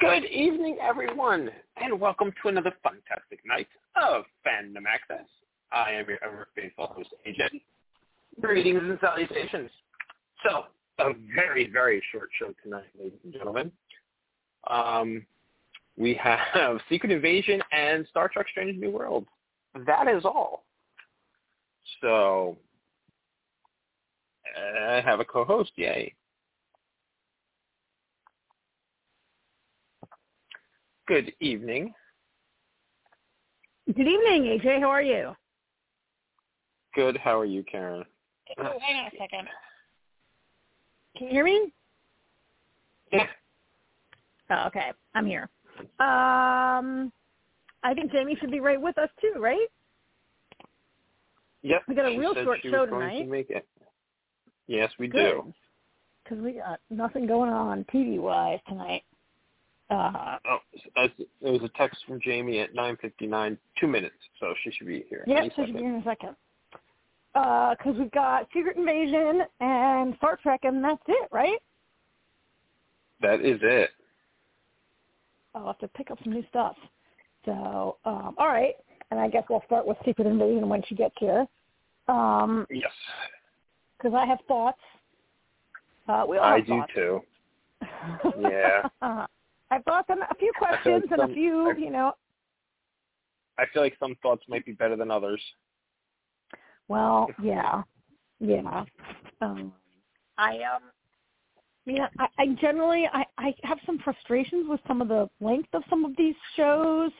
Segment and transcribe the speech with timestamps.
[0.00, 3.66] Good evening, everyone, and welcome to another fantastic night
[4.00, 5.26] of Fandom Access.
[5.72, 7.60] I am your ever faithful host, AJ.
[8.40, 9.70] Greetings and salutations.
[10.46, 10.66] So,
[11.00, 13.72] a very, very short show tonight, ladies and gentlemen.
[14.68, 15.26] Um,
[15.96, 19.26] we have Secret Invasion and Star Trek Strange New World.
[19.84, 20.64] That is all.
[22.00, 22.56] So,
[24.56, 26.14] I have a co-host, yay.
[31.08, 31.94] Good evening.
[33.86, 34.80] Good evening, AJ.
[34.80, 35.34] How are you?
[36.94, 37.16] Good.
[37.16, 38.04] How are you, Karen?
[38.58, 39.48] Oh, hang on a second.
[41.16, 41.72] Can you hear me?
[43.10, 43.24] Yeah.
[44.50, 44.92] Oh, okay.
[45.14, 45.48] I'm here.
[45.98, 47.10] Um,
[47.82, 49.66] I think Jamie should be right with us too, right?
[51.62, 51.84] Yep.
[51.88, 53.20] We got a real said short show tonight.
[53.20, 53.66] To make it.
[54.66, 55.30] Yes, we Good.
[55.30, 55.54] do.
[56.22, 59.04] Because we got nothing going on TV-wise tonight.
[59.90, 60.58] Uh, Oh,
[61.40, 65.24] there was a text from Jamie at 9:59, two minutes, so she should be here.
[65.26, 66.36] yeah, any so she'll be here in a second.
[67.32, 71.58] Because we've got Secret Invasion and Star Trek, and that's it, right?
[73.20, 73.90] That is it.
[75.54, 76.76] I'll have to pick up some new stuff.
[77.44, 78.74] So, um, all right.
[79.10, 81.46] And I guess we'll start with Secret Invasion when she gets here.
[82.08, 82.92] Um, Yes,
[83.96, 84.80] because I have thoughts.
[86.08, 86.92] Uh, we all have I do thoughts.
[86.94, 87.22] too.
[88.40, 89.28] Yeah.
[89.70, 92.12] I've thoughts and a few I feel like questions and a few, I- you know.
[93.58, 95.42] I feel like some thoughts might be better than others.
[96.86, 97.82] Well, yeah,
[98.38, 98.84] yeah.
[99.40, 99.72] Um,
[100.38, 100.82] I um,
[101.84, 102.06] yeah.
[102.18, 106.04] I, I generally I I have some frustrations with some of the length of some
[106.04, 107.10] of these shows.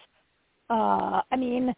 [0.70, 1.74] Uh, I mean,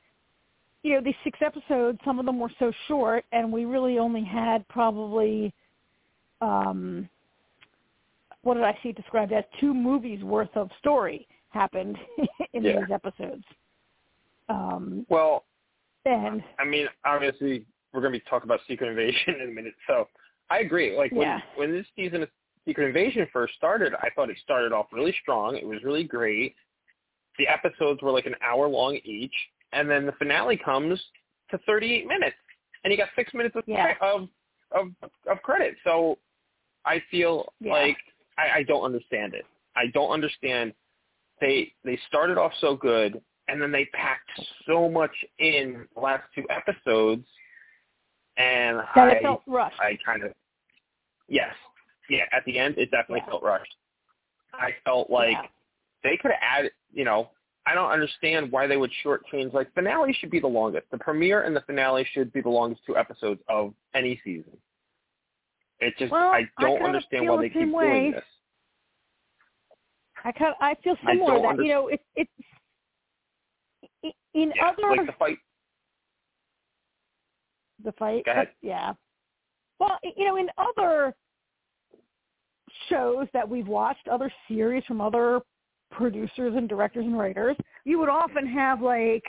[0.82, 4.24] you know, these six episodes, some of them were so short, and we really only
[4.24, 5.54] had probably,
[6.40, 7.08] um,
[8.42, 11.96] what did I see described as two movies worth of story happened
[12.52, 12.80] in Yeah.
[12.80, 13.44] these episodes.
[14.48, 15.44] Um, Well,
[16.06, 19.74] and I mean, obviously, we're going to be talking about Secret Invasion in a minute.
[19.86, 20.08] So
[20.48, 20.96] I agree.
[20.96, 21.40] Like when Yeah.
[21.56, 22.30] when this season of
[22.66, 25.56] Secret Invasion first started, I thought it started off really strong.
[25.56, 26.54] It was really great.
[27.38, 29.34] The episodes were like an hour long each,
[29.72, 31.00] and then the finale comes
[31.50, 32.36] to 38 minutes,
[32.84, 33.94] and you got six minutes of Yeah.
[34.00, 34.28] of
[34.72, 34.92] of,
[35.26, 35.76] of credit.
[35.84, 36.18] So
[36.84, 37.72] I feel Yeah.
[37.72, 37.96] like
[38.40, 39.44] I, I don't understand it.
[39.76, 40.72] I don't understand.
[41.40, 44.28] They they started off so good, and then they packed
[44.66, 47.26] so much in the last two episodes,
[48.36, 49.80] and that I it felt rushed.
[49.80, 50.32] I kind of
[51.28, 51.54] yes,
[52.08, 52.24] yeah.
[52.32, 53.30] At the end, it definitely Yeah.
[53.30, 53.74] felt rushed.
[54.52, 55.46] I felt like Yeah.
[56.02, 56.72] they could have added.
[56.92, 57.30] You know,
[57.66, 59.52] I don't understand why they would shortchange.
[59.52, 60.90] Like finale should be the longest.
[60.90, 64.56] The premiere and the finale should be the longest two episodes of any season.
[65.80, 68.00] It just Well, I I don't kinda understand why the they keep way.
[68.00, 68.24] doing this.
[70.24, 72.30] I kind of, I feel similar don't that under- you know it it's
[74.04, 75.38] i- in Yeah, other like the fight.
[77.82, 78.54] the fight Go ahead.
[78.60, 78.92] yeah
[79.78, 81.16] well you know in other
[82.90, 85.40] shows that we've watched other series from other
[85.90, 89.24] producers and directors and writers you would often have like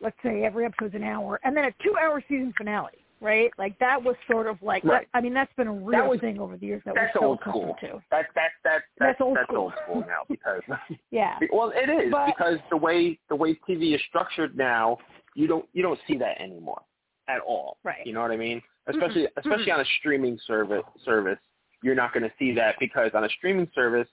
[0.00, 3.78] let's say every episode's an hour and then a two hour season finale right like
[3.78, 5.06] that was sort of like Right.
[5.12, 7.20] that, i mean that's been a real was- thing over the years that That's we're
[7.20, 7.76] so old school.
[7.80, 9.56] to That's that's that's That's that's old that's school.
[9.62, 10.62] old school now because
[11.10, 14.98] yeah well it is But- because the way the way TV is structured now
[15.34, 16.80] you don't you don't see that anymore
[17.28, 17.78] at all.
[17.82, 18.06] Right.
[18.06, 18.62] You know what I mean?
[18.86, 19.28] Especially Mhm.
[19.38, 21.38] especially on a streaming service service
[21.82, 24.08] you're not going to see that because on a streaming service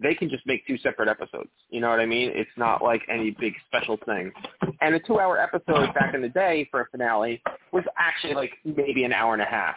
[0.00, 1.50] they can just make two separate episodes.
[1.70, 2.30] You know what I mean?
[2.34, 4.32] It's not like any big special thing.
[4.80, 7.42] And a two hour episode back in the day for a finale
[7.72, 9.76] was actually like maybe an hour and a half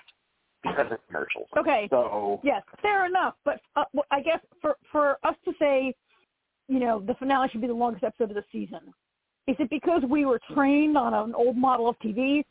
[0.63, 1.47] because of commercials.
[1.57, 3.35] okay So Yes, fair enough.
[3.43, 5.95] But uh, I guess for for us to say,
[6.67, 8.93] you know, the finale should be the longest episode of the season,
[9.47, 12.43] is it because we were trained on an old model of TV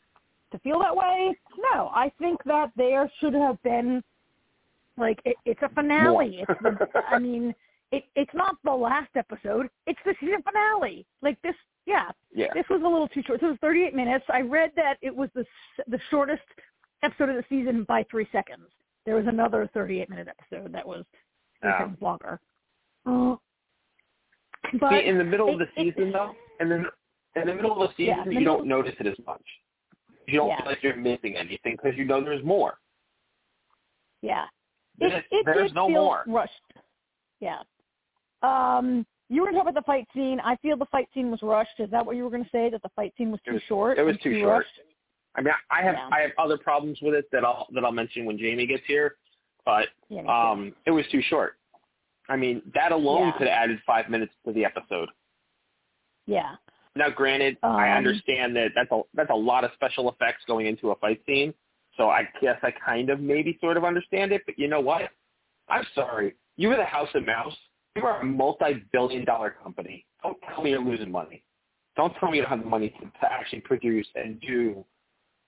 [0.51, 1.33] to feel that way?
[1.73, 4.03] No, I think that there should have been
[4.97, 6.43] like it, it's a finale.
[6.47, 7.53] It's the, I mean,
[7.91, 9.67] it it's not the last episode.
[9.87, 11.05] It's the season finale.
[11.21, 11.55] Like this,
[11.85, 12.09] yeah.
[12.33, 12.47] yeah.
[12.53, 13.41] This was a little too short.
[13.41, 14.25] This was 38 minutes.
[14.29, 15.45] I read that it was the
[15.87, 16.41] the shortest
[17.03, 18.67] episode of the season by three seconds.
[19.05, 21.03] There was another 38 minute episode that was
[21.61, 21.77] three Oh.
[21.79, 22.39] seconds longer.
[23.05, 23.35] Uh,
[24.79, 26.85] but See, in the middle of the it- it- season, though, and then
[27.35, 29.41] in the middle of the season, the you middle- don't notice it as much.
[30.27, 30.57] You don't Yeah.
[30.57, 32.77] feel like you're missing anything because you know there's more.
[34.21, 34.45] yeah,
[35.01, 36.23] it, it there's did no feel more.
[36.27, 36.51] rushed.
[37.39, 37.59] Yeah.
[38.43, 40.39] Um, you were talking about the fight scene.
[40.43, 41.79] I feel the fight scene was rushed.
[41.79, 42.69] Is that what you were going to say?
[42.69, 43.97] That the fight scene was It too was- short?
[43.97, 44.65] it was too too short.
[44.65, 44.79] rushed?
[45.35, 46.09] I mean, I have Yeah.
[46.11, 49.15] I have other problems with it that I'll that I'll mention when Jamie gets here,
[49.65, 51.57] but Yeah, um, it was too short.
[52.27, 53.31] I mean, that alone Yeah.
[53.37, 55.09] could have added five minutes to the episode.
[56.27, 56.55] Yeah.
[56.95, 60.65] Now, granted, I Um, understand that that's a that's a lot of special effects going
[60.67, 61.53] into a fight scene.
[61.97, 64.43] So I guess I kind of maybe sort of understand it.
[64.45, 65.09] But you know what?
[65.69, 66.35] I'm sorry.
[66.57, 67.55] You were the House of Mouse.
[67.95, 70.05] You are a multi-billion dollar company.
[70.23, 71.43] Don't tell me you're losing money.
[71.95, 74.85] Don't tell me you don't have the money to, to actually produce and do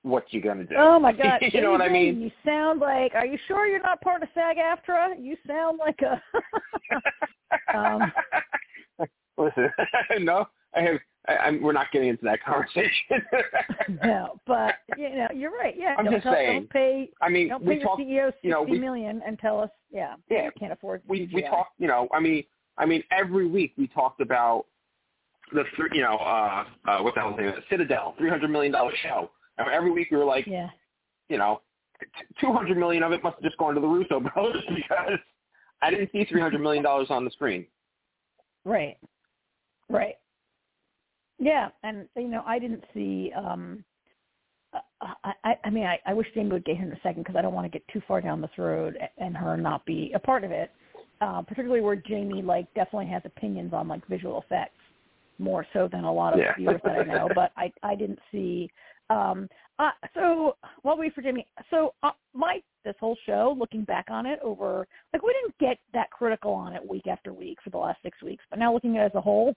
[0.03, 0.75] what you're going to do.
[0.77, 1.39] Oh my God!
[1.41, 2.21] you know what I mean?
[2.21, 3.15] You sound like.
[3.15, 5.15] Are you sure you're not part of SAG-AFTRA?
[5.23, 6.21] You sound like a.
[7.77, 8.11] um,
[9.37, 9.69] Listen,
[10.19, 10.99] no, I have.
[11.27, 13.21] I, I'm, we're not getting into that conversation.
[14.03, 15.75] no, but you know, you're right.
[15.77, 16.59] Yeah, I'm don't, just tell, saying.
[16.61, 17.09] don't pay.
[17.21, 17.99] I mean, Don't we pay your talk.
[17.99, 21.01] CEO sixty you know, we- million and tell us, yeah, Yeah, can't afford.
[21.07, 21.49] we we CGI.
[21.49, 21.67] talk.
[21.79, 22.43] You know, I mean,
[22.77, 24.65] I mean, every week we talked about
[25.53, 28.71] the thr- you know uh uh what the hell is it Citadel, three hundred million
[28.71, 29.29] dollar show.
[29.57, 30.69] And every week we were like, Yeah.
[31.29, 31.61] you know,
[32.41, 35.19] two hundred million of it must have just gone to the Russo brothers because
[35.81, 37.65] I didn't see three hundred million dollars on the screen.
[38.65, 38.97] Right.
[39.89, 40.15] Right.
[41.43, 43.31] Yeah, and you know, I didn't see.
[43.35, 43.83] um
[45.01, 47.35] I, I, I mean, I, I wish Jamie would get here in a second because
[47.35, 50.19] I don't want to get too far down this road and her not be a
[50.19, 50.71] part of it.
[51.21, 54.79] Uh, particularly where Jamie like definitely has opinions on like visual effects
[55.37, 56.53] more so than a lot of Yeah.
[56.57, 57.29] viewers that I know.
[57.33, 58.69] But I I didn't see.
[59.09, 59.47] Um,
[59.79, 64.05] uh, so while we wait for Jamie, so uh, my this whole show, looking back
[64.09, 67.69] on it over, like we didn't get that critical on it week after week for
[67.69, 69.53] the last six weeks, but now looking at it as a whole,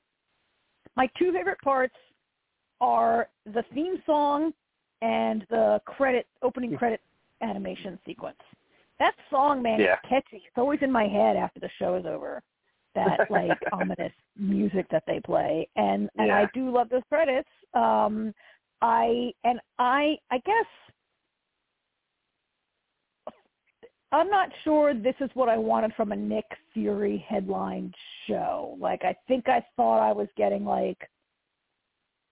[0.97, 1.95] my two favorite parts
[2.81, 4.53] are the theme song
[5.03, 7.01] and the credit opening credit
[7.43, 8.39] animation sequence.
[8.99, 9.95] That song, man, Yeah.
[9.95, 10.43] is catchy.
[10.47, 12.43] It's always in my head after the show is over.
[12.95, 17.49] That like ominous music that they play, and and I do love those credits.
[17.75, 18.33] Um,
[18.81, 20.67] I and I I guess
[24.13, 27.93] I'm not sure this is what I wanted from a Nick Fury headline
[28.27, 28.77] show.
[28.81, 30.99] Like I think I thought I was getting like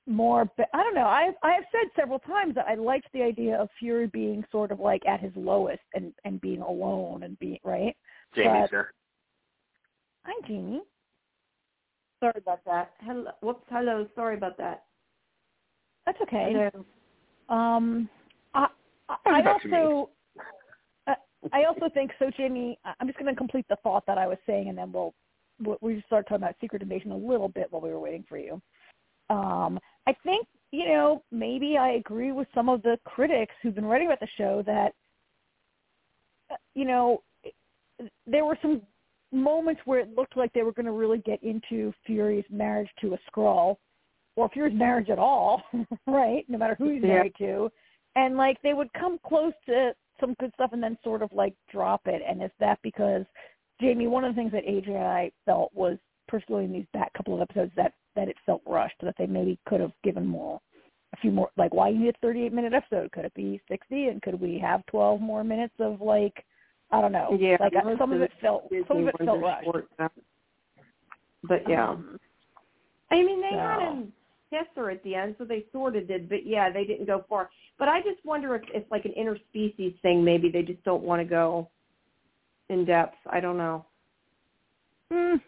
[0.07, 1.07] more but I don't know.
[1.07, 4.71] I I have said several times that I liked the idea of Fury being sort
[4.71, 7.97] of like at his lowest and and being alone and being right.
[8.35, 8.91] Jamie, But- sir.
[10.25, 10.83] Hi Jamie.
[12.21, 12.93] Sorry about that.
[13.01, 13.31] Hello.
[13.43, 13.67] Whoops.
[13.69, 14.07] Hello.
[14.15, 14.85] Sorry about that.
[16.07, 16.53] That's okay.
[16.53, 16.85] Hello.
[17.55, 18.09] Um,
[18.55, 18.69] I,
[19.09, 20.11] I, What I also,
[21.53, 22.79] I also think so, Jamie.
[22.85, 25.15] I- I'm just going to complete the thought that I was saying, and then we'll
[25.61, 28.39] we'll, we'll start talking about Secret Invasion a little bit while we were waiting for
[28.39, 28.61] you.
[29.31, 33.85] Um, I think you know maybe I agree with some of the critics who've been
[33.85, 34.93] writing about the show that
[36.51, 37.23] uh, you know
[38.27, 38.83] there were some
[39.33, 43.15] moments where it looked like they were going to really get into Fury's marriage to
[43.15, 43.77] a Skrull,
[44.37, 45.63] or Fury's marriage at all,
[46.07, 46.45] right?
[46.49, 47.09] No matter who he's Yeah.
[47.09, 47.71] married to,
[48.17, 51.55] and like they would come close to some good stuff and then sort of like
[51.71, 52.23] drop it.
[52.27, 53.25] And is that because
[53.81, 54.07] Jamie?
[54.07, 57.35] One of the things that AJ and I felt was particularly in these back couple
[57.35, 60.61] of episodes that that it felt rushed, that they maybe could have given more.
[61.13, 63.11] A few more, like why you need a 38 minute episode?
[63.13, 64.09] Could it be 60?
[64.09, 66.45] And could we have 12 more minutes of like,
[66.91, 69.15] I don't know, Yeah, like most some of of it felt, Disney some of it
[69.25, 69.65] felt rushed.
[69.65, 69.89] short.
[71.43, 72.19] But yeah, Um,
[73.11, 74.07] I mean they so- had a
[74.55, 76.29] Kessler at the end, so they sort of did.
[76.29, 77.51] But yeah, they didn't go far.
[77.79, 80.25] But I just wonder if it's like an interspecies thing.
[80.25, 81.69] Maybe they just don't want to go
[82.69, 83.17] in depth.
[83.31, 83.85] I don't know.
[85.13, 85.41] Mm,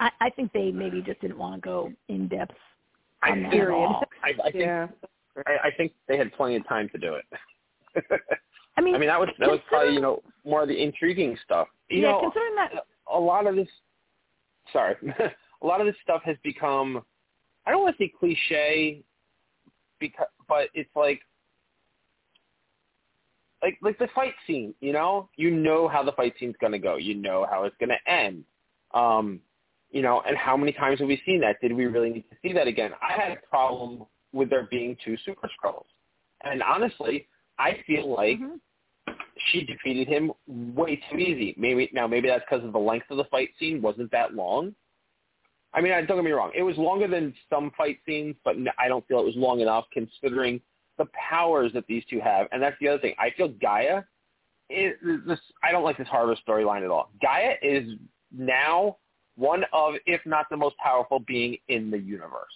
[0.00, 2.54] I, I think they maybe just didn't want to go in depth.
[3.22, 3.62] I on that think.
[3.64, 4.86] I, I think yeah.
[5.46, 7.24] I, I think they had plenty of time to do it.
[8.76, 11.36] I mean, I mean, that was that was probably you know more of the intriguing
[11.44, 11.66] stuff.
[11.88, 13.68] You yeah, know, considering that a lot of this.
[14.72, 14.94] Sorry,
[15.62, 17.02] a lot of this stuff has become.
[17.68, 19.02] I don't want to say cliche,
[20.00, 21.20] because but it's like.
[23.60, 26.96] Like like the fight scene, you know, you know how the fight scene's gonna go.
[26.96, 28.44] You know how it's gonna end.
[28.94, 29.40] Um,
[29.90, 31.60] you know, and how many times have we seen that?
[31.60, 32.92] Did we really need to see that again?
[33.02, 35.86] I had a problem with there being two Super Skrulls,
[36.42, 37.26] and honestly,
[37.58, 38.60] I feel like Mhm.
[39.46, 41.54] she defeated him way too easy.
[41.58, 44.74] Maybe now maybe that's because of the length of the fight scene wasn't that long.
[45.74, 48.88] I mean, don't get me wrong; it was longer than some fight scenes, but I
[48.88, 50.60] don't feel it was long enough considering
[50.96, 52.48] the powers that these two have.
[52.52, 53.14] And that's the other thing.
[53.18, 54.04] I feel G'iah
[54.70, 54.94] is
[55.26, 55.38] this.
[55.62, 57.10] I don't like this Harvest storyline at all.
[57.22, 57.88] G'iah is
[58.36, 58.96] now
[59.36, 62.52] one of, if not the most powerful being in the universe.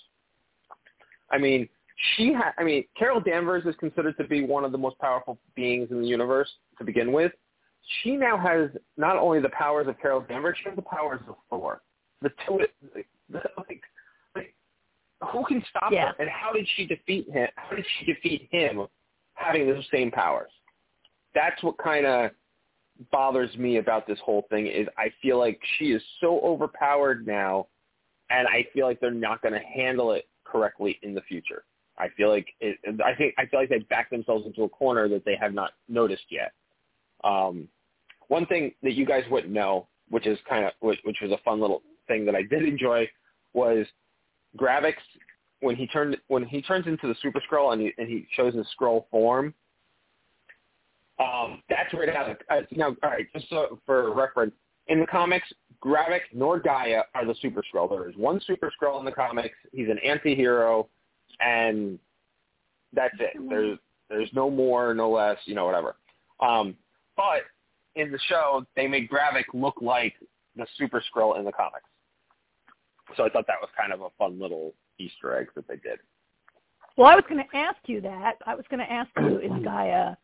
[1.31, 1.69] I mean,
[2.17, 5.39] she ha- I mean, Carol Danvers is considered to be one of the most powerful
[5.55, 7.33] beings in the universe to begin with.
[8.03, 11.37] She now has not only the powers of Carol Danvers, she has the powers of
[11.49, 11.83] Thor.
[12.23, 12.61] The two,
[12.95, 13.07] like,
[14.37, 14.55] like
[15.31, 16.09] who can stop Yeah.
[16.09, 16.15] her?
[16.19, 17.49] And how did she defeat him?
[17.57, 18.87] How did she defeat him
[19.35, 20.51] having those same powers?
[21.35, 22.31] That's what kind of
[23.11, 27.69] bothers me about this whole thing is I feel like she is so overpowered now,
[28.31, 31.65] and I feel like they're not going to handle it correctly in the future.
[31.99, 35.09] I feel like it, I think I feel like they backed themselves into a corner
[35.09, 36.53] that they have not noticed yet.
[37.23, 37.69] Um,
[38.29, 41.39] one thing that you guys wouldn't know, which is kind of which, which was a
[41.45, 43.09] fun little thing that I did enjoy,
[43.55, 43.87] was
[44.59, 44.95] Gravik
[45.61, 48.55] when he turned when he turns into the Super Skrull and he and he shows
[48.55, 49.55] his Skrull form.
[51.19, 52.37] Um, that's where it has.
[52.51, 54.53] Uh, now, all right, just so for reference,
[54.89, 55.47] in the comics,
[55.85, 57.89] Gravik nor Gaia are the Super Skrull.
[57.89, 59.55] There is one Super Skrull in the comics.
[59.73, 60.89] He's an anti-hero,
[61.41, 61.99] and
[62.93, 63.35] that's it.
[63.49, 63.79] There's
[64.09, 65.97] there's no more, no less, you know, whatever.
[66.41, 66.75] Um,
[67.17, 67.43] but
[67.95, 70.15] in the show, they made Gravik look like
[70.57, 71.87] the Super Skrull in the comics.
[73.17, 75.99] So I thought that was kind of a fun little Easter egg that they did.
[76.97, 78.35] Well, I was going to ask you that.
[78.47, 80.17] I was going to ask you, is G'iah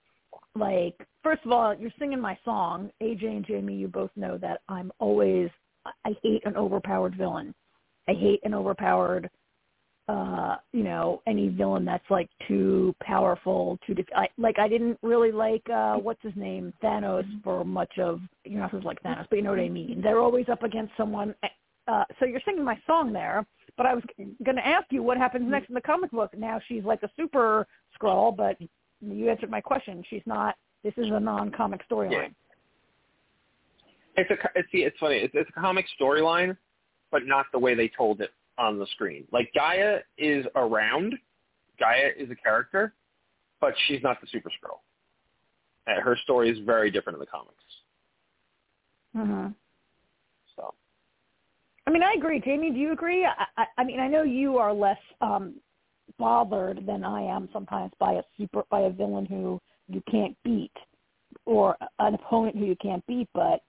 [0.55, 0.95] like?
[1.23, 2.91] First of all, you're singing my song.
[3.03, 5.51] AJ and Jamie, you both know that I'm always.
[6.05, 7.55] I hate an overpowered villain.
[8.09, 9.31] I hate an overpowered
[10.09, 14.99] uh, you know, any villain that's like too powerful, too def- I, like I didn't
[15.03, 19.03] really like uh what's his name, Thanos for much of you're not supposed to like
[19.03, 20.01] Thanos, but you know what I mean.
[20.03, 21.35] They're always up against someone
[21.89, 24.05] uh so you're singing my song there, but I was
[24.45, 26.31] going to ask you what happens next in the comic book.
[26.37, 27.67] Now she's like a super
[28.01, 28.57] Skrull, but
[29.01, 30.05] you answered my question.
[30.09, 30.55] She's not
[30.85, 32.13] this is a non-comic storyline.
[32.13, 32.29] Yeah.
[34.17, 35.17] It's a it's it's funny.
[35.17, 36.57] It's, it's a comic storyline,
[37.11, 39.25] but not the way they told it on the screen.
[39.33, 41.15] Like G'iah is around.
[41.81, 42.95] G'iah is a character,
[43.61, 44.81] but she's not the Super Skrull.
[45.87, 47.55] Uh, her story is very different in the comics.
[49.17, 49.55] Mhm.
[51.89, 52.39] I mean, I agree.
[52.39, 53.25] Jamie, do you agree?
[53.25, 55.55] I, I, I mean, I know you are less um
[56.19, 60.73] bothered than I am sometimes by a super by a villain who you can't beat
[61.47, 63.61] or an opponent who you can't beat, but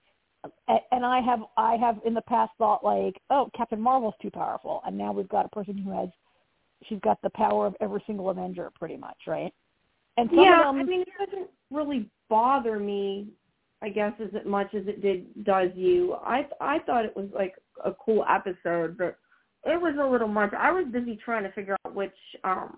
[0.92, 4.82] and I have I have in the past thought like, oh, Captain Marvel's too powerful,
[4.86, 6.10] and now we've got a person who has
[6.90, 9.54] she's got the power of every single Avenger, pretty much, right?
[10.18, 13.28] And some yeah, of them, I mean, it doesn't really bother me,
[13.82, 16.16] I guess, as much as it did does you.
[16.26, 19.18] I I thought it was like a cool episode, but
[19.66, 20.54] it was a little much.
[20.58, 22.12] I was busy trying to figure out which
[22.44, 22.78] um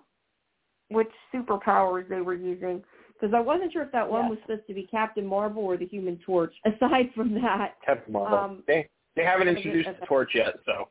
[0.88, 2.82] which superpowers they were using
[3.22, 5.86] because I wasn't sure if that one was supposed to be Captain Marvel or the
[5.86, 6.52] Human Torch.
[6.64, 8.38] Aside from that, Captain Marvel.
[8.38, 10.88] Um, they they haven't introduced the Torch yet, so.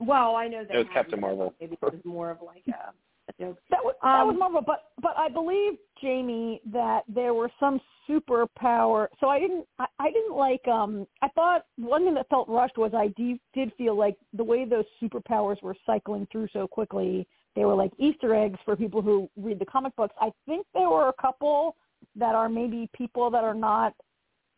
[0.00, 1.54] Well, I know that it was Captain Marvel.
[1.60, 2.92] Maybe it was more of like a.
[3.38, 7.80] That was, that was um, Marvel, but but I believe Jamie that there were some
[8.08, 9.08] superpower.
[9.20, 12.78] So I didn't I, I didn't like um I thought one thing that felt rushed
[12.78, 17.26] was I did, did feel like the way those superpowers were cycling through so quickly
[17.54, 20.14] they were like Easter eggs for people who read the comic books.
[20.20, 21.76] I think there were a couple
[22.16, 23.94] that are maybe people that are not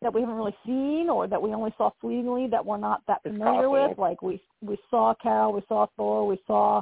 [0.01, 3.21] that we haven't really seen or that we only saw fleetingly that we're not that
[3.23, 3.97] familiar with.
[3.97, 6.81] Like we we saw Carol, we saw Thor, we saw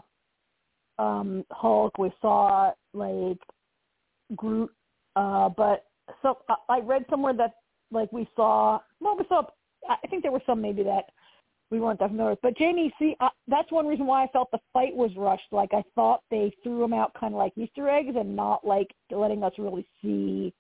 [1.00, 3.40] um Hulk, we saw like
[4.36, 4.72] Groot.
[5.16, 5.86] Uh but
[6.22, 7.54] so I, I read somewhere that
[7.92, 9.44] like we saw well we saw
[9.90, 11.06] I think there were some maybe that
[11.72, 12.42] we weren't that familiar with.
[12.42, 15.52] But Jamie, see, uh, that's one reason why I felt the fight was rushed.
[15.52, 18.88] Like I thought they threw them out kind of like Easter eggs and not like
[19.12, 20.54] letting us really see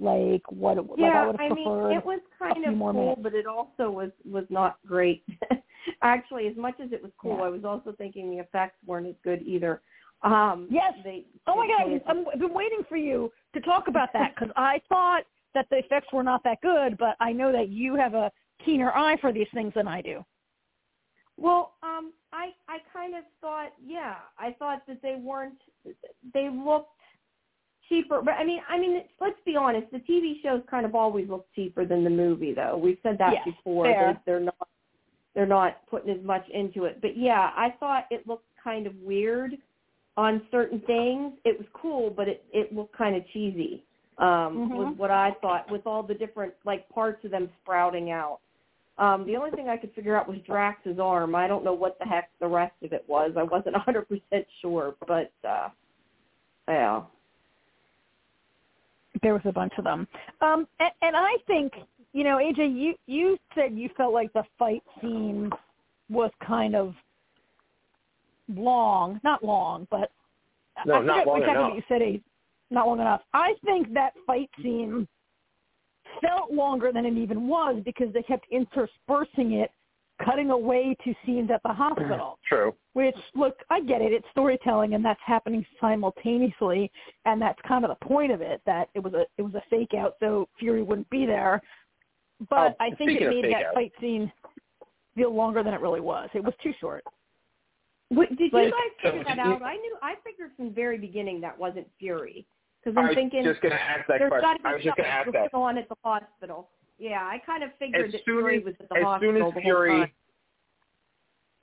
[0.00, 3.20] like what yeah, like I I mean, it was kind of cool, minutes.
[3.22, 5.24] but it also was was not great.
[6.02, 7.44] Actually, as much as it was cool, yeah.
[7.44, 9.82] I was also thinking the effects weren't as good either.
[10.22, 10.94] Um, yes.
[11.04, 14.52] They, oh my God, I'm, I've been waiting for you to talk about that because
[14.56, 15.22] I thought
[15.54, 18.30] that the effects were not that good, but I know that you have a
[18.64, 20.24] keener eye for these things than I do.
[21.36, 25.58] Well, um, I I kind of thought, yeah, I thought that they weren't.
[26.34, 26.99] They looked
[27.90, 29.90] cheaper, but I mean, I mean, let's be honest.
[29.92, 32.78] The TV shows kind of always look cheaper than the movie, though.
[32.78, 33.84] We've said that yes, before.
[33.84, 34.18] Fair.
[34.24, 34.68] They're, they're not
[35.34, 37.00] they're not putting as much into it.
[37.02, 39.52] But yeah, I thought it looked kind of weird
[40.16, 41.34] on certain things.
[41.44, 43.84] It was cool, but it it looked kind of cheesy.
[44.18, 44.74] Um, mm-hmm.
[44.74, 48.40] was what I thought with all the different like parts of them sprouting out.
[48.98, 51.34] Um, the only thing I could figure out was Drax's arm.
[51.34, 53.32] I don't know what the heck the rest of it was.
[53.36, 55.68] I wasn't 100% sure, but uh,
[56.68, 57.02] yeah.
[59.22, 60.06] There was a bunch of them.
[60.40, 61.72] Um, and, and I think,
[62.12, 65.50] you know, AJ, you, you said you felt like the fight scene
[66.08, 66.94] was kind of
[68.54, 69.20] long.
[69.22, 70.10] Not long, but
[70.86, 71.70] no, I not long exactly enough.
[71.70, 72.22] what you said,
[72.70, 73.20] not long enough.
[73.34, 75.06] I think that fight scene–
[76.20, 79.70] felt longer than it even was because they kept interspersing it,
[80.24, 82.38] cutting away to scenes at the hospital.
[82.48, 82.74] True.
[82.94, 84.12] Which, look, I get it.
[84.12, 86.90] It's storytelling, and that's happening simultaneously,
[87.24, 88.60] and that's kind of the point of it.
[88.66, 91.60] That it was a it was a fake out, so Fury wouldn't be there.
[92.48, 93.74] but Oh, I think it made that outs.
[93.74, 94.32] fight scene
[95.14, 96.28] feel longer than it really was.
[96.34, 97.04] It was too short.
[98.10, 98.80] Wait, did Like- you guys
[99.12, 99.62] figure So that out?
[99.62, 102.44] I knew I figured from the very beginning that wasn't Fury
[102.82, 104.56] because I'm I'm was thinking just going to ask that there's got question.
[104.58, 105.52] to be I was just going to ask something that.
[105.52, 106.70] going on at the hospital.
[107.00, 109.36] Yeah, I kind of figured As that Fury as, was at the as hospital soon
[109.42, 110.10] as the whole Fury, time.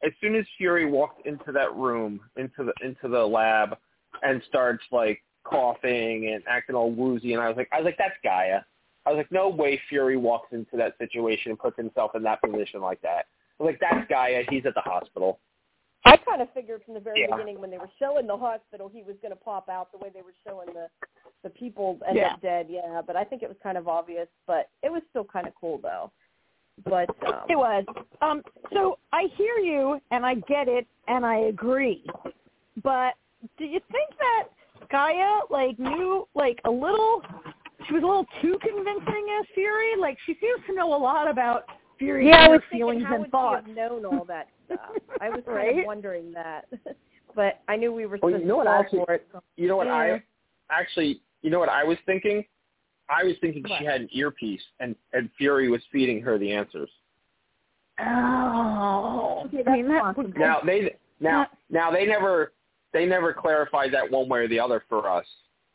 [0.03, 3.77] as soon as Fury walked into that room, into the into the lab,
[4.23, 7.97] and starts like coughing and acting all woozy, and I was like, I was like,
[7.99, 8.63] that's G'iah.
[9.05, 12.41] I was like, no way Fury walks into that situation and puts himself in that
[12.41, 13.27] position like that.
[13.59, 14.43] I was like, that's G'iah.
[14.49, 15.39] He's at the hospital.
[16.05, 17.27] I kind of figured from the very Yeah.
[17.31, 20.09] beginning when they were showing the hospital he was going to pop out the way
[20.09, 20.89] they were showing the
[21.43, 22.33] the people end Yeah.
[22.33, 22.67] up dead.
[22.69, 25.53] Yeah, but I think it was kind of obvious, but it was still kind of
[25.55, 26.11] cool though.
[26.83, 27.85] But um, It was.
[28.21, 32.05] Um, so I hear you and I get it and I agree.
[32.83, 33.13] But
[33.57, 34.47] do you think that
[34.89, 37.21] G'iah like knew like a little
[37.87, 39.95] she was a little too convincing as Fury?
[39.99, 41.65] Like she seems to know a lot about
[41.99, 43.65] Fury's yeah, I inner was thinking feelings how and would thoughts.
[43.65, 44.79] she have known all that stuff?
[45.21, 45.79] I was kind Right?
[45.79, 46.65] of wondering that,
[47.35, 49.27] but I knew we were Well, supposed you know to what fall actually- for it.
[49.31, 49.43] So.
[49.55, 49.87] You know what?
[49.87, 49.93] Yeah.
[49.93, 50.21] I
[50.69, 52.43] actually, you know what I was thinking?
[53.09, 53.79] I was thinking What?
[53.79, 56.89] she had an earpiece, and and Fury was feeding her the answers.
[57.99, 60.33] Oh, Okay, I mean, that's that possible.
[60.39, 62.53] Now they now now they never
[62.93, 65.25] they never clarified that one way or the other for us.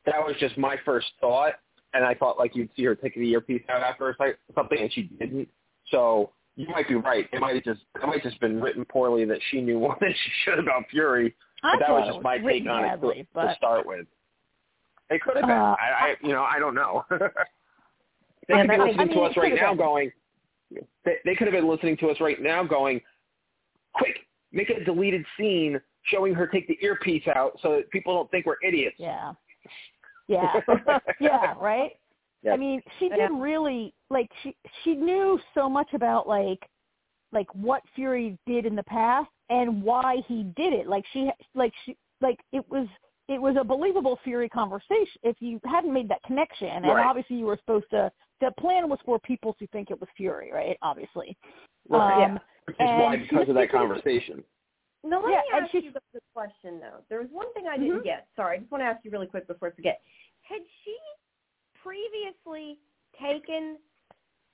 [0.07, 1.55] That was just my first thought,
[1.95, 4.17] and I thought like you'd see her take the earpiece out after or
[4.55, 5.49] something, and she didn't.
[5.93, 7.29] So you might be right.
[7.33, 10.13] It might have just it might just been written poorly that she knew more than
[10.13, 11.35] she should about Fury.
[11.63, 13.87] I But that was it just my take on it badly, to, to but start
[13.87, 14.07] with.
[15.11, 15.51] It could have been.
[15.57, 17.05] Uh, I, I you know I don't know.
[17.11, 17.17] they
[18.49, 19.79] Yeah, could be that- I listening mean, to us right now, been.
[19.79, 20.13] going.
[21.05, 23.01] They, they could have been listening to us right now, going,
[23.93, 24.17] quick,
[24.53, 28.47] make a deleted scene showing her take the earpiece out so that people don't think
[28.47, 28.97] we're idiots.
[28.99, 29.33] yeah,
[30.29, 30.61] yeah,
[31.21, 31.93] yeah, right.
[32.43, 32.53] Yeah.
[32.53, 33.29] I mean, she Yeah.
[33.29, 36.69] did really like she she knew so much about like
[37.33, 40.87] like what Fury did in the past and why he did it.
[40.89, 42.87] Like she like she like it was
[43.29, 46.69] it was a believable Fury conversation if you hadn't made that connection.
[46.69, 47.07] And Right.
[47.07, 50.51] obviously you were supposed to the plan was for people to think it was Fury,
[50.53, 50.77] right?
[50.83, 51.37] Obviously.
[51.89, 52.25] Right.
[52.25, 54.45] Um, Which is why because of that conversation.
[55.05, 57.05] No, let Yeah, me ask she's- you the question though.
[57.09, 58.05] There was one thing I didn't Mhm.
[58.05, 58.29] get.
[58.37, 60.01] Sorry, I just want to ask you really quick before I forget.
[60.43, 60.97] Had she
[61.83, 62.79] previously
[63.21, 63.77] taken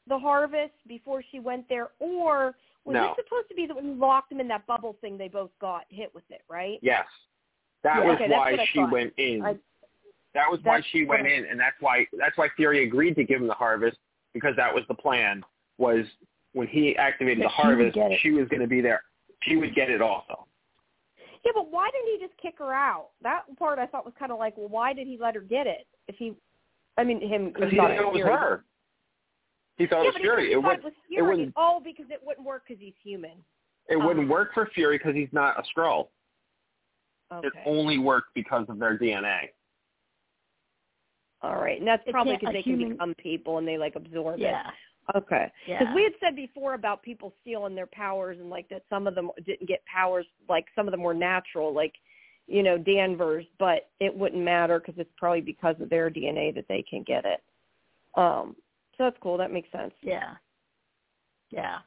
[0.07, 3.13] the harvest before she went there, or was No.
[3.13, 5.51] it supposed to be that when you locked them in that bubble thing, they both
[5.59, 6.79] got hit with it, right?
[6.83, 7.07] Yes.
[7.83, 8.05] That Yeah.
[8.05, 8.91] was Okay, why she thought.
[8.91, 9.45] went in.
[9.45, 9.59] I-
[10.35, 13.41] that was why she went in, and that's why that's why Fury agreed to give
[13.41, 13.99] him the harvest
[14.33, 15.45] because that was the plan.
[15.79, 16.07] Was
[16.53, 19.03] when he activated the harvest, she was going to be there.
[19.43, 20.47] She would get it also.
[21.45, 23.11] Yeah, but why didn't he just kick her out?
[23.23, 25.67] That part I thought was kind of like, well, why did he let her get
[25.67, 25.87] it?
[26.09, 26.35] If he,
[26.99, 27.53] I mean, him.
[27.53, 28.65] Because he thought it was her.
[29.77, 30.53] He thought Yeah, it was Fury.
[30.53, 31.29] It thought would it was it Fury.
[31.31, 33.45] wouldn't Oh, because it wouldn't work because he's human.
[33.89, 36.09] it Um, wouldn't work for Fury because he's not a Skrull.
[37.33, 37.47] Okay.
[37.47, 39.51] It only worked because of their DNA.
[41.43, 44.41] All right, and that's probably because a they can become people and they like absorb
[44.41, 44.43] it.
[44.43, 44.67] Yeah.
[44.69, 45.17] it.
[45.17, 45.51] Okay.
[45.67, 45.79] Yeah.
[45.79, 49.15] Because we had said before about people stealing their powers and like that some of
[49.15, 51.95] them didn't get powers, like some of them were natural, like
[52.49, 56.67] you know Danvers, but it wouldn't matter because it's probably because of their DNA that
[56.69, 57.41] they can get it.
[58.17, 58.57] Um,
[58.97, 59.37] so that's cool.
[59.37, 59.93] That makes sense.
[60.03, 60.35] Yeah.
[61.51, 61.79] Yeah.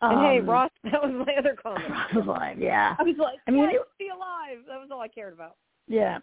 [0.00, 1.84] and hey, Um, Ross, that was my other comment.
[1.90, 2.96] Ross was alive, yeah.
[2.98, 4.64] I was like, I mean, it- be alive.
[4.68, 5.56] That was all I cared about.
[5.88, 6.18] Yeah.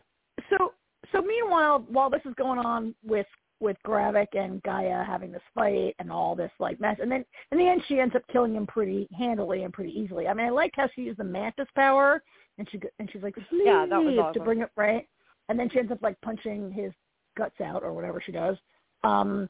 [0.49, 0.73] So
[1.11, 3.27] so meanwhile, while this is going on with
[3.59, 7.57] with Gravik and G'iah having this fight and all this like mess, and then in
[7.57, 10.27] the end she ends up killing him pretty handily and pretty easily.
[10.27, 12.23] I mean, I like how she used the mantis power,
[12.57, 15.07] and she and she's like, Yeah, that was to bring it right,
[15.49, 16.91] and then she ends up like punching his
[17.37, 18.57] guts out or whatever she does.
[19.03, 19.49] Um,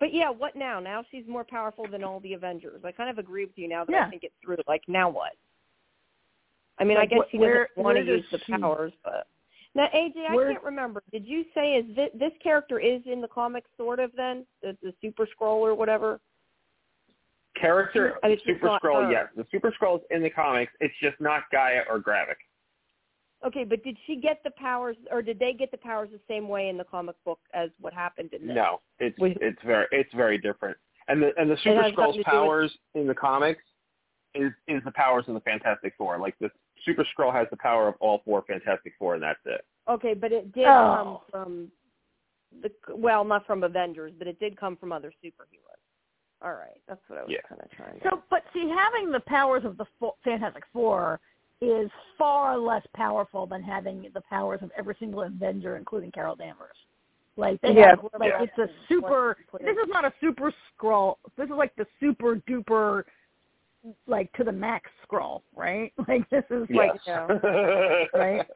[0.00, 0.78] But yeah, what now?
[0.80, 2.82] Now she's more powerful than all the Avengers.
[2.84, 4.06] I kind of agree with you now that Yeah.
[4.06, 4.58] I think it through.
[4.68, 5.32] Like now what?
[6.78, 9.26] I mean, I guess she doesn't want to use the she- powers, but
[9.76, 11.02] now AJ, I can't remember.
[11.12, 14.76] Did you say is this, this character is in the comics sort of then the,
[14.82, 16.20] the Super Skrull or whatever?
[17.60, 19.10] Character And it's just Super not Skrull, her.
[19.12, 19.26] yes.
[19.36, 20.72] The Super Skrull is in the comics.
[20.80, 22.36] It's just not G'iah or Gravik.
[23.46, 26.48] Okay, but did she get the powers, or did they get the powers the same
[26.48, 28.56] way in the comic book as what happened in this?
[28.56, 30.76] No, it's We- it's very it's very different.
[31.08, 33.62] And the and the Super has nothing Skrull's to do with- powers in the comics
[34.34, 36.18] is is the powers of the Fantastic Four.
[36.18, 36.50] Like the
[36.84, 39.64] Super Skrull has the power of all four Fantastic Four, and that's it.
[39.88, 40.94] Okay, but it did Oh.
[40.94, 41.72] come from
[42.62, 45.80] the well, not from Avengers, but it did come from other superheroes.
[46.42, 47.40] All right, that's what I was Yeah.
[47.48, 47.98] kind of trying.
[48.00, 51.20] to So, but see, having the powers of the Fo- Fantastic Four
[51.60, 56.76] is far less powerful than having the powers of every single Avenger, including Carol Danvers.
[57.36, 58.42] Like they Yeah, have like yeah.
[58.42, 59.36] it's a super.
[59.60, 61.16] This is not a super Skrull.
[61.36, 63.04] This is like the super duper,
[64.06, 65.92] like to the max Skrull, right?
[66.08, 67.30] Like this is like yes.
[68.14, 68.46] Right.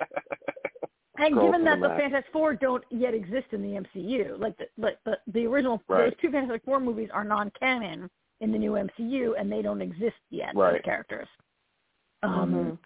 [1.18, 1.94] And Skrull given that the the.
[1.94, 6.04] Fantastic Four don't yet exist in the MCU, like the like the, the original Right.
[6.10, 8.08] those two Fantastic Four movies are non-canon
[8.40, 10.54] in the new MCU, and they don't exist yet.
[10.54, 10.82] Those Right.
[10.84, 11.28] characters,
[12.22, 12.78] um, Mhm.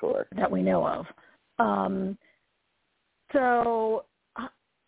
[0.00, 0.34] Correct.
[0.36, 1.06] that we know of.
[1.60, 2.18] Um,
[3.32, 4.04] so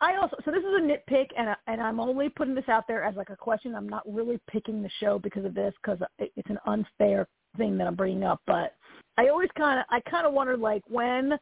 [0.00, 2.86] I- also so this is a nitpick, and I, and I'm only putting this out
[2.88, 3.74] there as like a question.
[3.74, 7.86] I'm not really picking the show because of this because it's an unfair thing that
[7.86, 8.40] I'm bringing up.
[8.46, 8.74] But
[9.18, 11.38] I always kind of I kind of wonder like when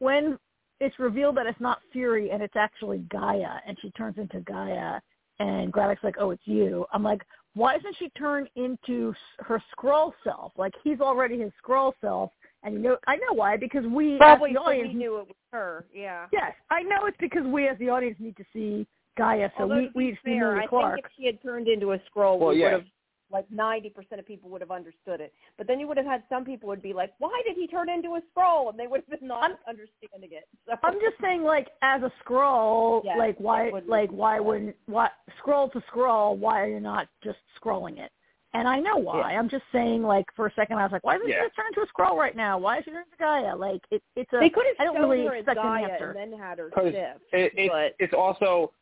[0.00, 0.38] when
[0.80, 5.00] it's revealed that it's not Fury and it's actually G'iah, and she turns into G'iah,
[5.38, 7.22] and Gravik's like, "Oh, it's you." I'm like,
[7.54, 10.52] why doesn't she turn into her Skrull self?
[10.56, 12.30] Like he's already his Skrull self,
[12.62, 14.94] and you know, I know why because we Probably as the so we audience.
[14.96, 15.84] knew it was her.
[15.94, 16.26] Yeah.
[16.32, 18.86] Yes, I know it's because we as the audience need to see
[19.18, 20.94] G'iah, so Although we to we be see fair, Emilia I Clark.
[20.94, 22.64] think if she had turned into a Skrull, Well, we yeah.
[22.66, 22.84] would have
[23.30, 25.34] like ninety percent of people would have understood it.
[25.58, 27.90] But then you would have had some people would be like, "Why did he turn
[27.90, 30.48] into a Skrull?" And they would have been not I'm- understanding it.
[30.66, 35.10] So I'm just saying, like as a Skrull, Yes, like why, like why wouldn't why
[35.44, 36.38] Skrull to Skrull?
[36.38, 38.10] Why are you not just scrolling it?
[38.54, 39.34] And I know why.
[39.34, 41.44] I'm just saying, like for a second, I was like, why isn't Yeah.
[41.44, 42.56] she turn into a Skrull right now?
[42.56, 43.58] Why is she turning into G'iah?
[43.58, 44.38] Like it, it's a.
[44.40, 46.10] they could I have don't shown really her as expect an G'iah answer.
[46.12, 47.20] and then had her 'Cause shift.
[47.32, 48.72] it, it, but it's also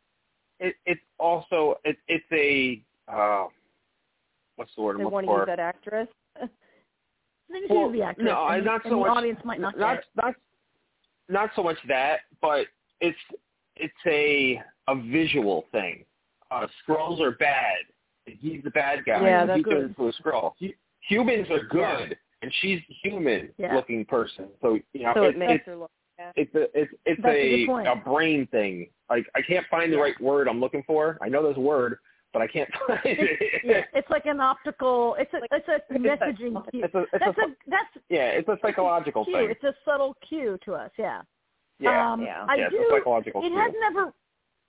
[0.61, 2.81] it, it's also it, it's a
[3.13, 3.47] uh,
[4.55, 6.09] what's the word they I'm want to use that actress.
[7.49, 9.79] They just Well, use the actress, no, and, not and so the audience might not,
[9.79, 10.35] not get not
[11.29, 12.67] not so much that, but
[13.01, 13.17] it's
[13.77, 16.05] it's a a visual thing.
[16.51, 17.77] Uh, Skrulls are bad.
[18.27, 19.23] He's the bad guy.
[19.23, 19.71] Yeah, and they're he good.
[19.73, 20.53] turns into a Skrull.
[21.09, 23.75] Humans are good, and she's a human Yeah.
[23.75, 24.49] looking person.
[24.61, 25.91] So you know, so it, it makes it's her look.
[26.19, 26.33] bad.
[26.37, 28.89] it's a it's it's a a a brain thing.
[29.09, 31.19] Like I can't find the right word I'm looking for.
[31.23, 31.99] I know there's a word,
[32.33, 33.63] but I can't find it.
[33.63, 35.15] Yeah, it's like an optical.
[35.19, 36.83] It's a it's a messaging cue.
[36.85, 39.35] It's a it's That's a, a that's yeah, it's a psychological cue.
[39.35, 39.51] thing.
[39.51, 40.91] It's a subtle cue to us.
[40.99, 41.23] Yeah.
[41.79, 42.47] Yeah, Um, Yeah.
[42.49, 42.79] I yeah, do.
[42.79, 43.59] a psychological it cue.
[43.59, 44.13] has never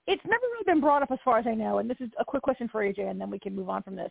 [0.08, 2.24] it's never really been brought up as far as I know, and this is a
[2.24, 4.10] quick question for AJ and then we can move on from this.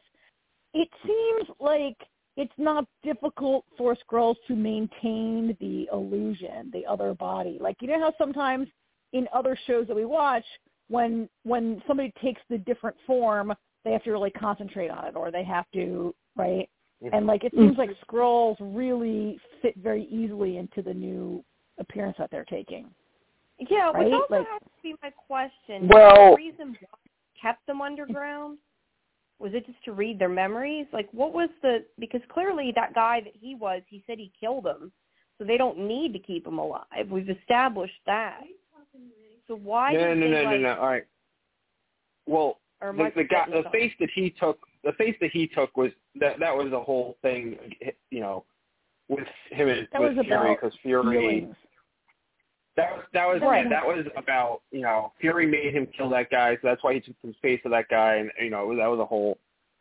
[0.73, 1.97] It seems like
[2.37, 7.57] it's not difficult for Skrulls to maintain the illusion, the other body.
[7.59, 8.67] Like you know how sometimes
[9.11, 10.45] in other shows that we watch,
[10.87, 15.31] when when somebody takes the different form, they have to really concentrate on it or
[15.31, 16.69] they have to right?
[17.11, 21.43] And like it seems like Skrulls really fit very easily into the new
[21.79, 22.89] appearance that they're taking.
[23.59, 25.87] Yeah, which also Like- has to be my question.
[25.87, 26.99] Well- the reason why
[27.41, 28.57] kept them underground
[29.39, 30.87] was it just to read their memories?
[30.91, 31.85] Like, what was the?
[31.99, 34.91] Because clearly, that guy that he was, he said he killed him,
[35.37, 37.09] so they don't need to keep him alive.
[37.09, 38.41] We've established that.
[39.47, 39.93] So why?
[39.93, 40.75] no, did no, they, no, no, no.
[40.79, 41.05] All right.
[42.25, 45.91] Well, the, the guy, the face that he took, the face that he took was
[46.19, 47.57] that that was the whole thing.
[48.09, 48.43] You know,
[49.07, 51.39] with him and That with was Fury because Fury.
[51.39, 51.55] Feelings.
[52.77, 53.67] That was that was Right.
[53.69, 56.99] that was about you know Fury made him kill that guy, so that's why he
[56.99, 59.37] took some space of that guy, and you know that was a whole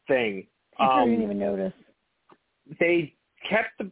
[0.09, 0.47] thing.
[0.79, 1.73] I Um, didn't even notice.
[2.81, 3.15] they
[3.49, 3.91] kept the.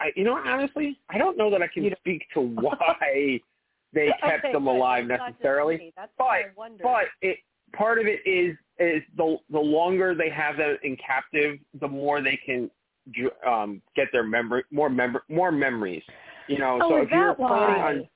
[0.00, 3.40] I, you know, honestly, I don't know that I can speak to why
[3.92, 5.92] they kept Okay, them alive necessarily.
[5.96, 6.44] But- I.
[6.82, 7.38] But it
[7.72, 12.20] part of it is is the the longer they have them in captive, the more
[12.20, 12.70] they can
[13.46, 16.02] um get their memory more member more memories.
[16.50, 17.88] You know, Oh, so is if you're that planning why?
[17.90, 18.08] on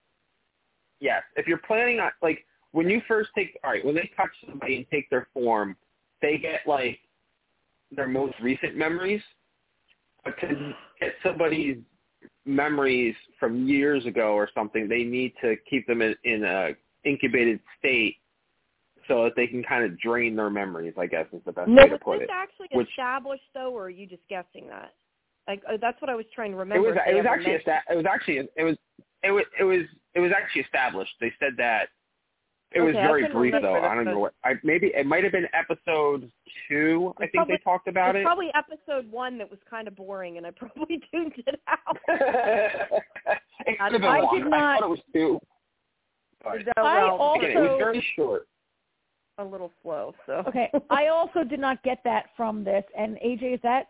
[0.99, 4.31] yes, if you're planning on like when you first take all right when they touch
[4.45, 5.77] somebody and take their form,
[6.21, 6.99] they get like
[7.93, 9.23] their most recent memories.
[10.25, 11.77] But to get somebody's
[12.45, 16.71] memories from years ago or something, they need to keep them in, in a
[17.05, 18.17] incubated state
[19.07, 20.95] so that they can kind of drain their memories.
[20.99, 22.31] I guess is the best no, way to was put this it.
[22.33, 24.93] actually which- established though, or are you just guessing that?
[25.49, 26.89] Like uh, that's what I was trying to It remember.
[26.91, 28.77] was it was actually esta- it was actually it was
[29.23, 29.83] it was it was
[30.15, 31.13] it was actually established.
[31.21, 31.89] They said that
[32.73, 33.83] it was Okay, I very brief though.
[33.85, 36.31] I don't know what I maybe it might have been episode
[36.69, 37.13] two.
[37.21, 38.25] I It's think they talked about It's it.
[38.25, 41.99] probably episode one that was kind of boring, and I probably tuned it out.
[42.09, 44.35] it could have been I one.
[44.45, 45.41] did I thought it was two.
[46.43, 48.47] But So, I also- again, it was very short.
[49.39, 50.15] a little slow.
[50.27, 52.85] So Okay, I also did not get that from this.
[52.97, 53.89] And AJ, is that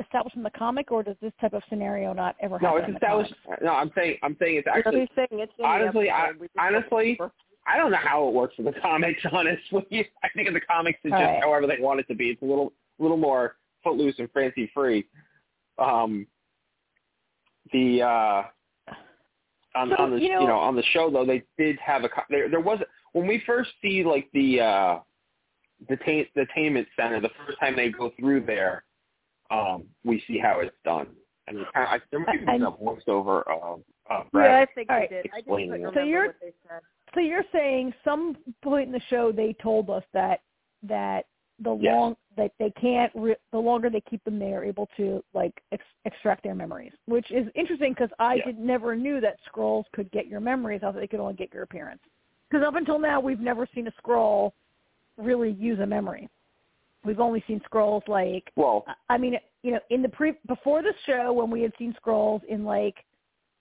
[0.00, 2.92] established in the comic, or does this type of scenario not ever happen No, it's
[2.94, 3.34] established.
[3.62, 5.08] No, I'm saying I'm saying it's You're actually.
[5.16, 6.40] saying it's honestly, I- episode.
[6.40, 7.18] We honestly,
[7.66, 9.20] I don't know how it works in the comics.
[9.32, 11.42] Honestly, I think in the comics it's All just right.
[11.42, 12.30] however they want it to be.
[12.30, 15.06] It's a little little more footloose and fancy free.
[15.78, 16.26] Um,
[17.72, 18.42] the uh,
[19.74, 22.04] on So, on the you you know- know, on the show though they did have
[22.04, 22.78] a there there was
[23.12, 24.98] when we first see like the uh
[25.88, 28.84] the ta- the tainment center, the first time they go through there,
[29.50, 31.08] um, we see how it's done.
[31.48, 34.90] And kind of, I, there might be a voiceover of uh, Brad yeah, I think
[34.90, 35.18] All I did.
[35.18, 35.94] I just explaining couldn't it.
[35.94, 36.80] So you're- what they said.
[37.14, 40.40] So you're saying some point in the show they told us that
[40.82, 41.26] that
[41.60, 41.94] the Yes.
[41.94, 45.62] long that they can't re- the longer they keep them they are able to like
[45.72, 48.44] ex- extract their memories, which is interesting because I Yeah.
[48.46, 50.82] did never knew that Skrulls could get your memories.
[50.82, 52.02] I thought they could only get your appearance.
[52.50, 54.52] Because up until now we've never seen a Skrull
[55.16, 56.28] really use a memory.
[57.06, 60.92] We've only seen Skrulls like Well, I mean, you know, in the pre before the
[61.06, 62.96] show when we had seen Skrulls in like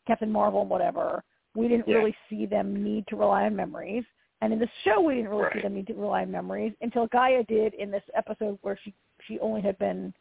[0.08, 1.24] Captain Marvel and whatever,
[1.56, 1.98] we didn't Yeah.
[1.98, 4.04] really see them need to rely on memories.
[4.42, 7.08] And in the show, we didn't really see them need to rely on memories until
[7.08, 10.14] G'iah did in this episode where she she only had been,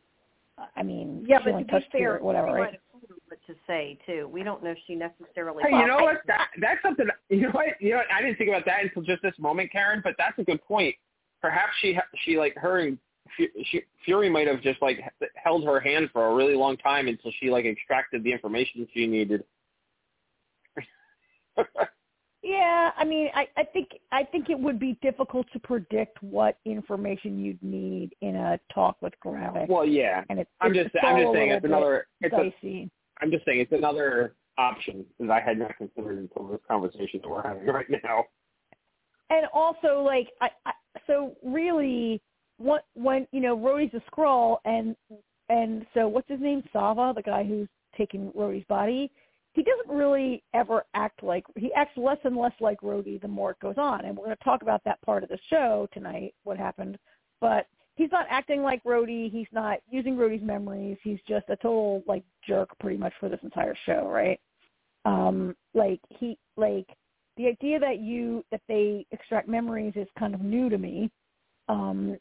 [0.77, 2.59] I mean, Yeah, she but only to be touched fair, spirit, whatever, right?
[2.59, 4.29] might have told them what to say too.
[4.33, 5.65] We don't know if she necessarily.
[5.65, 6.23] Hey, you know what?
[6.27, 7.07] That that's something.
[7.29, 7.67] You know what?
[7.81, 8.07] You know what?
[8.13, 10.01] I didn't think about that until just this moment, Karen.
[10.03, 10.95] But that's a good point.
[11.43, 13.14] Perhaps she she like her and Fu- she,
[14.05, 15.01] Fury might have just like
[15.35, 19.07] held her hand for a really long time until she like extracted the information she
[19.07, 19.45] needed.
[22.45, 26.59] Yeah, I mean, I, I think I think it would be difficult to predict what
[26.67, 30.23] information you'd need in a talk with Gravik, well, yeah.
[30.29, 32.91] and it's I'm just all I'm just saying it's another it's dicey.
[33.23, 37.31] I'm just saying it's another option that I had not considered until this conversation that
[37.31, 38.27] we're having right now.
[39.31, 40.73] and also like I, I
[41.07, 42.21] so really
[42.59, 44.97] what when you know Rhodey's a Skrull and
[45.49, 46.63] and so what's his name?
[46.75, 49.11] Raava the guy who's taking Rhodey's body.
[49.53, 53.53] He doesn't really ever act like he acts less and less like Rhodey the more
[53.53, 54.05] it goes on.
[54.05, 56.99] And we're going to talk about that part of the show tonight what happened.
[57.41, 60.99] But he's not acting like Rhodey he's not using Rhodey's memories.
[61.03, 64.41] He's just a total like jerk pretty much for this entire show right?
[65.05, 66.89] Um like he like
[67.37, 71.11] the idea that you that they extract memories is kind of new to me.
[71.69, 72.17] Um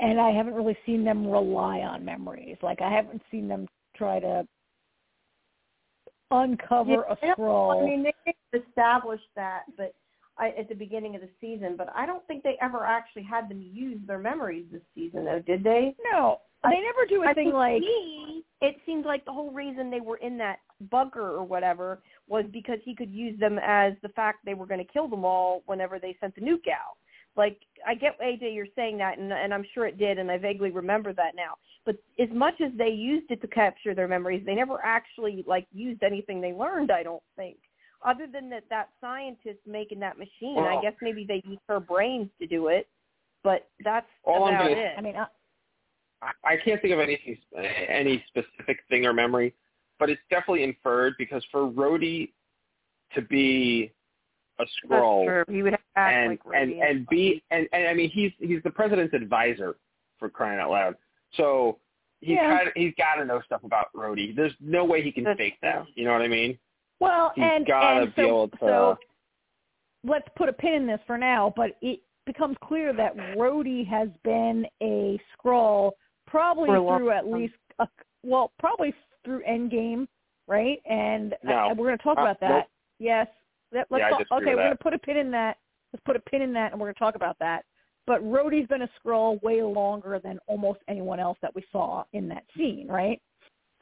[0.00, 4.18] and i haven't really seen them rely on memories like i haven't seen them try
[4.18, 4.46] to
[6.30, 9.94] uncover Yeah, a Skrull I mean, they established that, but
[10.38, 11.74] I, at the beginning of the season.
[11.76, 15.42] But I don't think they ever actually had them use their memories this season, though,
[15.44, 15.94] did they?
[16.12, 19.50] no I- they never do a I thing like me, it seems like the whole
[19.50, 20.58] reason they were in that
[20.90, 24.84] bunker or whatever was because he could use them as the fact they were going
[24.84, 26.96] to kill them all whenever they sent the nuke out.
[27.36, 30.38] Like I get AJ, you're saying that, and and I'm sure it did, and I
[30.38, 31.54] vaguely remember that now.
[31.86, 35.66] But as much as they used it to capture their memories, they never actually like
[35.72, 36.90] used anything they learned.
[36.90, 37.56] I don't think,
[38.04, 40.58] other than that that scientist making that machine.
[40.58, 42.88] I guess maybe they used her brains to do it,
[43.44, 44.94] but that's All I'm about gonna- it.
[44.98, 45.26] i mean uh,
[46.22, 49.54] I- I can't think of anything, any specific thing or memory,
[49.98, 52.32] but it's definitely inferred because for Rhodey
[53.14, 53.92] to be
[54.60, 55.56] a Skrull That's true.
[55.56, 58.32] He would have to and like and Rhodey and be and, and I mean he's
[58.38, 59.76] he's the president's advisor
[60.18, 60.96] for crying out loud.
[61.36, 61.78] So
[62.20, 62.56] he's Yeah.
[62.56, 64.34] kind of, he's got to know stuff about Rhodey.
[64.36, 65.86] There's no way he can That's fake that.
[65.94, 66.58] You know what I mean?
[67.00, 68.56] well He's and gotta and be so, able to.
[68.60, 68.98] so
[70.04, 74.08] let's put a pin in this for now, but it becomes clear that Rhodey has
[74.24, 75.92] been a Skrull
[76.26, 77.88] probably For a long through at least a,
[78.22, 78.94] well, probably
[79.24, 80.06] through Endgame,
[80.46, 80.78] right?
[80.88, 81.70] And No.
[81.70, 82.48] uh, we're going to talk Uh, about that.
[82.50, 82.64] nope.
[82.98, 83.26] Yes.
[83.72, 85.56] That, let's Yeah, I talk, disagree okay, we're going to put a pin in that.
[85.92, 87.64] Let's put a pin in that, and we're going to talk about that.
[88.06, 92.28] But Rhodey's been a Skrull way longer than almost anyone else that we saw in
[92.28, 93.20] that scene, right?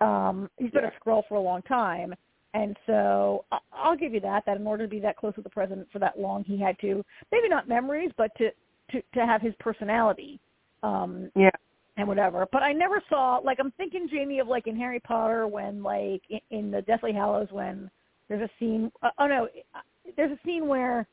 [0.01, 0.91] Um, he's been Yeah.
[0.91, 2.15] a Skrull for a long time.
[2.55, 5.45] And so I- I'll give you that, that in order to be that close with
[5.45, 8.51] the president for that long, he had to, maybe not memories, but to,
[8.91, 10.41] to, to have his personality.
[10.83, 11.51] Um, Yeah.
[11.99, 12.47] and whatever.
[12.53, 16.23] But I never saw like I'm thinking Jamie of like in Harry Potter when like
[16.31, 17.91] in, in the Deathly Hallows when
[18.29, 18.91] there's a scene.
[19.03, 19.81] Uh, oh no, uh,
[20.17, 21.07] there's a scene where.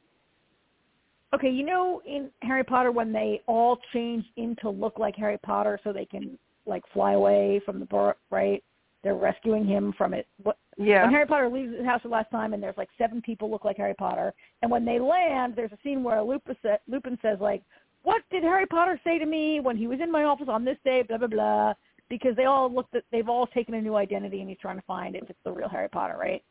[1.33, 5.77] Okay, you know in Harry Potter when they all change into look like Harry Potter
[5.83, 8.63] so they can like fly away from the book, right?
[9.03, 10.27] They're rescuing him from it.
[10.43, 11.03] What Yeah.
[11.03, 13.65] when Harry Potter leaves his house the last time, and there's like seven people look
[13.65, 17.39] like Harry Potter, and when they land, there's a scene where Lupin, sa- Lupin says
[17.41, 17.63] like,
[18.03, 20.77] "What did Harry Potter say to me when he was in my office on this
[20.85, 21.73] day?" Blah blah blah.
[22.07, 24.85] Because they all looked at, they've all taken a new identity, and he's trying to
[24.85, 26.43] find if it's the real Harry Potter, right?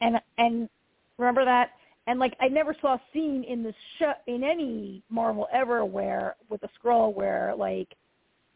[0.00, 0.68] And and
[1.18, 1.70] remember that.
[2.06, 6.36] And like I never saw a scene in the show in any Marvel ever where
[6.48, 7.88] with a Skrull where like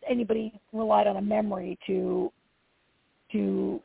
[0.09, 2.33] anybody relied on a memory to
[3.33, 3.81] to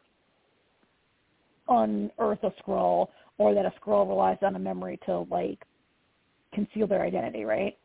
[1.68, 5.60] unearth a Skrull or that a Skrull relies on a memory to like
[6.54, 7.78] conceal their identity, right?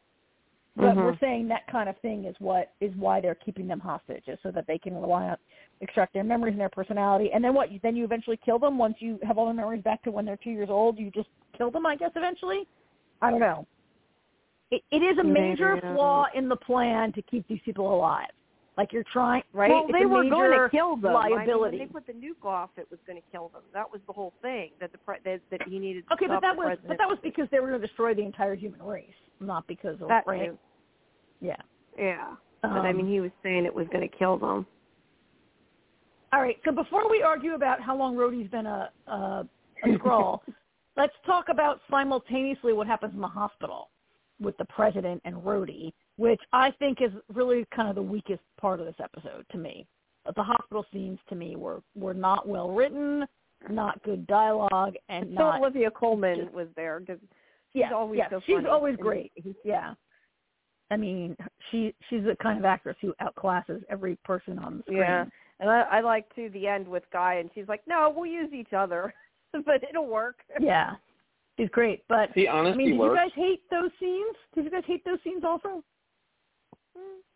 [0.75, 1.05] But Mhm.
[1.05, 4.39] we're saying that kind of thing is what is why they're keeping them hostage, is
[4.43, 5.37] so that they can rely on
[5.81, 7.31] extract their memories and their personality.
[7.33, 7.69] And then what?
[7.83, 10.39] Then you eventually kill them once you have all their memories back to when they're
[10.39, 10.99] two years old.
[10.99, 12.67] You just kill them, I guess, eventually.
[13.21, 13.67] I don't know.
[14.71, 15.95] It, it is a major Maybe, yeah.
[15.95, 18.31] flaw in the plan to keep these people alive.
[18.79, 19.71] Like you're trying, right?
[19.71, 21.13] Well, it's they were going to kill them.
[21.13, 21.43] liability.
[21.43, 23.61] I mean, when they put the nuke off, it was going to kill them.
[23.75, 24.71] That was the whole thing.
[24.81, 26.05] That the pre- that, that he needed.
[26.09, 26.89] To okay, but that the was president.
[26.89, 30.01] but that was because they were going to destroy the entire human race, not because
[30.01, 30.47] of that right.
[30.47, 30.59] too.
[31.43, 31.57] Yeah.
[31.99, 32.35] Yeah.
[32.63, 34.67] But I Um, mean, he was saying it was going to kill them.
[36.33, 36.57] All right.
[36.65, 39.13] So before we argue about how long Rhodey's been a a,
[39.85, 40.39] a Skrull,
[40.97, 43.91] let's talk about simultaneously what happens in the hospital
[44.41, 48.81] with the president and Rhodey, which I think is really kind of the weakest part
[48.81, 49.87] of this episode to me.
[50.37, 53.27] The hospital scenes to me were were not well written,
[53.71, 57.19] not good dialogue, and So not Olivia Colman just- was there because
[57.75, 58.69] yeah, always yeah, so she's funny.
[58.69, 59.33] always great.
[59.65, 59.95] Yeah.
[60.91, 61.37] I mean,
[61.71, 64.99] she she's the kind of actress who outclasses every person on the screen.
[64.99, 65.25] Yeah.
[65.59, 68.53] And I, I like to the end with Guy, and she's like, "No, we'll use
[68.53, 69.15] each other,
[69.53, 70.97] but it'll work." Yeah.
[71.59, 74.37] She's great, but The I honesty mean, did you guys hate those scenes?
[74.55, 75.83] Did you guys hate those scenes also?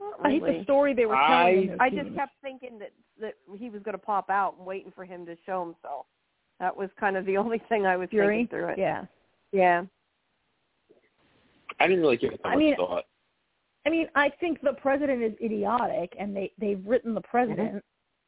[0.01, 1.77] Not I hate the story they were telling.
[1.81, 4.93] I- I just kept thinking that that he was going to pop out and waiting
[4.95, 6.07] for him to show himself.
[6.61, 8.39] That was kind of the only thing I was Fury.
[8.39, 8.79] thinking through it.
[8.79, 9.05] Yeah.
[9.53, 9.85] Yeah.
[11.81, 13.05] I didn't really give it that I much mean- thought.
[13.85, 17.85] I mean, I think the president is idiotic, and they they've written the president,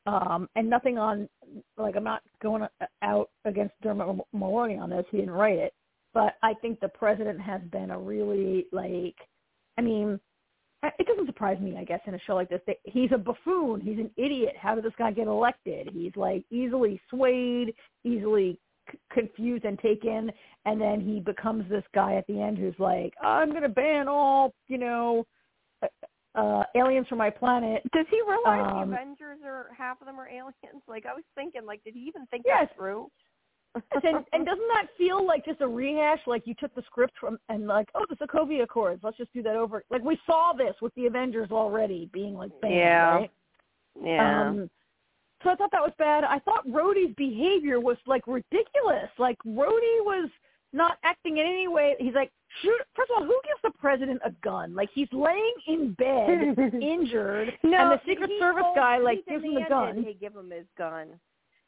[0.07, 1.29] um, and nothing on
[1.77, 2.65] like I'm not going
[3.03, 5.05] out against Dermot Mulroney on this.
[5.11, 5.75] He didn't write it,
[6.15, 9.17] but I think the president has been a really like,
[9.79, 10.21] I mean,
[10.83, 12.61] it doesn't surprise me, I guess, in a show like this.
[12.67, 13.81] That he's a buffoon.
[13.81, 14.55] He's an idiot.
[14.61, 15.91] How did this guy get elected?
[15.93, 18.59] He's like easily swayed, easily
[18.91, 20.31] c- confused and taken,
[20.65, 24.09] and then he becomes this guy at the end who's like, I'm going to ban
[24.09, 25.27] all, you know,
[26.35, 27.83] uh, aliens from my planet.
[27.93, 30.55] Does he realize Um, the Avengers are half of them are aliens?
[30.87, 32.69] Like I was thinking, like, did he even think Yes.
[32.69, 33.09] that through?
[33.75, 36.21] And, and doesn't that feel like just a rehash?
[36.27, 39.01] Like you took the script from and like, oh, the Sokovia Accords.
[39.03, 39.85] Let's just do that over.
[39.91, 43.15] Like we saw this with the Avengers already being like banned, Yeah.
[43.15, 43.31] right?
[44.03, 44.49] yeah.
[44.49, 44.71] Um,
[45.43, 46.25] so I thought that was bad.
[46.25, 49.09] I thought Rhodey's behavior was like ridiculous.
[49.19, 50.29] Like Rhodey was
[50.73, 51.95] not acting in any way.
[51.99, 52.81] He's like, shoot.
[52.95, 54.75] First of all, who gives the president a gun?
[54.75, 59.55] Like he's laying in bed, injured, no, and the Secret Service guy like gives him
[59.55, 60.03] the gun.
[60.03, 61.09] He give him his gun.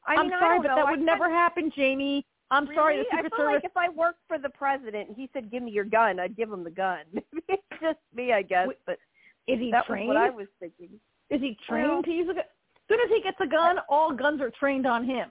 [0.06, 0.76] I mean, I sorry, but know.
[0.76, 2.24] that I would never happen, Jamie.
[2.50, 3.62] I'm sorry, the Secret I feel Service.
[3.62, 6.36] like if I worked for the president and he said, "Give me your gun," I'd
[6.36, 7.04] give him the gun.
[7.48, 8.68] it's just me, I guess.
[8.86, 8.98] But
[9.46, 10.08] is he that trained?
[10.08, 10.88] was what I was thinking.
[11.30, 12.42] Is he trained Well- to use a gun?
[12.44, 15.28] As soon as he gets a gun, all guns are trained on him.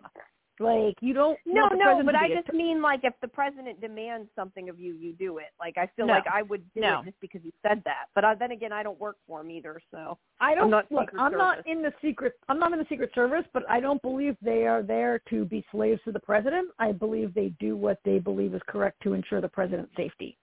[0.60, 1.40] Like you don't.
[1.46, 5.14] No, no, but I just mean like if the president demands something of you, you
[5.14, 5.48] do it.
[5.58, 6.14] Like I feel No.
[6.14, 7.00] like I would do No.
[7.00, 8.08] it just because he said that.
[8.14, 10.92] But uh, then again, I don't work for him either, so I don't I'm not
[10.92, 11.10] look.
[11.18, 12.34] I'm not in the secret.
[12.50, 15.66] I'm not in the Secret Service, but I don't believe they are there to be
[15.72, 16.70] slaves to the president.
[16.78, 20.38] I believe they do what they believe is correct to ensure the president's safety,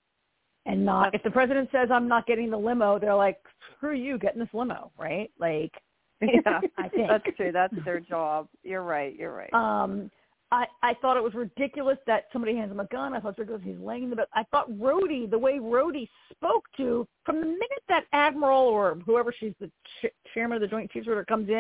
[0.65, 1.15] and not.
[1.15, 3.39] If the president says I'm not getting the limo, they're like,
[3.77, 5.31] screw you, get in this limo, right?
[5.39, 5.73] Like,
[6.23, 7.53] yeah, I think that's true.
[7.53, 8.49] That's their job.
[8.63, 9.15] You're right.
[9.17, 9.53] You're right.
[9.53, 10.11] Um,
[10.53, 13.13] I I thought it was ridiculous that somebody hands him a gun.
[13.15, 14.27] I thought it was ridiculous he's laying in the bed.
[14.33, 19.35] I thought Rhodey, the way Rhodey spoke to, from the minute that Admiral or whoever
[19.37, 21.55] she's the ch- chairman of the Joint Chiefs Order comes in,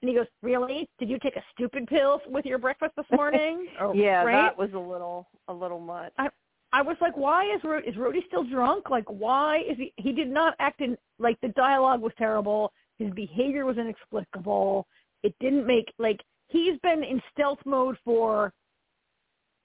[0.00, 0.88] and he goes, "Really?
[1.00, 4.32] Did you take a stupid pill with your breakfast this morning?" Or, yeah, right?
[4.32, 6.12] that was a little a little much.
[6.18, 6.30] I-
[6.70, 8.90] I was like, why is Ro- is Rhodey still drunk?
[8.90, 9.94] Like, why is he?
[9.96, 12.72] He did not act in like the dialogue was terrible.
[12.98, 14.86] His behavior was inexplicable.
[15.22, 18.52] It didn't make like he's been in stealth mode for.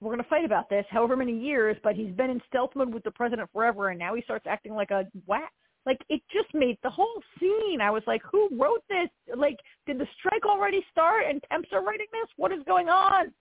[0.00, 3.04] We're gonna fight about this, however many years, but he's been in stealth mode with
[3.04, 5.52] the president forever, and now he starts acting like a whack.
[5.86, 7.80] Like it just made the whole scene.
[7.80, 9.08] I was like, who wrote this?
[9.36, 12.28] Like, did the strike already start and temps are writing this?
[12.36, 13.32] What is going on?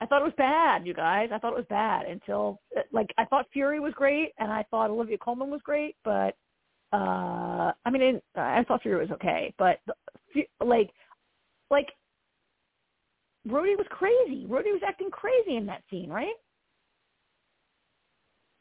[0.00, 1.28] I thought it was bad, you guys.
[1.32, 2.60] I thought it was bad until
[2.92, 6.34] like I thought Fury was great and I thought Olivia Colman was great, but
[6.92, 10.90] uh I mean it, I thought Fury was okay, but the- like
[11.70, 11.88] like
[13.48, 14.44] Rhodey was crazy.
[14.46, 16.34] Rhodey was acting crazy in that scene, right?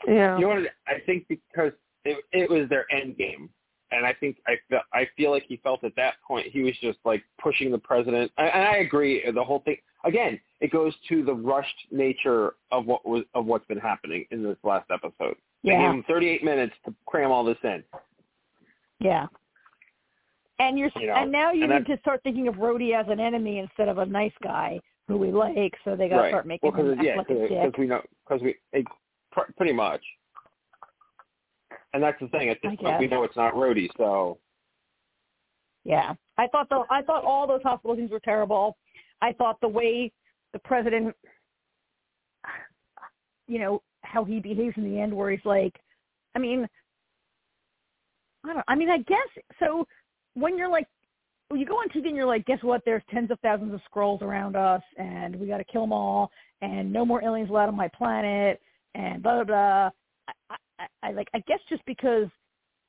[0.08, 0.36] yeah.
[0.38, 0.72] You know what?
[0.88, 1.72] I think because
[2.06, 3.50] it, it was their end game,
[3.92, 6.74] and I think I feel I feel like he felt at that point he was
[6.82, 8.32] just like pushing the president.
[8.38, 9.24] And and I agree.
[9.30, 13.66] The whole thing again, it goes to the rushed nature of what was of what's
[13.68, 15.36] been happening in this last episode.
[15.64, 15.82] They Yeah.
[15.82, 17.84] gave him 38 minutes to cram all this in.
[19.00, 19.28] Yeah.
[20.60, 22.94] And you're You know, and now you and need that- to start thinking of Rhodey
[22.94, 25.74] as an enemy instead of a nice guy who we like.
[25.86, 26.32] So they got to right.
[26.32, 28.86] start making well, him because act yeah, like because we know because we it,
[29.32, 30.02] pr- pretty much.
[31.94, 32.50] And that's the thing.
[32.50, 34.38] At this point, we know it's not Rhodey, so
[35.86, 38.78] Yeah, I thought the I thought all those hospital things were terrible.
[39.22, 40.12] I thought the way
[40.54, 41.16] the president,
[43.48, 45.76] you know, how he behaves in the end, where he's like,
[46.36, 46.68] I mean,
[48.46, 48.66] I don't.
[48.68, 49.86] I mean, I guess so.
[50.36, 50.88] When you're like,
[51.50, 52.82] when you go on TV and you're like, guess what?
[52.86, 56.32] There's tens of thousands of Skrulls around us, and we got to kill them all,
[56.62, 58.62] and no more aliens allowed on my planet,
[58.96, 59.90] and blah blah blah.
[60.50, 61.28] I, I, I like.
[61.34, 62.28] I guess just because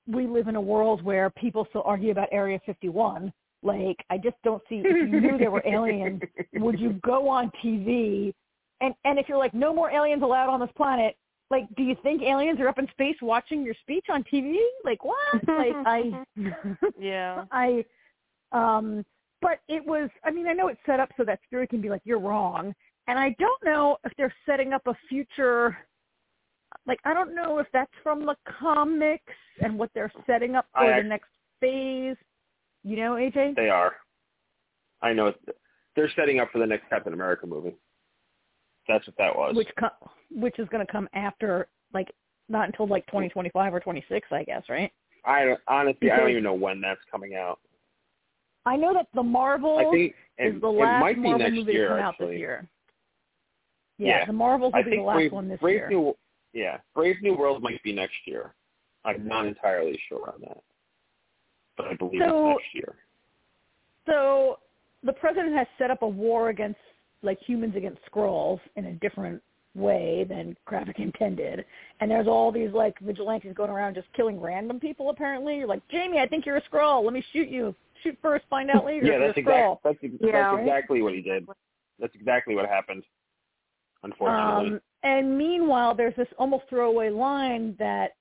[0.06, 3.32] we live in a world where people still argue about Area 51.
[3.62, 4.82] Like, I just don't see.
[4.84, 6.22] If you knew there were aliens,
[6.54, 8.32] would you go on TV?
[8.80, 11.16] And and if you're like, no more aliens allowed on this planet,
[11.50, 14.56] like, do you think aliens are up in space watching your speech on TV?
[14.84, 15.16] Like, what?
[15.48, 16.24] like, I,
[16.98, 17.84] yeah, I,
[18.52, 19.04] um,
[19.42, 20.08] but it was.
[20.24, 22.72] I mean, I know it's set up so that Fury can be like, you're wrong,
[23.08, 25.76] and I don't know if they're setting up a future.
[26.86, 30.84] Like, I don't know if that's from the comics and what they're setting up for
[30.84, 31.28] I, the next
[31.60, 32.16] phase.
[32.84, 33.56] You know, AJ?
[33.56, 33.96] They are.
[35.02, 35.34] I know.
[35.96, 37.74] They're setting up for the next Captain America movie.
[38.88, 39.54] That's what that was.
[39.56, 42.12] Which co- which is going to come after, like,
[42.48, 44.92] not until like 2025 or 26, I guess, right?
[45.24, 47.60] I honestly, because I don't even know when that's coming out.
[48.66, 51.54] I know that the Marvel I think it, is the last might be Marvel next
[51.54, 51.88] movie year.
[51.88, 52.68] to come out this year.
[53.98, 54.24] Yeah, Yeah.
[54.26, 55.88] the Marvels will I be the last Brave, one this Brave year.
[55.90, 56.16] New,
[56.52, 58.54] yeah, Brave New World might be next year.
[59.04, 60.58] I'm not entirely sure on that,
[61.76, 62.94] but I believe So- it's next year.
[64.06, 64.58] So
[65.02, 66.80] the president has set up a war against
[67.22, 69.42] like humans against Skrulls in a different
[69.74, 71.64] way than Gravik intended.
[72.00, 75.58] And there's all these like vigilantes going around just killing random people apparently.
[75.58, 77.04] You're like, Jamie, I think you're a Skrull.
[77.04, 77.74] Let me shoot you.
[78.02, 80.50] Shoot first, find out later Yeah, that's you're a exactly that's, ex- Yeah.
[80.50, 81.46] that's exactly what he did.
[81.98, 83.04] That's exactly what happened.
[84.02, 88.12] Unfortunately, Um, and meanwhile, there's this almost throwaway line that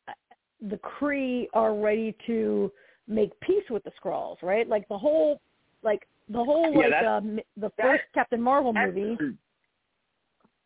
[0.61, 2.69] the Kree are ready to
[3.07, 4.67] make peace with the Skrulls, right?
[4.67, 5.39] Like the whole,
[5.83, 9.17] like the whole, like um, the first Captain Marvel movie.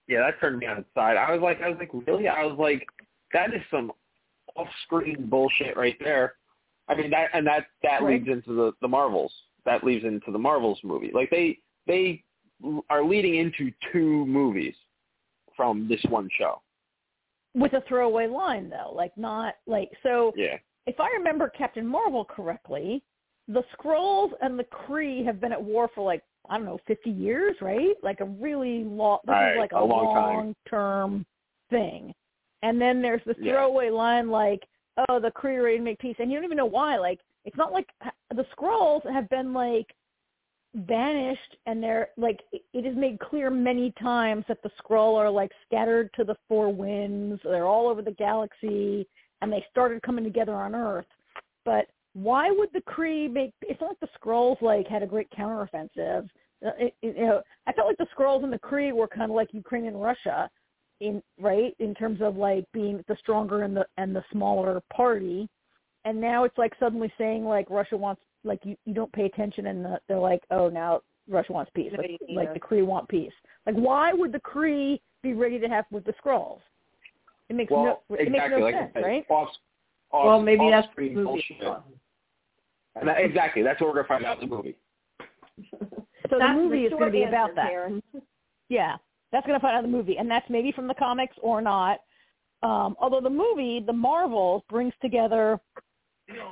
[0.08, 1.18] yeah, that turned me on its side.
[1.18, 2.28] I was like, I was like, really?
[2.28, 2.86] I was like,
[3.34, 3.92] that is some
[4.56, 6.34] off-screen bullshit right there.
[6.90, 8.20] I mean, that and that that Right.
[8.20, 9.34] leads into the the Marvels.
[9.66, 11.12] That leads into the Marvels movie.
[11.14, 11.58] Like they
[11.88, 12.24] they
[12.90, 14.76] are leading into two movies
[15.56, 16.62] from this one show.
[17.56, 20.34] with a throwaway line though, like not like so.
[20.36, 20.58] Yeah.
[20.86, 23.02] If I remember Captain Marvel correctly,
[23.48, 27.10] the Skrulls and the Kree have been at war for like I don't know, fifty
[27.10, 27.96] years, right?
[28.04, 29.20] Like a really long.
[29.26, 31.26] This Right, is like a, a long term
[31.70, 32.14] thing.
[32.64, 33.54] And then there's the Yeah.
[33.54, 34.68] throwaway line like,
[35.10, 36.98] "Oh, the Kree are ready to make peace," and you don't even know why.
[36.98, 37.90] Like, it's not like
[38.30, 39.94] the Skrulls have been like
[40.76, 45.52] banished and they're like it is made clear many times that the Skrull are like
[45.68, 49.08] scattered to the four winds they're all over the galaxy
[49.42, 51.06] and they started coming together on earth
[51.64, 55.30] but why would the Kree make it's not like the Skrulls like had a great
[55.32, 56.30] counteroffensive
[56.66, 59.30] Uh, it, it, you know I felt like the Skrulls and the Kree were kind
[59.32, 60.50] of like Ukraine and Russia
[61.00, 65.50] in right in terms of like being the stronger and the and the smaller party
[66.06, 69.68] and now it's like suddenly saying like Russia wants like you you don't pay attention
[69.68, 72.40] and the, they're like oh now Russia wants peace like, Yeah.
[72.40, 73.34] like the Kree want peace
[73.66, 76.60] like why would the Kree be ready to have with the Skrulls
[77.50, 79.50] it makes Well, no it makes no like sense said, right Off,
[80.12, 81.26] off, well, maybe that's the off-screen movie.
[81.26, 81.84] bullshit.
[82.96, 83.64] And that, exactly.
[83.64, 84.76] That's what we're gonna find out in the movie.
[85.72, 85.78] so
[86.30, 88.02] the That's movie is going to be answer, about that Karen.
[88.70, 88.96] Yeah,
[89.32, 91.62] that's going to find out in the movie, and that's maybe from the comics or
[91.62, 92.00] not.
[92.64, 95.60] Um, although the movie, The Marvels, brings together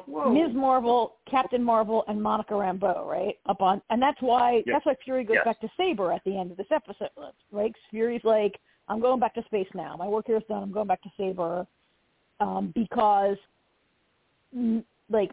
[0.06, 0.30] Whoa.
[0.32, 0.54] Ms.
[0.54, 3.40] Marvel, Captain Marvel, and Monica Rambeau, right?
[3.48, 4.74] Up on, and that's why Yes.
[4.74, 5.46] that's why Fury goes Yes.
[5.46, 7.10] back to Saber at the end of this episode,
[7.52, 7.74] right?
[7.74, 9.96] 'Cause Fury's like, I'm going back to space now.
[9.96, 10.62] My work here is done.
[10.62, 11.66] I'm going back to Saber
[12.42, 13.38] um, because,
[15.10, 15.32] like,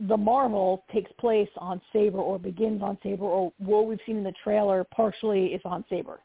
[0.00, 4.24] the Marvel takes place on Saber or begins on Saber or what we've seen in
[4.24, 6.20] the trailer partially is on Saber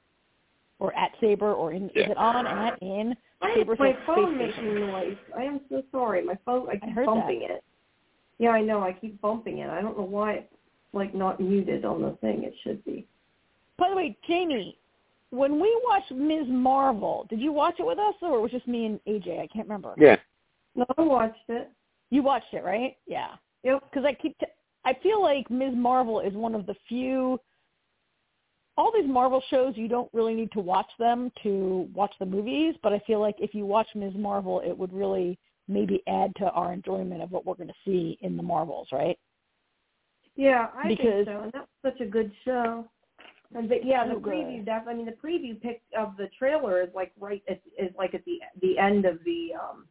[0.79, 2.03] or at Saber or in Yeah.
[2.03, 5.17] is it on at in I, Saber's my like phone space making noise.
[5.35, 6.23] I am so sorry.
[6.23, 7.63] My phone, I I keep heard bumping it.
[8.37, 8.81] Yeah, I know.
[8.81, 9.69] I keep bumping it.
[9.69, 10.53] I don't know why it's
[10.93, 12.43] like not muted on the thing.
[12.43, 13.07] It should be.
[13.77, 14.77] By the way, Jamie,
[15.31, 16.45] when we watched Ms.
[16.47, 19.39] Marvel, did you watch it with us or it was just me and AJ?
[19.39, 19.95] I can't remember.
[19.97, 20.17] Yeah.
[20.75, 21.71] No, I watched it.
[22.11, 22.97] You watched it, right?
[23.07, 23.29] Yeah.
[23.63, 23.83] Yep.
[23.89, 24.45] Because I keep, t-
[24.85, 25.73] I feel like Ms.
[25.75, 27.39] Marvel is one of the few.
[28.75, 32.75] All these Marvel shows, you don't really need to watch them to watch the movies,
[32.81, 34.13] but I feel like if you watch Ms.
[34.15, 35.37] Marvel, it would really
[35.67, 39.17] maybe add to our enjoyment of what we're going to see in the Marvels, right?
[40.35, 41.39] Yeah, I Because- think so.
[41.43, 42.85] And that's such a good show.
[43.55, 44.65] And but yeah, the preview.
[44.65, 48.15] Def- I mean, the preview pic of the trailer is like right at, is like
[48.15, 49.85] at the the end of the um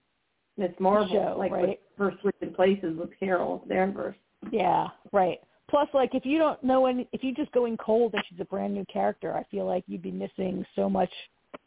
[0.56, 1.80] Miss Marvel, show, like right?
[1.98, 4.14] her switching places with Carol Danvers.
[4.50, 5.38] Yeah, right.
[5.70, 8.40] Plus, like if you don't know any, if you just go in cold and she's
[8.40, 11.10] a brand new character, I feel like you'd be missing so much,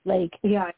[0.06, 0.70] like Yeah,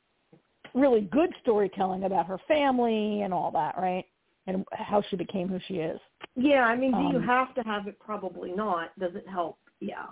[0.73, 4.05] really good storytelling about her family and all that, right?
[4.45, 5.99] And how she became who she is.
[6.37, 7.99] Yeah, I mean, do you Um, have to have it?
[7.99, 8.97] Probably not.
[8.97, 9.57] Does it help?
[9.81, 10.05] Yeah,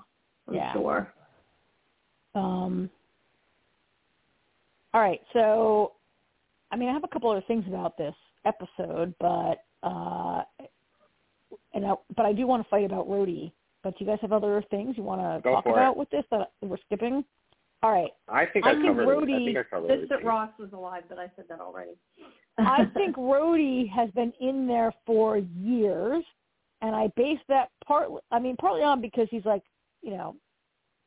[0.49, 0.73] I'm Yeah.
[0.73, 1.13] sure.
[2.33, 2.89] Um,
[4.93, 5.93] all right, so
[6.75, 8.13] I mean, I have a couple other things about this
[8.43, 10.41] episode, but uh,
[11.73, 13.53] and I, but I do want to fight about Rhodey.
[13.81, 16.25] But you guys have other things you want to Go talk for about with this
[16.31, 17.23] that we're skipping?
[17.81, 19.03] All right, I think I I, think covered.
[19.03, 19.99] I Rhodey- think I covered.
[19.99, 20.25] Just that.
[20.25, 21.91] Ross was alive, but I said that already.
[22.57, 26.25] I think Rhodey has been in there for years,
[26.81, 28.09] and I base that part.
[28.31, 29.61] I mean, partly on because he's like,
[30.01, 30.35] you know,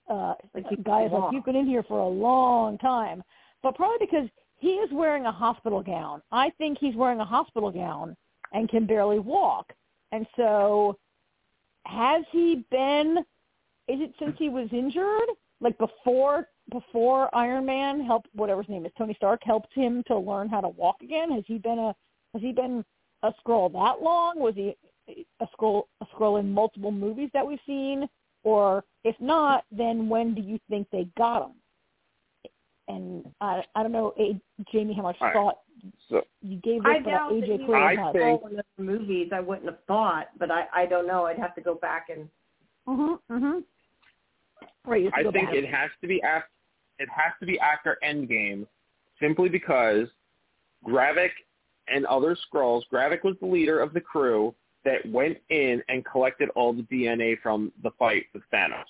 [0.09, 1.35] uh, Like he guys like walk.
[1.35, 3.23] you've been in here for a long time,
[3.62, 6.22] but probably because he is wearing a hospital gown.
[6.32, 8.16] I think he's wearing a hospital gown
[8.52, 9.72] and can barely walk,
[10.12, 10.98] and so
[11.86, 13.18] has he been?
[13.88, 15.28] Is it since he was injured?
[15.61, 20.16] Like before before Iron Man helped whatever his name is, Tony Stark helped him to
[20.16, 21.32] learn how to walk again?
[21.32, 21.94] Has he been a
[22.34, 22.84] has he been
[23.22, 24.38] a Skrull that long?
[24.38, 24.76] Was he
[25.09, 28.09] a Skrull a Skrull in multiple movies that we've seen?
[28.44, 31.54] Or if not, then when do you think they got him?
[32.89, 34.41] And I I don't know, A-
[34.72, 35.34] Jamie, how much All right.
[35.34, 35.59] thought
[36.09, 38.12] So you gave this, I but doubt that AJ he clearly I has.
[38.12, 39.30] think- in the movies.
[39.32, 41.26] I wouldn't have thought, but I I don't know.
[41.26, 42.28] I'd have to go back and
[42.86, 43.20] Mhm.
[43.30, 43.64] Mhm.
[44.84, 45.03] Right.
[45.03, 45.55] you have to I think back.
[45.55, 46.49] it has to be after
[46.99, 48.66] it has to be after Endgame,
[49.20, 50.09] simply because
[50.84, 51.30] Gravik
[51.89, 52.82] and other Skrulls.
[52.93, 57.36] Gravik was the leader of the crew that went in and collected all the DNA
[57.36, 58.84] from the fight with Thanos.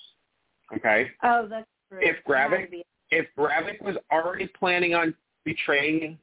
[0.75, 1.99] Okay, oh, that's true.
[2.01, 5.13] If Gravik- to be- if Gravik was already planning on
[5.45, 6.17] betraying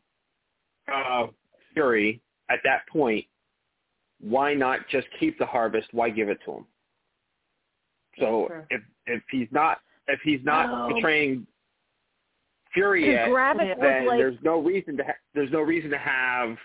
[0.92, 1.26] uh,
[1.74, 3.24] Fury at that point,
[4.20, 5.88] why not just keep the harvest?
[5.92, 6.66] Why give it to him?
[8.18, 8.66] So Sure.
[8.70, 10.94] if if he's not if he's not Oh.
[10.94, 11.46] betraying
[12.72, 16.56] Fury yet, Gravik then like there's no reason to ha- there's no reason to have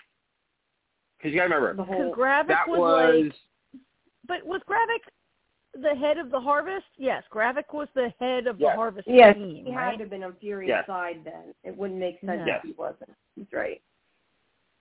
[1.18, 3.24] because you got to remember the because whole Gravik that was, was
[4.28, 5.02] like But was Gravik
[5.74, 6.86] the head of the harvest?
[6.98, 9.90] Yes, Gravik was the head of the harvest Yes, team, he right?
[9.90, 10.86] had to have been on Fury's Yes.
[10.86, 11.54] side then.
[11.64, 12.56] It wouldn't make sense Yeah.
[12.56, 13.10] if he wasn't.
[13.34, 13.80] He's right.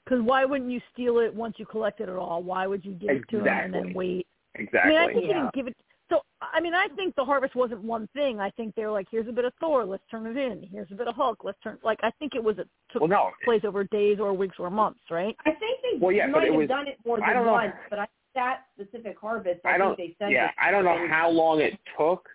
[0.03, 2.41] Because why wouldn't you steal it once you collected it at all?
[2.43, 4.27] Why would you give it to him and then wait?
[4.55, 4.79] exactly.
[4.79, 5.77] I mean, I think he didn't give it.
[6.09, 8.39] So, I mean, I think the harvest wasn't one thing.
[8.41, 10.67] I think they were like, here's a bit of Thor, let's turn it in.
[10.69, 11.77] Here's a bit of Hulk, let's turn.
[11.83, 14.69] Like, I think it was it took well, no, place over days or weeks or
[14.69, 15.37] months, right?
[15.45, 18.07] I think they Well, yeah, might have was- done it more than once, but I
[18.35, 19.95] that specific harvest, I, I don't.
[19.95, 22.27] think they said Yeah, I don't know how long it took,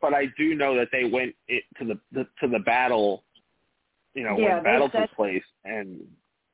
[0.00, 3.24] but I do know that they went it, to the, the to the battle.
[4.14, 6.00] You know, Yeah, when battle said- took place and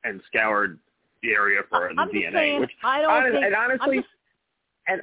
[0.03, 0.79] and scoured
[1.21, 2.31] the area for the I'm just DNA.
[2.33, 3.45] saying, which I don't honest, think.
[3.45, 4.07] and honestly, just,
[4.87, 5.01] and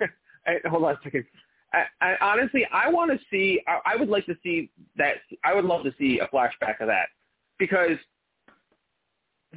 [0.46, 1.24] I, hold on a second.
[1.72, 3.60] I, I honestly, I want to see.
[3.66, 5.14] I, I would like to see that.
[5.44, 7.06] I would love to see a flashback of that
[7.58, 7.96] because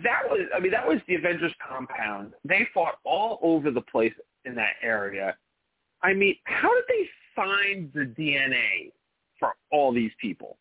[0.03, 0.41] that was.
[0.55, 2.33] I mean, that was the Avengers compound.
[2.43, 4.13] They fought all over the place
[4.45, 5.35] in that area.
[6.03, 8.91] I mean, how did they find the DNA
[9.39, 10.57] for all these people?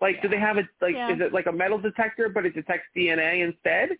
[0.00, 0.66] Like, do they have it?
[0.80, 1.12] Like, Yeah.
[1.14, 3.90] is it like a metal detector, but it detects DNA instead?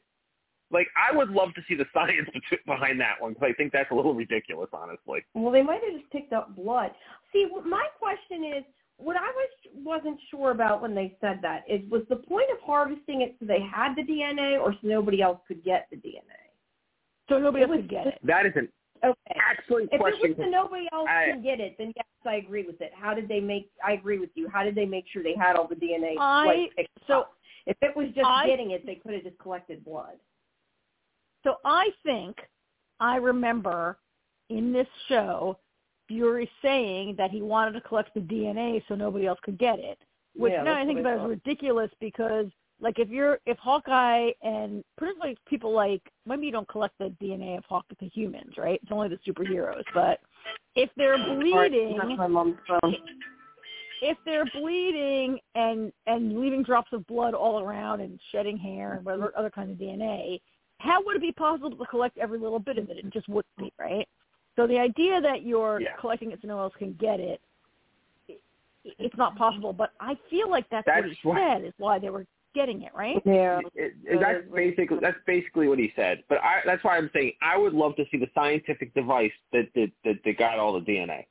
[0.71, 2.29] Like, I would love to see the science
[2.67, 5.25] behind that one because I think that's a little ridiculous, honestly.
[5.35, 6.91] Well, they might have just picked up blood.
[7.33, 8.65] See, my question is,
[8.99, 12.59] what I was wasn't sure about when they said that is, was the point of
[12.65, 16.23] harvesting it so they had the DNA, or so nobody else could get the DNA?
[17.29, 18.19] so nobody It else was- could get it.
[18.23, 18.69] That is an
[19.05, 19.41] Okay.
[19.51, 20.31] excellent If question.
[20.33, 22.95] it was so nobody else I- can get it, then yes, I agree with it.
[22.95, 23.71] How did they make?
[23.85, 24.49] I agree with you.
[24.49, 26.17] How did they make sure they had all the DNA?
[26.19, 27.37] I- like, so up?
[27.67, 30.19] if it was just I- getting it, they could have just collected blood.
[31.43, 32.49] So I think
[33.01, 33.99] I remember
[34.49, 35.59] in this show
[36.09, 39.99] Fury saying that he wanted to collect the DNA so nobody else could get it.
[40.37, 42.47] Which Yeah, now I think about is ridiculous because
[42.81, 47.57] like if you're if Hawkeye and particularly people like maybe you don't collect the DNA
[47.57, 48.81] of Hawkeye the humans, right?
[48.83, 49.85] It's only the superheroes.
[49.95, 50.21] But
[50.75, 52.97] if they're bleeding That's my mom's phone.
[54.03, 59.05] if they're bleeding and and leaving drops of blood all around and shedding hair and
[59.05, 60.41] whatever other kinds of DNA,
[60.79, 62.99] how would it be possible to collect every little bit of it?
[62.99, 64.07] It just wouldn't be, right?
[64.57, 65.97] So the idea that you're Yeah.
[65.97, 67.41] collecting it so no one else can get it,
[68.85, 69.73] it's not possible.
[69.73, 72.95] But I feel like that's, what he why- said is why they were getting it,
[72.95, 73.21] right?
[73.27, 73.61] Yeah.
[73.75, 76.25] It, it, that's basically that's basically what he said.
[76.29, 79.69] But I, that's why I'm saying I would love to see the scientific device that
[79.75, 81.27] that that, that got all the DNA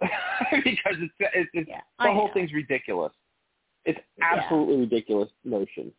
[0.00, 2.34] because it's it's, it's Yeah, the I whole know.
[2.34, 3.12] thing's ridiculous.
[3.84, 4.24] It's Yeah.
[4.32, 5.92] absolutely ridiculous notion.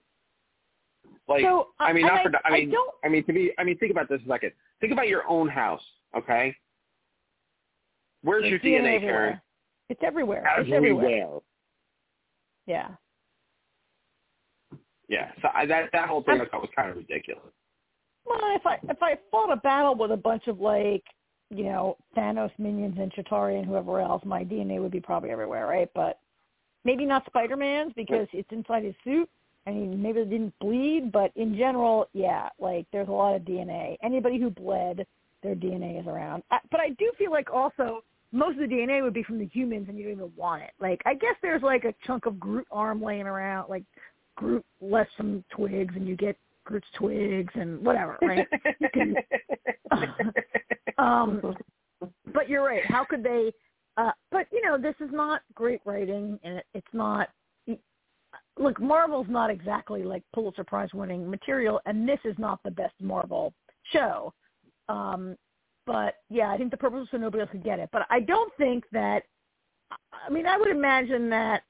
[1.30, 2.94] Like so I mean, uh, and not for I mean, don't.
[3.04, 4.52] I mean to be I mean think about this a second.
[4.82, 5.84] Think about your own house,
[6.18, 6.54] okay?
[8.26, 9.00] Where's your There's DNA, everywhere.
[9.00, 9.42] Karen?
[9.90, 10.44] It's everywhere.
[10.58, 11.06] It's everywhere.
[11.06, 11.40] Everywhere.
[12.66, 12.88] Yeah.
[15.08, 17.44] Yeah, so I, that that whole thing I thought was kind of ridiculous.
[18.26, 21.04] Well, if I if I fought a battle with a bunch of like
[21.52, 25.68] you know Thanos minions and Chitauri and whoever else, my DNA would be probably everywhere,
[25.68, 25.90] right?
[25.94, 26.18] But
[26.86, 29.30] maybe not Spider-Man's because it's inside his suit.
[29.68, 33.44] I mean, maybe it didn't bleed, but in general, yeah, like there's a lot of
[33.44, 33.98] DNA.
[34.02, 35.06] Anybody who bled,
[35.44, 36.42] their DNA is around.
[36.50, 38.04] But I do feel like also
[38.36, 40.72] most of the DNA would be from the humans, and you don't even want it.
[40.80, 43.84] Like I guess there's like a chunk of Groot arm laying around, like
[44.36, 48.46] Groot left some twigs, and you get Groot's twigs and whatever, right?
[48.94, 49.16] can,
[50.98, 51.56] um,
[52.34, 52.86] but you're right.
[52.86, 53.54] How could they?
[53.98, 57.30] Uh, but you know, this is not great writing, and it, it's not.
[58.58, 62.94] Look, Marvel's not exactly like Pulitzer Prize winning material, and this is not the best
[63.02, 63.54] Marvel
[63.94, 64.34] show.
[64.90, 65.38] Um,
[65.86, 67.90] but yeah, I think the purpose was so nobody else could get it.
[67.92, 69.24] But I don't think that.
[69.92, 71.64] I mean, I would imagine that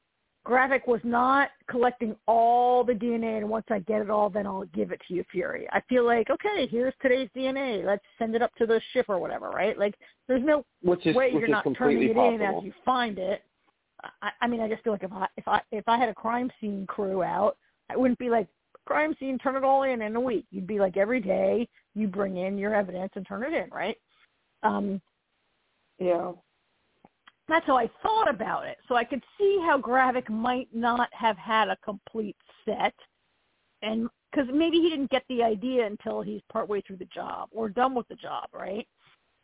[0.46, 4.66] Gravik was not collecting all the DNA, and once I get it all, then I'll
[4.66, 5.68] give it to you, Fury.
[5.74, 7.84] I feel like, okay, here's today's DNA.
[7.84, 9.78] Let's send it up to the ship or whatever, right?
[9.78, 9.96] Like,
[10.28, 12.36] there's no which is, way which you're not turning it possible.
[12.36, 13.42] in as you find it.
[14.22, 16.14] I, I mean, I just feel like if I if I if I had a
[16.14, 17.58] crime scene crew out,
[17.90, 18.48] I wouldn't be like
[18.86, 20.46] crime scene, turn it all in in a week.
[20.52, 23.98] You'd be like every day you bring in your evidence and turn it in, right?
[24.64, 25.02] Um,
[26.00, 26.32] yeah.
[27.48, 28.78] That's how I thought about it.
[28.88, 32.96] So I could see how Gravik might not have had a complete set,
[33.82, 37.70] and because maybe he didn't get the idea until he's partway through the job or
[37.70, 38.88] done with the job, right?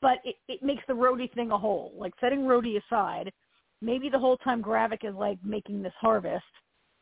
[0.01, 1.93] But it, it makes the Rhodey thing a whole.
[1.95, 3.31] Like setting Rhodey aside,
[3.81, 6.43] maybe the whole time Gravik is like making this harvest,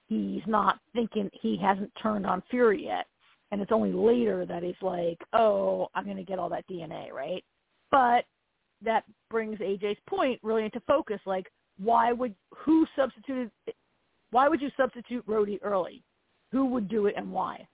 [0.09, 3.05] he's not thinking he hasn't turned on Fury yet,
[3.51, 7.11] and it's only later that he's like, oh, I'm going to get all that DNA,
[7.11, 7.43] right?
[7.91, 8.25] But
[8.83, 11.19] that brings AJ's point really into focus.
[11.25, 11.47] Like,
[11.77, 13.51] why would who substituted?
[14.31, 16.03] Why would you substitute Rhodey early?
[16.51, 17.67] Who would do it and why?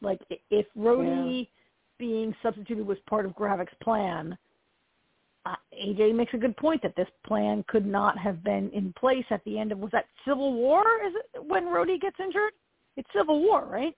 [0.00, 0.20] Like,
[0.50, 1.46] if Rhodey yeah.
[1.98, 4.36] being substituted was part of Gravik's plan,
[5.46, 9.24] uh, AJ makes a good point that this plan could not have been in place
[9.30, 10.82] at the end of was that Civil War?
[11.06, 12.52] Is it when Rhodey gets injured?
[12.96, 13.94] It's Civil War, right?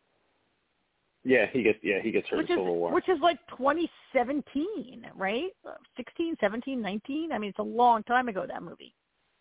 [1.24, 3.38] Yeah, he gets yeah he gets hurt which in is, Civil War, which is like
[3.50, 5.50] 2017, right?
[5.96, 7.32] 16, 17, 19.
[7.32, 8.94] I mean, it's a long time ago that movie.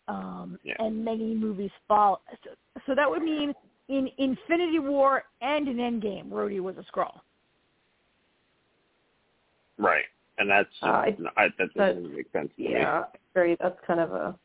[0.08, 0.74] Um, yeah.
[0.78, 2.20] And many movies follow.
[2.44, 2.50] So,
[2.86, 3.52] so that would mean
[3.88, 7.20] in Infinity War and in Endgame, Rhodey was a Skrull.
[9.78, 10.04] Right,
[10.38, 12.50] and that's uh, I, I, that doesn't make sense.
[12.56, 13.56] yeah, very.
[13.60, 14.38] That's kind of a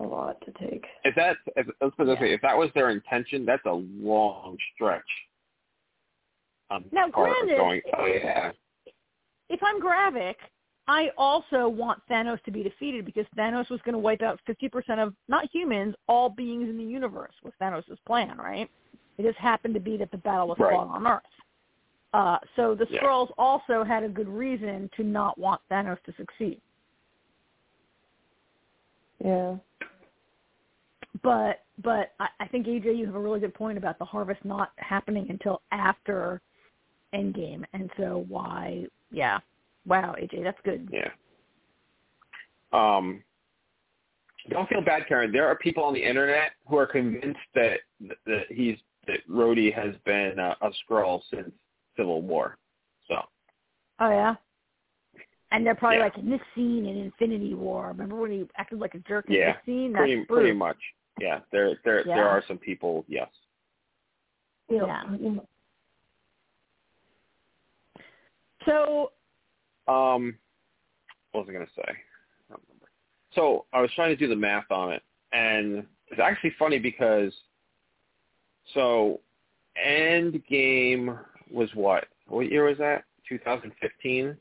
[0.00, 0.84] a lot to take.
[1.04, 2.22] If that, if, let's put it this yeah.
[2.22, 5.02] way, if that was their intention, that's a long stretch.
[6.70, 8.50] Um, now, granted, going, oh, yeah.
[9.50, 10.36] if I'm Gravik,
[10.88, 14.98] I also want Thanos to be defeated because Thanos was going to wipe out 50%
[14.98, 18.68] of, not humans, all beings in the universe was Thanos' plan, right?
[19.18, 20.74] It just happened to be that the battle was right.
[20.74, 21.22] fought on Earth.
[22.12, 23.00] Uh, so the yeah.
[23.00, 26.60] Skrulls also had a good reason to not want Thanos to succeed.
[29.24, 29.56] Yeah.
[31.22, 34.44] But but I, I think AJ, you have a really good point about the harvest
[34.44, 36.40] not happening until after
[37.14, 38.86] Endgame, and so why?
[39.10, 39.38] Yeah,
[39.86, 40.88] wow, AJ, that's good.
[40.92, 41.10] Yeah.
[42.72, 43.22] Um,
[44.50, 45.30] don't feel bad, Karen.
[45.30, 47.80] There are people on the internet who are convinced that
[48.26, 51.52] that he's that Rhodey has been a, a Skrull since
[51.96, 52.58] Civil War.
[53.08, 53.16] So.
[54.00, 54.34] Oh yeah.
[55.50, 56.04] And they're probably Yeah.
[56.04, 57.88] like in this scene in Infinity War.
[57.88, 59.92] Remember when he acted like a jerk in Yeah, this scene?
[59.92, 60.38] That's pretty Bruce.
[60.38, 60.78] pretty much.
[61.20, 62.14] Yeah, there there Yeah.
[62.14, 63.04] there are some people.
[63.06, 63.28] Yes.
[64.70, 65.04] Yeah.
[68.64, 69.12] So
[69.88, 70.38] Um,
[71.32, 71.82] what was I going to say?
[71.88, 71.94] I
[72.50, 72.86] don't remember.
[73.34, 77.34] So I was trying to do the math on it, and it's actually funny because
[78.74, 79.20] so
[79.76, 81.18] Endgame
[81.52, 82.06] was what?
[82.28, 83.04] What year was that?
[83.28, 84.36] 2015,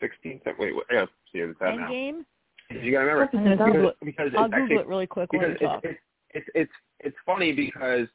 [0.00, 0.40] 16.
[0.46, 1.88] Wait, wait, I gotta see it that now.
[1.88, 2.24] Endgame.
[2.70, 3.96] You gotta remember I'm gonna it.
[4.04, 5.84] because I'll it's Google actually it really quick while because you talk.
[5.84, 5.98] it's,
[6.30, 8.08] it's it's it's it's funny because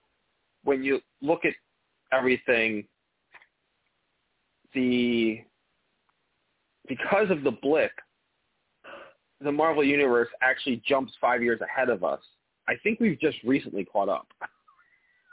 [0.64, 1.54] when you look at
[2.12, 2.86] everything,
[4.74, 5.42] the
[6.88, 7.92] because of the blip,
[9.42, 12.22] the Marvel universe actually jumps five years ahead of us.
[12.68, 14.28] I think we've just recently caught up.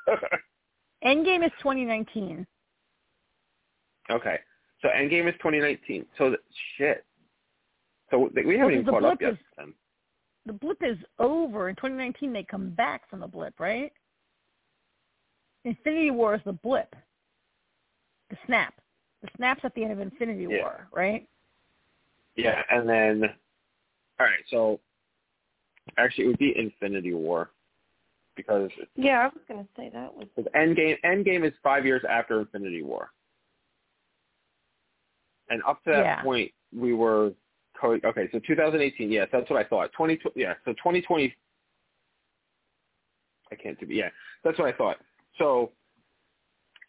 [1.05, 2.47] Endgame is 2019.
[4.11, 4.39] okay,
[4.81, 6.07] so Endgame is 2019.
[6.19, 6.41] So that,
[6.77, 7.05] shit.
[8.11, 9.33] So we haven't Well, even the caught up yet.
[9.33, 9.75] is- Then.
[10.47, 11.71] The blip is over.
[11.71, 13.93] In 2019, they come back from the blip, right?
[15.65, 16.95] Infinity War is the blip.
[18.29, 18.75] The snap.
[19.23, 20.63] The snap's at the end of Infinity Yeah.
[20.63, 21.27] War, right?
[22.37, 23.25] Yeah, and then
[24.21, 24.45] all right.
[24.49, 24.81] So
[25.97, 27.51] actually, it would be Infinity War.
[28.37, 32.03] Because yeah, I was going to say that was because Endgame Endgame is five years
[32.09, 33.11] after Infinity War,
[35.49, 36.23] and up to that Yeah.
[36.23, 37.33] point we were
[37.81, 38.29] co- okay.
[38.33, 39.93] So 2018, yes, that's what I thought.
[39.93, 41.35] 20 yeah, so 2020.
[43.53, 44.09] I can't do yeah,
[44.43, 44.99] that's what I thought.
[45.39, 45.73] So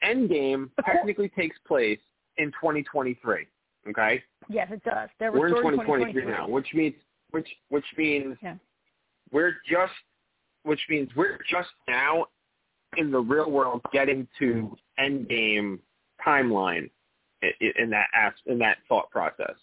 [0.04, 2.00] Endgame technically takes place
[2.38, 3.48] in 2023.
[3.90, 5.10] Okay, Yes, it does.
[5.20, 6.96] We're in restoring 2023 now, which means
[7.32, 8.56] which which means Yeah.
[9.32, 9.94] we're just
[10.66, 12.26] which means we're just now
[12.98, 15.80] in the real world getting to Endgame
[16.26, 16.90] timeline
[17.44, 18.08] i- i- in that
[18.46, 19.56] in that thought process.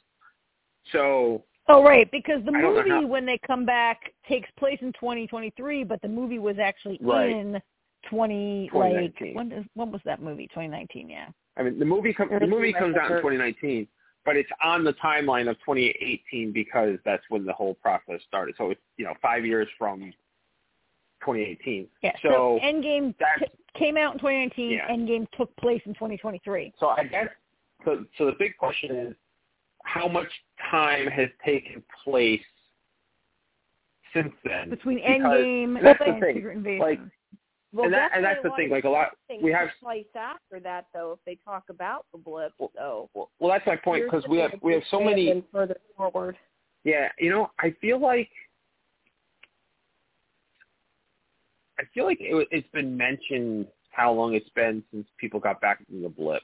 [0.92, 4.50] So Oh, right, because the I don't know movie how- when they come back takes
[4.52, 7.30] place in 2023, but the movie was actually Right.
[7.30, 7.62] in
[8.04, 9.34] 20 like 2019.
[9.34, 10.48] when does when was that movie?
[10.48, 11.28] 2019, yeah.
[11.56, 13.86] I mean the movie com- the movie comes out in 2019,
[14.24, 18.56] but it's on the timeline of 2018 because that's when the whole process started.
[18.56, 20.12] So it's you know five years from
[21.24, 21.88] 2018.
[22.02, 22.12] Yeah.
[22.22, 23.46] So So, Endgame c-
[23.78, 24.70] came out in 2019.
[24.70, 24.88] Yeah.
[24.88, 26.72] Endgame took place in 2023.
[26.78, 27.28] So I guess
[27.84, 28.04] so.
[28.18, 29.14] So the big question is,
[29.84, 30.28] how much
[30.70, 32.40] time has taken place
[34.12, 34.70] since then?
[34.70, 36.80] Between Because Endgame that's the and thing, Secret Invasion.
[36.80, 37.00] like,
[37.72, 38.68] well, and that and that's the thing.
[38.70, 39.68] Like a lot, we have.
[39.82, 41.12] place after that, though.
[41.12, 44.52] If they talk about the blip, so Well, well, that's my point because we have
[44.62, 45.42] we have so many.
[45.52, 46.36] further forward.
[46.84, 48.28] Yeah, you know, I feel like
[51.82, 55.84] I feel like it, it's been mentioned how long it's been since people got back
[55.86, 56.42] from the blip.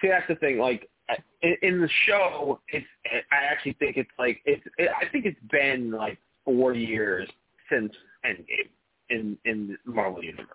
[0.00, 0.58] See, that's the thing.
[0.58, 0.88] Like
[1.42, 2.86] in, in the show, it's
[3.30, 4.62] I actually think it's like it's.
[4.78, 7.28] It, I think it's been like four years
[7.70, 7.92] since
[8.24, 8.70] Endgame
[9.10, 10.48] in in the Marvel universe.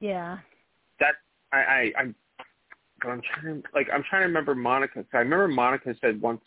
[0.00, 0.38] yeah.
[1.00, 1.14] That
[1.52, 2.14] I, I I'm
[3.02, 4.94] I'm trying to like I'm trying to remember Monica.
[5.02, 6.40] 'cause I remember Monica said once,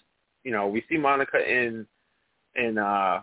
[0.48, 1.86] you know, we see Monica in
[2.56, 3.20] in uh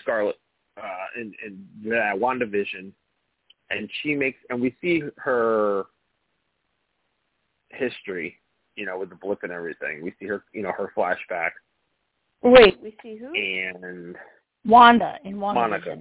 [0.00, 0.36] Scarlet
[0.80, 2.92] uh in in yeah, WandaVision
[3.70, 5.86] and she makes and we see her
[7.70, 8.36] history,
[8.76, 10.04] you know, with the blip and everything.
[10.04, 11.50] We see her, you know, her flashback
[12.42, 13.34] Wait, we see who?
[13.34, 14.14] and
[14.64, 15.54] Wanda in WandaVision.
[15.54, 15.98] Monica.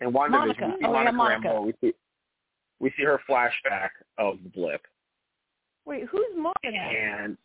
[0.00, 0.66] in WandaVision Monica.
[0.66, 1.48] we see Oh, yeah, Monica Monica.
[1.50, 1.66] Rambeau.
[1.66, 1.94] We see
[2.80, 4.82] we see her flashback of the blip.
[5.84, 6.76] Wait, who's Monica?
[6.76, 7.38] and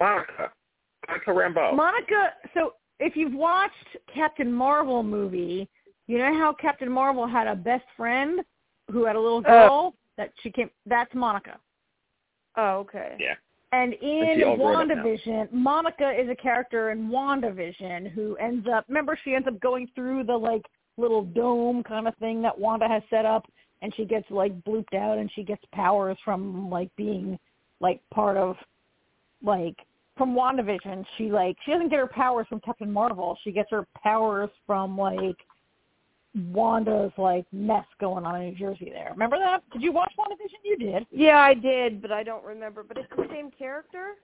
[0.00, 0.50] Monica,
[1.08, 1.76] Monica Rambeau.
[1.76, 5.68] Monica, so if you've watched Captain Marvel movie,
[6.06, 8.40] you know how Captain Marvel had a best friend
[8.90, 9.42] who had a little oh.
[9.42, 11.58] girl that she came that's Monica.
[12.56, 13.16] Oh, okay.
[13.18, 13.34] yeah,
[13.72, 15.04] And in she all grown up now.
[15.04, 19.88] WandaVision, Monica is a character in WandaVision who ends up remember she ends up going
[19.94, 20.62] through the like
[20.98, 23.46] little dome kind of thing that Wanda has set up
[23.80, 27.38] and she gets like blooped out and she gets powers from like being
[27.80, 28.56] like part of
[29.42, 29.76] like
[30.16, 31.04] from WandaVision.
[31.16, 33.38] She like she doesn't get her powers from Captain Marvel.
[33.44, 35.36] She gets her powers from like
[36.34, 39.08] Wanda's like mess going on in New Jersey there.
[39.12, 39.62] Remember that?
[39.72, 40.64] Did you watch WandaVision?
[40.64, 41.06] You did.
[41.10, 42.82] Yeah, I did, but I don't remember.
[42.82, 44.14] But it's the same character.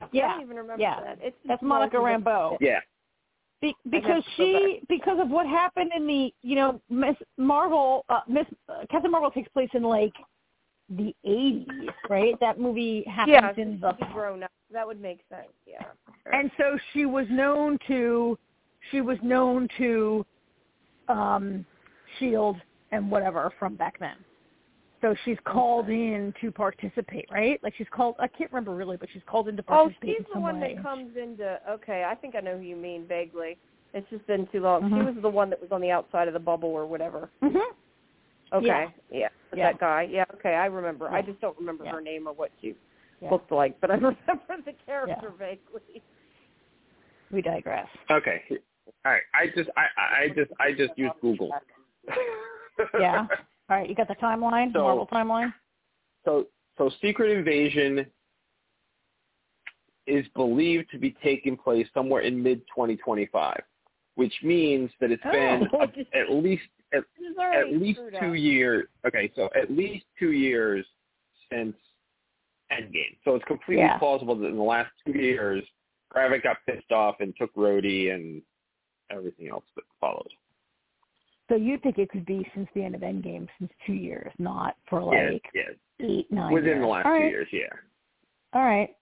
[0.00, 0.32] I Yeah.
[0.32, 1.00] don't even remember yeah.
[1.00, 1.18] that.
[1.22, 2.56] It's That's Monica Rambeau.
[2.60, 2.80] yeah,
[3.60, 8.46] Be- because she because of what happened in the you know Miss Marvel uh, Miss
[8.68, 10.12] uh, Captain Marvel takes place in like
[10.90, 11.66] the 80s,
[12.10, 12.38] right?
[12.40, 14.50] That movie happens Yeah, in the grown up.
[14.74, 15.48] That would make sense.
[15.66, 15.82] Yeah.
[16.32, 18.38] and so she was known to
[18.90, 20.26] she was known to
[21.08, 21.64] um
[22.18, 22.56] shield
[22.92, 24.16] and whatever from back then
[25.00, 29.08] so she's called in to participate right like she's called i can't remember really but
[29.12, 31.58] she's called in to Oh, participate she's in the one way that comes into.
[31.68, 33.56] Okay, I think I know who you mean vaguely.
[33.94, 34.82] It's just been too long.
[34.88, 35.14] She Mhm.
[35.14, 37.30] was the one that was on the outside of the bubble or whatever.
[37.40, 37.58] hmm
[38.52, 38.66] Okay.
[38.66, 38.90] Yeah.
[39.10, 39.28] Yeah.
[39.54, 39.72] Yeah.
[39.72, 40.02] That guy.
[40.02, 40.24] Yeah.
[40.34, 41.08] Okay, I remember.
[41.08, 41.92] I just don't remember Yeah.
[41.92, 42.74] her name or what she
[43.20, 43.30] Yeah.
[43.30, 44.16] looked like, but I remember
[44.64, 46.02] the character vaguely.
[47.30, 48.42] we digress okay.
[49.04, 51.50] All right, I just I I I just I just used Google.
[53.00, 53.26] yeah
[53.70, 55.54] all right you got the timeline So- marvel timeline
[56.24, 56.46] so
[56.76, 58.04] so Secret Invasion
[60.06, 63.58] is believed to be taking place somewhere in mid 2025,
[64.16, 66.62] which means that it's been Oh, a- at least
[66.92, 67.04] at,
[67.54, 68.36] at least two up.
[68.36, 68.86] years.
[69.06, 70.84] Okay, so at least two years
[71.50, 71.74] since
[72.72, 73.16] Endgame.
[73.24, 73.98] So it's completely Yeah.
[73.98, 75.64] plausible that in the last two years,
[76.14, 78.42] Gravik got pissed off and took Rhodey and
[79.10, 80.32] everything else that followed.
[81.48, 84.76] so you think it could be since the end of endgame since two years not
[84.88, 85.64] for like yeah,
[86.00, 87.30] eight nine within the last All two right.
[87.30, 87.68] years, yeah.
[88.54, 88.96] All right.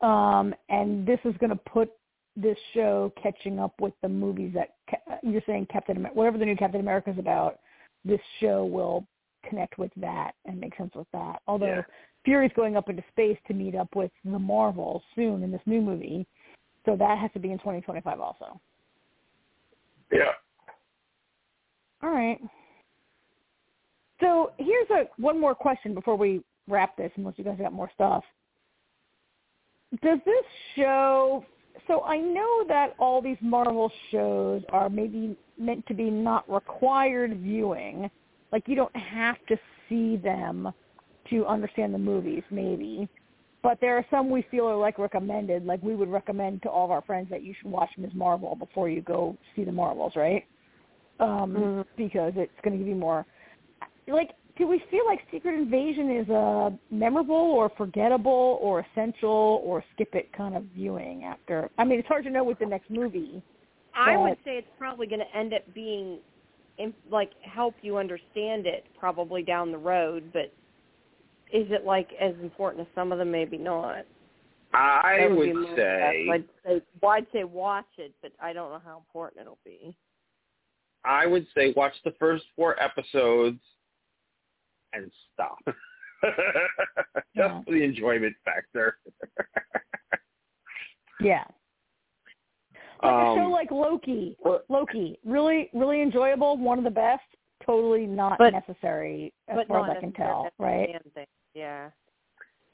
[0.00, 1.90] Um, and this is going to put
[2.34, 4.76] this show catching up with the movies that
[5.22, 7.60] you're saying Captain America, whatever the new Captain America is about.
[8.04, 9.06] This show will
[9.48, 11.40] connect with that and make sense with that.
[11.46, 11.82] Although Yeah.
[12.26, 15.80] Fury's going up into space to meet up with the Marvels soon in this new
[15.80, 16.26] movie,
[16.84, 18.60] So that has to be in 2025 also.
[20.12, 20.32] Yeah.
[22.02, 22.38] All right.
[24.20, 27.90] So here's a one more question before we wrap this, unless you guys got more
[27.94, 28.24] stuff.
[30.02, 31.44] Does this show?
[31.86, 37.38] So I know that all these Marvel shows are maybe meant to be not required
[37.38, 38.10] viewing.
[38.50, 39.56] Like you don't have to
[39.88, 40.72] see them
[41.30, 43.08] to understand the movies, maybe.
[43.62, 45.64] But there are some we feel are like recommended.
[45.66, 48.12] Like we would recommend to all of our friends that you should watch Ms.
[48.14, 50.44] Marvel before you go see the Marvels, right?
[51.18, 51.86] Um, Mhm.
[51.96, 53.26] Because it's going to give you more.
[54.06, 59.84] Like, do we feel like Secret Invasion is a memorable or forgettable or essential or
[59.94, 61.70] skip it kind of viewing after?
[61.76, 63.42] I mean, it's hard to know with the next movie.
[63.94, 66.18] I would say it's probably going to end up being,
[66.78, 70.30] in, like, help you understand it probably down the road.
[70.32, 70.52] But
[71.52, 73.30] is it like as important as some of them?
[73.30, 74.04] Maybe not.
[74.74, 76.28] I That would say.
[76.30, 79.96] I'd say, well, I'd say watch it, but I don't know how important it'll be.
[81.04, 83.60] I would say watch the first four episodes
[84.92, 85.58] and stop.
[86.24, 86.36] Just
[87.34, 87.62] Yeah.
[87.64, 88.98] for the enjoyment factor.
[91.20, 91.44] Yeah.
[93.02, 94.36] Like a show Um, like Loki.
[94.68, 96.58] Loki, really, really enjoyable.
[96.58, 97.22] One of the best.
[97.66, 100.50] Totally not But- necessary as but far as I can tell.
[100.58, 100.94] Right?
[100.94, 101.26] understand.
[101.54, 101.90] Yeah.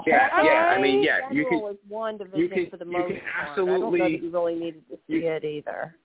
[0.07, 0.75] Yeah, yeah.
[0.77, 1.31] I mean, yeah.
[1.31, 3.33] You can is one division can- for the you most can part.
[3.53, 5.97] I don't know absolutely- that you really needed to see you- it either.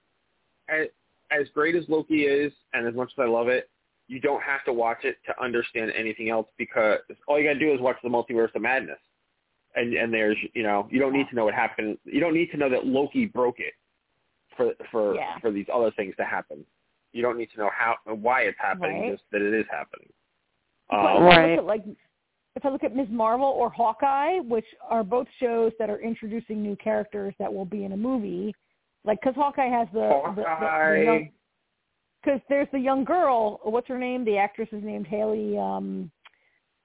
[0.70, 0.88] as,
[1.32, 3.70] as great as Loki is, and as much as I love it,
[4.08, 7.60] you don't have to watch it to understand anything else because all you got to
[7.60, 9.00] do is watch the Multiverse of Madness,
[9.76, 11.98] and and there's you know you don't need to know what happened.
[12.06, 13.74] You don't need to know that Loki broke it
[14.56, 15.38] for for Yeah.
[15.40, 16.66] for these other things to happen.
[17.18, 19.12] You don't need to know how why it's happening, Right.
[19.12, 20.14] just that it is happening.
[20.92, 21.50] Um, if I Right.
[21.50, 21.84] look at like
[22.56, 23.10] if I look at Ms.
[23.10, 27.86] Marvel or Hawkeye, which are both shows that are introducing new characters that will be
[27.86, 28.54] in a movie,
[29.04, 31.30] like because Hawkeye has the Hawkeye.
[32.24, 33.60] because there's the young girl.
[33.64, 34.24] What's her name?
[34.24, 36.12] The actress is named Hailee um,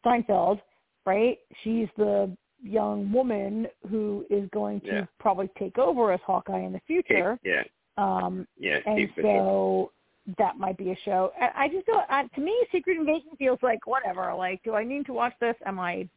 [0.00, 0.62] Steinfeld,
[1.04, 1.38] right?
[1.62, 5.06] She's the young woman who is going to Yeah.
[5.18, 7.38] probably take over as Hawkeye in the future.
[7.42, 7.64] yeah,
[7.98, 8.80] Um, yeah.
[8.86, 9.30] and Kate Bishop.
[9.30, 9.92] so
[10.38, 11.32] that might be a show.
[11.40, 12.04] I, I just don't.
[12.08, 14.32] I, to me, Secret Invasion feels like whatever.
[14.34, 15.54] Like, do I need to watch this?
[15.66, 16.08] Am I?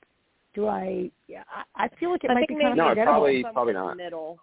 [0.53, 1.09] Do I?
[1.27, 1.43] Yeah,
[1.75, 3.05] I, I feel like it I might think be kind maybe No, of it it
[3.05, 3.13] forgettable.
[3.13, 3.91] probably- probably somewhere not.
[3.91, 4.39] in the middle.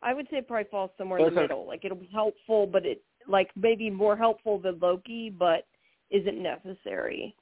[0.00, 1.42] I would say it probably falls somewhere in the Listen.
[1.42, 1.66] middle.
[1.66, 5.66] Like it'll be helpful, but it like maybe more helpful than Loki, but
[6.10, 7.34] isn't necessary.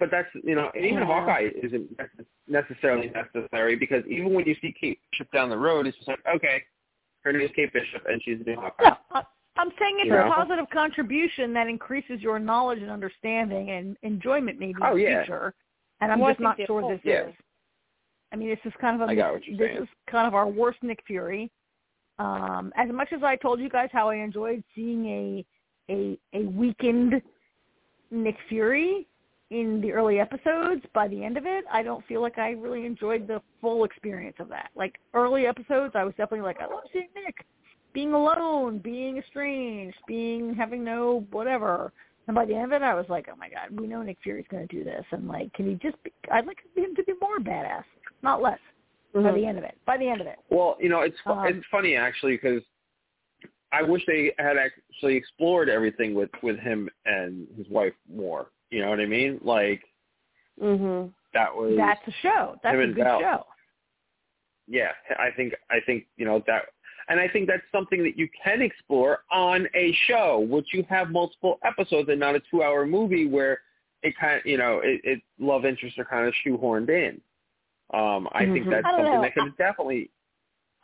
[0.00, 1.04] But that's you know even Yeah.
[1.06, 1.88] Hawkeye isn't
[2.48, 6.18] necessarily necessary because even when you see Kate Bishop down the road, it's just like
[6.36, 6.62] okay,
[7.22, 8.84] her name is Kate Bishop and she's doing Hawkeye.
[8.90, 9.22] No, I-
[9.60, 10.32] I'm saying it's You a know?
[10.32, 15.22] positive contribution that increases your knowledge and understanding and enjoyment maybe Oh, in the yeah.
[15.24, 15.54] future.
[16.00, 17.26] And I'm Well, just not sure hope this Yeah.
[17.28, 17.34] is.
[18.32, 19.82] I mean, this is kind of a I got what you're this saying.
[19.82, 21.50] is kind of our worst Nick Fury.
[22.18, 25.46] Um, as much as I told you guys how I enjoyed seeing a
[25.90, 27.20] a a weakened
[28.10, 29.06] Nick Fury
[29.50, 32.86] in the early episodes, by the end of it, I don't feel like I really
[32.86, 34.70] enjoyed the full experience of that.
[34.76, 37.44] Like early episodes, I was definitely like, I love seeing Nick
[37.92, 41.92] being alone, being estranged, being having no whatever.
[42.26, 44.18] And by the end of it, I was like, oh my god, we know Nick
[44.22, 46.00] Fury's going to do this, and like, can he just?
[46.04, 47.84] Be, I'd like him to be more badass,
[48.22, 48.58] not less.
[49.12, 50.36] By the end of it, by the end of it.
[50.50, 52.62] Well, you know, it's Um, it's funny actually because
[53.72, 58.52] I wish they had actually explored everything with with him and his wife more.
[58.70, 59.40] You know what I mean?
[59.42, 59.82] Like
[60.62, 61.12] Mhm.
[61.34, 62.56] that was That's a show.
[62.62, 63.20] That's a good Val.
[63.20, 63.46] show.
[64.68, 64.92] yeah.
[65.18, 66.66] I think I think you know that,
[67.10, 71.10] and I think that's something that you can explore on a show, which you have
[71.10, 73.58] multiple episodes and not a two-hour movie where
[74.02, 77.20] it kind of you know it, it love interests are kind of shoehorned in.
[77.92, 78.70] Um, I think Mhm.
[78.70, 79.20] that's I something know.
[79.22, 80.10] that could have definitely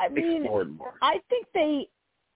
[0.01, 0.95] I mean, explored more.
[1.01, 1.89] I think they,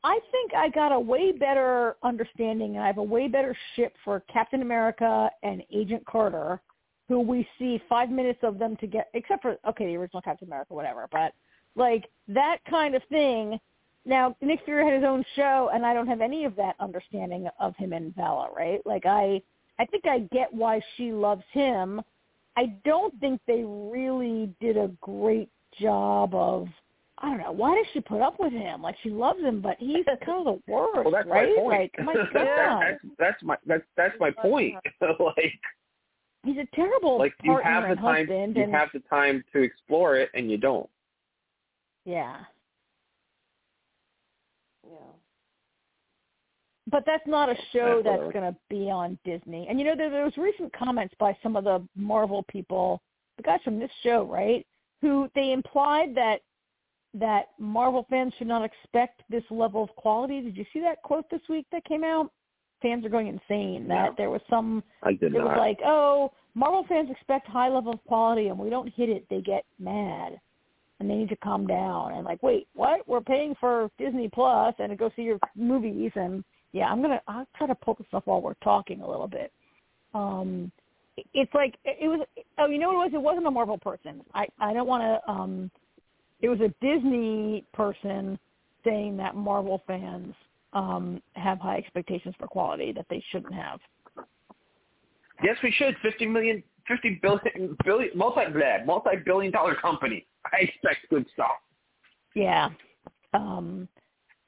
[0.04, 3.96] I think I got a way better understanding, and I have a way better ship
[4.04, 6.60] for Captain America and Agent Carter,
[7.08, 10.46] who we see five minutes of them to get, except for okay, the original Captain
[10.46, 11.34] America, whatever, but
[11.74, 13.58] like that kind of thing.
[14.06, 17.48] Now Nick Fury had his own show, and I don't have any of that understanding
[17.58, 18.80] of him and Vala, right?
[18.86, 19.42] Like I,
[19.78, 22.00] I think I get why she loves him.
[22.56, 26.66] I don't think they really did a great job of
[27.22, 27.52] I don't know.
[27.52, 28.80] Why does she put up with him?
[28.82, 31.50] Like she loves him, but he's kind of the worst, Well, that's right?
[31.54, 31.90] my point.
[31.96, 34.76] Like my That- God, that's, that's my that's that's my point.
[35.20, 35.52] like
[36.44, 38.56] he's a terrible like you have the time husband.
[38.56, 40.88] you and have the time to explore it and you don't.
[42.06, 42.38] yeah,
[44.90, 44.96] Yeah.
[46.90, 49.66] but that's not a show that's going to be on Disney.
[49.68, 53.00] And you know, there, there was recent comments by some of the Marvel people,
[53.36, 54.66] the guys from this show, right?
[55.00, 56.40] Who they implied that
[57.14, 60.40] that Marvel fans should not expect this level of quality.
[60.40, 62.30] Did you see that quote this week that came out?
[62.82, 63.86] Fans are going insane.
[63.88, 64.14] That No.
[64.16, 64.82] there was some.
[65.02, 68.70] I did It was like, oh, Marvel fans expect high level of quality, and we
[68.70, 70.40] don't hit it, they get mad,
[71.00, 72.12] and they need to calm down.
[72.12, 73.08] And like, wait, what?
[73.08, 77.20] We're paying for Disney Plus and to go see your movies, and yeah, I'm gonna.
[77.26, 79.52] I'll try to pull this up while we're talking a little bit.
[80.14, 80.70] Um,
[81.34, 82.26] it's like it was.
[82.58, 83.10] Oh, you know what it was?
[83.14, 84.22] It wasn't a Marvel person.
[84.34, 85.30] I I don't want to.
[85.30, 85.70] Um,
[86.42, 88.38] it was a Disney person
[88.84, 90.34] saying that Marvel fans
[90.72, 93.80] um have high expectations for quality that they shouldn't have.
[95.42, 95.96] Yes, we should.
[96.02, 100.26] Fifty million, fifty billion, billion, multi blah, multi-billion dollar company.
[100.52, 101.58] I expect good stuff.
[102.34, 102.70] Yeah.
[103.34, 103.88] Um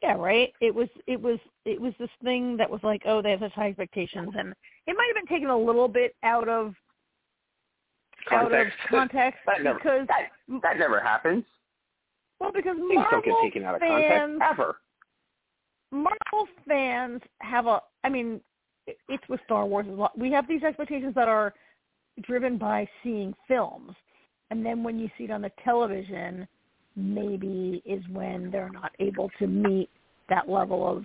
[0.02, 0.52] yeah, right.
[0.60, 3.52] It was it was it was this thing that was like, oh, they have such
[3.52, 4.52] high expectations and
[4.86, 6.74] it might have been taken a little bit out of
[8.30, 8.78] out of Context.
[8.90, 11.44] context That never, because that, that never happens.
[12.40, 14.76] well because Things Marvel don't get taken out of fans context ever.
[15.90, 18.40] Marvel fans have a I mean
[18.86, 20.10] it's with Star Wars as well.
[20.16, 21.54] We have these expectations that are
[22.22, 23.92] driven by seeing films.
[24.52, 26.46] And then when you see it on the television,
[26.94, 29.88] maybe is when they're not able to meet
[30.28, 31.04] that level of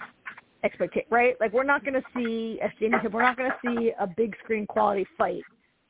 [0.65, 1.35] expectation, right?
[1.39, 4.35] Like we're not going to see, as Jamie we're not going to see a big
[4.43, 5.43] screen quality fight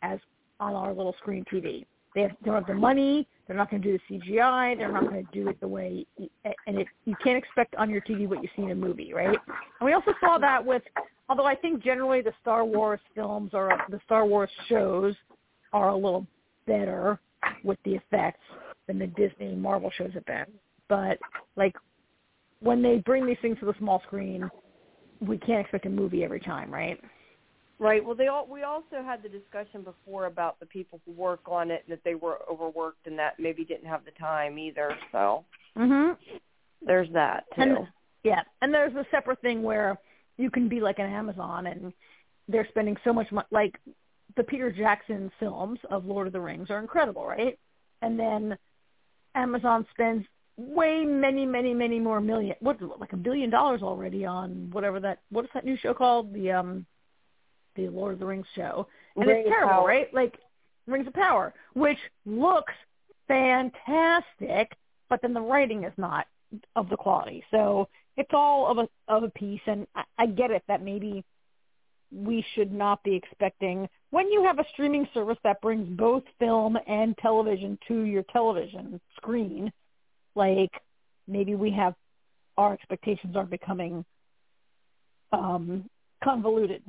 [0.04, 0.20] as
[0.60, 1.84] on our little screen TV.
[2.14, 3.28] They, have, they don't have the money.
[3.48, 4.78] They're not going to do the CGI.
[4.78, 6.06] They're not going to do it the way,
[6.68, 9.36] and it, you can't expect on your TV what you see in a movie, right?
[9.80, 10.84] And we also saw that with,
[11.28, 15.16] although I think generally the Star Wars films or the Star Wars shows
[15.74, 16.28] are a little
[16.68, 17.20] better
[17.64, 18.44] with the effects
[18.88, 20.46] than the Disney Marvel shows have been.
[20.90, 21.18] But
[21.56, 21.76] like
[22.60, 24.50] when they bring these things to the small screen,
[25.20, 27.00] we can't expect a movie every time, right?
[27.80, 28.04] Right.
[28.04, 31.70] Well, they all we also had the discussion before about the people who work on
[31.70, 34.98] it and that they were overworked and that maybe didn't have the time either.
[35.12, 36.18] So Mhm.
[36.82, 37.62] there's that too.
[37.62, 37.88] And
[38.24, 39.98] yeah, and there's a separate thing where
[40.38, 41.94] you can be like an Amazon and
[42.48, 43.48] they're spending so much money.
[43.52, 43.80] Like
[44.38, 47.58] the Peter Jackson films of Lord of the Rings are incredible, right?
[48.02, 48.58] And then
[49.36, 50.26] Amazon spends
[50.58, 52.56] way many, many, many more million.
[52.60, 55.20] What like a billion dollars already on whatever that.
[55.30, 56.34] What is that new show called?
[56.34, 56.86] The um,
[57.76, 60.12] the Lord of the Rings show, and Ring it's terrible, right?
[60.14, 60.36] Like
[60.88, 62.74] Rings of Power, which looks
[63.28, 64.72] fantastic,
[65.10, 66.28] but then the writing is not
[66.76, 67.44] of the quality.
[67.52, 71.24] So it's all of a of a piece, and I, I get it that maybe
[72.12, 76.78] we should not be expecting when you have a streaming service that brings both film
[76.88, 79.72] and television to your television screen.
[80.36, 80.72] Like
[81.28, 81.96] maybe we have
[82.58, 84.06] our expectations are becoming
[85.32, 85.90] um,
[86.24, 86.82] convoluted.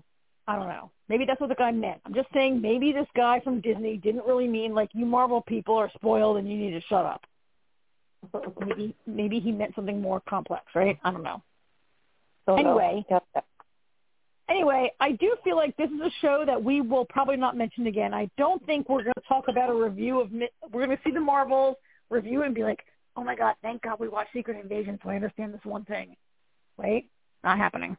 [0.46, 0.90] I don't know.
[1.08, 2.00] Maybe that's what the guy meant.
[2.06, 5.76] I'm just saying maybe this guy from Disney didn't really mean like you Marvel people
[5.76, 7.22] are spoiled and you need to shut up.
[8.64, 10.98] Maybe maybe he meant something more complex, right?
[11.04, 11.42] I don't know.
[12.56, 13.04] Anyway.
[14.48, 17.86] Anyway, I do feel like this is a show that we will probably not mention
[17.86, 18.14] again.
[18.14, 20.30] I don't think we're going to talk about a review of.
[20.72, 21.76] We're going to see the Marvels
[22.10, 22.80] review and be like,
[23.16, 26.16] "Oh my God, thank God we watched Secret Invasion, so I understand this one thing."
[26.76, 27.06] Right?
[27.44, 27.96] Not happening.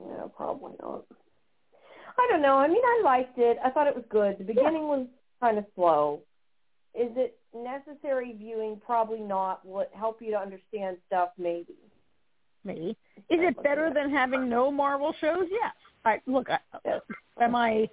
[0.00, 1.04] Yeah, probably not.
[2.18, 2.56] I don't know.
[2.56, 3.58] I mean, I liked it.
[3.64, 4.38] I thought it was good.
[4.38, 5.06] The beginning was
[5.40, 6.22] kind of slow.
[6.94, 8.80] Is it necessary viewing?
[8.84, 9.66] Probably not.
[9.66, 11.30] Will it help you to understand stuff?
[11.36, 11.76] Maybe.
[12.64, 12.96] Maybe.
[13.30, 15.46] Is it better than having no Marvel shows?
[15.50, 15.72] Yes.
[16.04, 16.48] I look.
[16.50, 16.58] I,
[17.42, 17.88] am I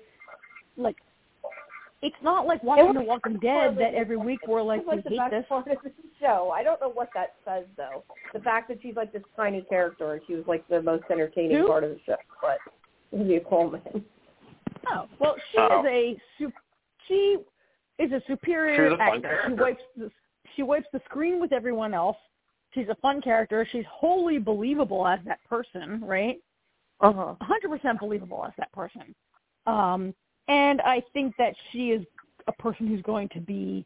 [0.77, 0.97] like?
[2.01, 5.17] It's not like watching The Walking Dead that every week we're like, we the hate
[5.19, 5.45] best this.
[5.47, 6.51] part of the show.
[6.53, 8.03] I don't know what that says though.
[8.33, 11.57] The fact that she's like this tiny character and she was like the most entertaining
[11.57, 11.67] Who?
[11.67, 12.15] part of the show.
[12.41, 12.57] But
[13.13, 14.03] Olivia Colman.
[14.89, 15.79] Oh well, she Oh.
[15.79, 16.51] is a su-
[17.07, 17.37] she
[17.99, 19.43] is a superior She's a fun actor.
[19.47, 20.11] She wipes the
[20.57, 22.17] she wipes the screen with everyone else.
[22.73, 23.67] She's a fun character.
[23.71, 26.37] She's wholly believable as that person, right?
[27.01, 27.35] Uh huh.
[27.41, 29.13] 100% believable as that person.
[29.67, 30.13] Um,
[30.47, 32.05] and I think that she is
[32.47, 33.85] a person who's going to be.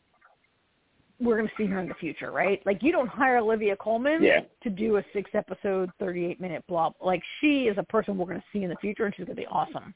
[1.19, 2.63] We're going to see her in the future, right?
[2.65, 4.41] Like you don't hire Olivia Colman Yeah.
[4.61, 6.93] to do a six episode, 38 minute blob.
[7.01, 9.35] Like she is a person we're going to see in the future, and she's going
[9.35, 9.95] to be awesome.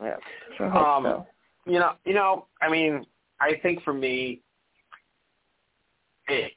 [0.00, 0.16] Yeah.
[0.56, 1.26] Sure Um, so.
[1.66, 2.46] You know, you know.
[2.62, 3.04] I mean,
[3.40, 4.40] I think for me,
[6.28, 6.52] it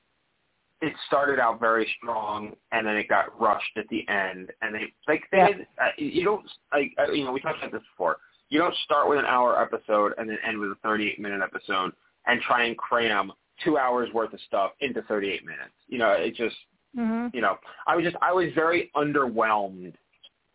[0.82, 4.94] it started out very strong, and then it got rushed at the end, and they
[5.08, 8.18] like they did, uh, you don't like uh, you know we talked about this before.
[8.50, 11.92] You don't start with an hour episode and then end with a 38 minute episode
[12.28, 15.74] and try and cram two hours worth of stuff into 38 minutes.
[15.88, 16.56] You know, it just
[16.98, 17.36] Mm-hmm.
[17.36, 19.94] you know I was just I was very underwhelmed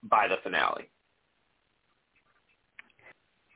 [0.05, 0.89] by the finale.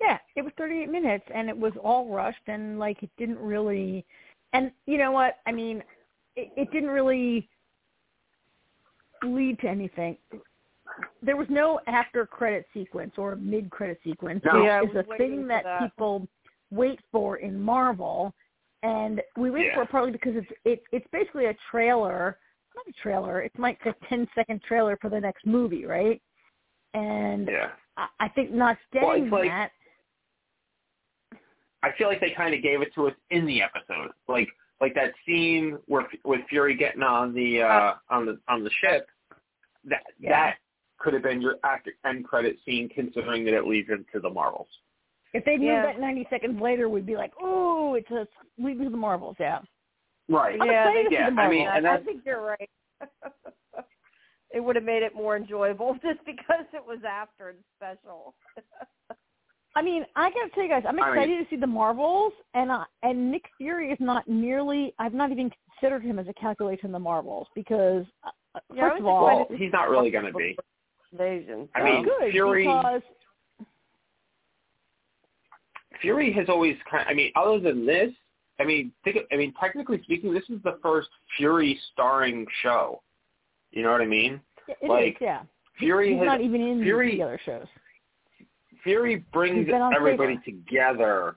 [0.00, 4.04] Yeah, it was 38 minutes, and it was all rushed, and like it didn't really.
[4.52, 5.38] And you know what?
[5.46, 5.82] I mean,
[6.36, 7.48] it, it didn't really
[9.24, 10.16] lead to anything.
[11.22, 14.42] There was no after credit sequence or mid credit sequence.
[14.44, 14.62] No.
[14.62, 15.80] Yeah, it's a thing that, that.
[15.80, 16.26] people
[16.70, 18.34] wait for in Marvel,
[18.82, 19.74] and we wait Yeah.
[19.76, 22.38] for it partly because it's it, it's basically a trailer,
[22.74, 23.42] not a trailer.
[23.42, 26.20] It's like a ten second trailer for the next movie, right?
[26.94, 27.70] And Yeah.
[27.96, 29.70] I, I think not Well, getting it's like- that.
[31.82, 34.48] I feel like they kind of gave it to us in the episode, like
[34.80, 39.08] like that scene where with Fury getting on the uh on the on the ship.
[39.84, 40.30] That Yeah.
[40.30, 40.56] that
[40.98, 44.68] could have been your after end credit scene, considering that it leads into the Marvels.
[45.32, 45.82] If they knew Yeah.
[45.82, 48.26] that 90 seconds later, we'd be like, "Oh, it's a
[48.58, 49.60] lead to the Marvels." Yeah.
[50.28, 50.60] Right.
[50.60, 51.76] I'm Yeah, excited to see yeah, the I mean, Marvels.
[51.76, 52.70] and I think you're right.
[54.50, 58.34] it would have made it more enjoyable just because it was after and special.
[59.76, 62.32] I mean, I gotta tell you guys, I'm I mean- excited to see the Marvels,
[62.54, 64.94] and uh, and Nick Fury is not nearly.
[64.98, 68.88] I've not even considered him as a calculation in the Marvels because, uh, uh, Yeah,
[68.88, 70.56] first of all, Well, he's not really going to be.
[71.12, 71.68] Invasion.
[71.74, 73.02] I mean, good Fury- because
[76.00, 77.06] Fury has always kind.
[77.08, 78.10] I mean, other than this,
[78.58, 79.16] I mean, think.
[79.16, 83.02] Of, I mean, technically speaking, this is the first Fury starring show.
[83.72, 84.40] You know what I mean?
[84.68, 85.42] it is, like, yeah.
[85.78, 87.66] Fury He's has not even in Fury- the other shows.
[88.86, 90.58] Fury brings He's been on everybody Saber.
[90.58, 91.36] together.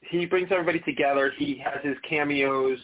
[0.00, 1.32] He brings everybody together.
[1.36, 2.78] He has his cameos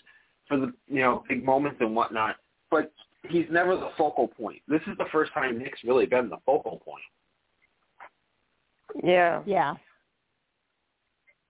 [0.47, 2.37] for the you know big moments and whatnot,
[2.71, 2.93] but
[3.31, 4.61] he's never the focal point.
[4.69, 7.03] This is the first time Nick's really been the focal point.
[9.03, 9.43] Yeah.
[9.47, 9.75] Yeah.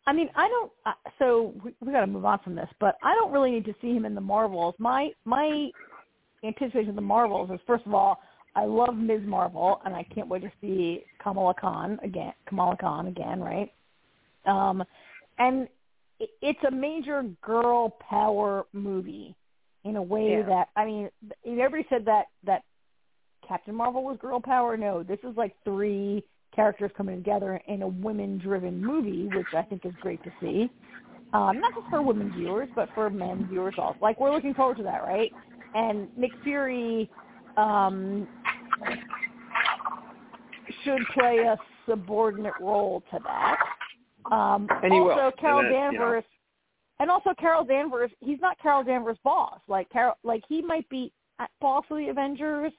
[0.06, 0.72] I mean, I don't.
[0.86, 3.64] Uh, so we, we got to move on from this, but I don't really need
[3.64, 4.74] to see him in the Marvels.
[4.78, 5.70] My my
[6.44, 8.20] anticipation of the Marvels is first of all,
[8.56, 9.22] I love Ms.
[9.24, 12.32] Marvel, and I can't wait to see Kamala Khan again.
[12.46, 13.72] Kamala Khan again, right?
[14.46, 14.84] Um,
[15.38, 15.66] and
[16.20, 19.34] it, it's a major girl power movie
[19.84, 20.46] in a way Yeah.
[20.46, 21.10] that I mean,
[21.46, 22.62] everybody said that that
[23.46, 24.76] Captain Marvel was girl power.
[24.76, 26.22] No, this is like three
[26.54, 30.70] characters coming together in a women-driven movie, which I think is great to see.
[31.32, 33.98] Um, not just for women viewers, but for men viewers also.
[34.00, 35.32] Like we're looking forward to that, right?
[35.74, 37.10] And Nick Fury
[37.56, 38.26] um,
[40.84, 41.56] should play a
[41.88, 43.56] subordinate role to that.
[44.34, 45.10] Um, And he will.
[45.10, 45.74] also, And Carol you know.
[45.90, 46.24] Danvers,
[47.00, 48.10] and also Carol Danvers.
[48.20, 49.60] He's not Carol Danvers' boss.
[49.68, 52.72] Like Carol, like he might be at boss of the Avengers,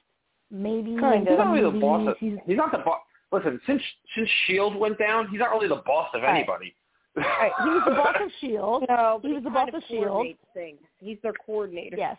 [0.50, 0.96] maybe.
[0.98, 2.08] Kind in He's not really the boss.
[2.08, 2.16] Of.
[2.18, 3.00] He's he's not the boss.
[3.32, 3.82] Listen, since
[4.16, 6.36] since Shield went down, he's not really the boss of Right.
[6.38, 6.74] anybody.
[7.16, 7.52] Right.
[7.62, 8.84] He was the boss of Shield.
[8.88, 10.36] No, He was the boss of of S.H.I.E.L.D..
[10.54, 10.78] Things.
[10.98, 11.96] He's their coordinator.
[11.96, 12.16] Yes,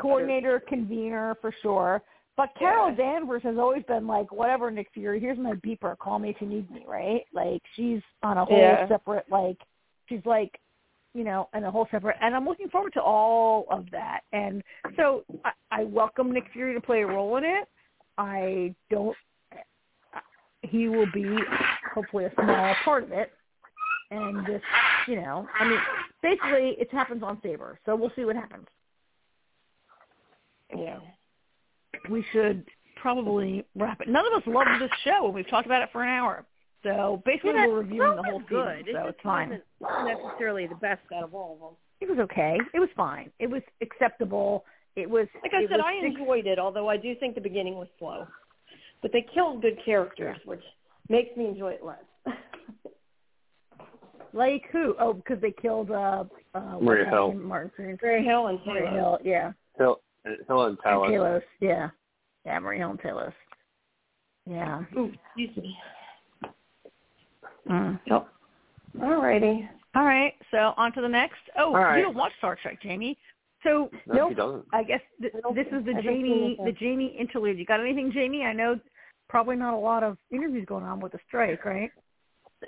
[0.00, 2.02] coordinator, convener for sure.
[2.36, 2.94] But Carol.
[2.94, 5.18] Danvers has always been like, whatever, Nick Fury.
[5.18, 5.98] Here's my beeper.
[5.98, 6.84] Call me if you need me.
[6.86, 7.22] Right?
[7.32, 8.86] Like she's on a whole Yeah.
[8.88, 9.58] separate like.
[10.08, 10.58] She's like,
[11.14, 12.16] you know, and a whole separate.
[12.22, 14.20] And I'm looking forward to all of that.
[14.32, 14.62] And
[14.96, 17.68] so I, I welcome Nick Fury to play a role in it.
[18.16, 19.16] I don't.
[20.62, 21.36] He will be
[21.94, 23.32] hopefully a small part of it.
[24.10, 24.64] And just,
[25.06, 25.78] you know, I mean,
[26.22, 28.66] basically it happens on Saber, so we'll see what happens.
[30.76, 30.98] Yeah.
[32.10, 32.64] We should
[32.96, 34.08] probably wrap it.
[34.08, 36.44] None of us loved this show, and we've talked about it for an hour.
[36.82, 38.84] So basically, Yeah, we're reviewing the whole it's good.
[38.86, 39.60] season, so it it's just fine.
[39.80, 41.76] wasn't necessarily the best out of all of them.
[42.00, 42.58] It was okay.
[42.72, 43.30] It was fine.
[43.40, 44.64] It was acceptable.
[44.94, 47.40] It was Like I it said, was I enjoyed it, although I do think the
[47.40, 48.26] beginning was slow.
[49.02, 50.62] But they killed good characters, which
[51.08, 52.04] makes me enjoy it less.
[54.32, 54.94] like who?
[54.98, 56.24] Oh, because they killed uh,
[56.54, 57.28] uh Maria Hill.
[57.32, 57.44] name?
[57.44, 57.96] Martin Freeman.
[57.96, 59.52] Gray Hill and Maria Hill, yeah.
[59.76, 61.10] Hill, Hill and And Talos.
[61.10, 61.90] Talos, yeah.
[62.44, 63.32] Yeah, Maria Hill and Talos.
[64.46, 64.82] Yeah.
[64.96, 65.76] Ooh, excuse me.
[67.68, 68.00] Mm.
[68.06, 68.28] Yep.
[68.98, 69.68] Alrighty.
[69.94, 71.36] All right, so on to the next.
[71.58, 71.98] Oh, All right.
[71.98, 73.18] you don't watch Star Trek, Jamie.
[73.62, 74.64] So No, he doesn't.
[74.72, 77.58] I guess th- I this is the I Jamie the Jamie interlude.
[77.58, 78.44] You got anything, Jamie?
[78.44, 78.78] I know
[79.28, 81.90] probably not a lot of interviews going on with the strike, right?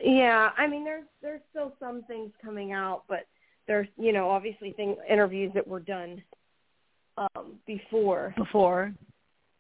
[0.03, 3.27] Yeah, I mean, there's there's still some things coming out, but
[3.69, 6.23] there's you know obviously thing interviews that were done
[7.21, 8.35] um before.
[8.37, 8.93] Before.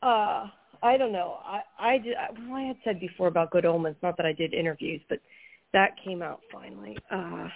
[0.02, 0.46] Uh,
[0.82, 1.38] I don't know.
[1.44, 2.14] I I did.
[2.48, 3.96] Well, I had said before about Good Omens.
[4.02, 5.20] Not that I did interviews, but
[5.72, 6.96] that came out finally.
[7.10, 7.48] Uh,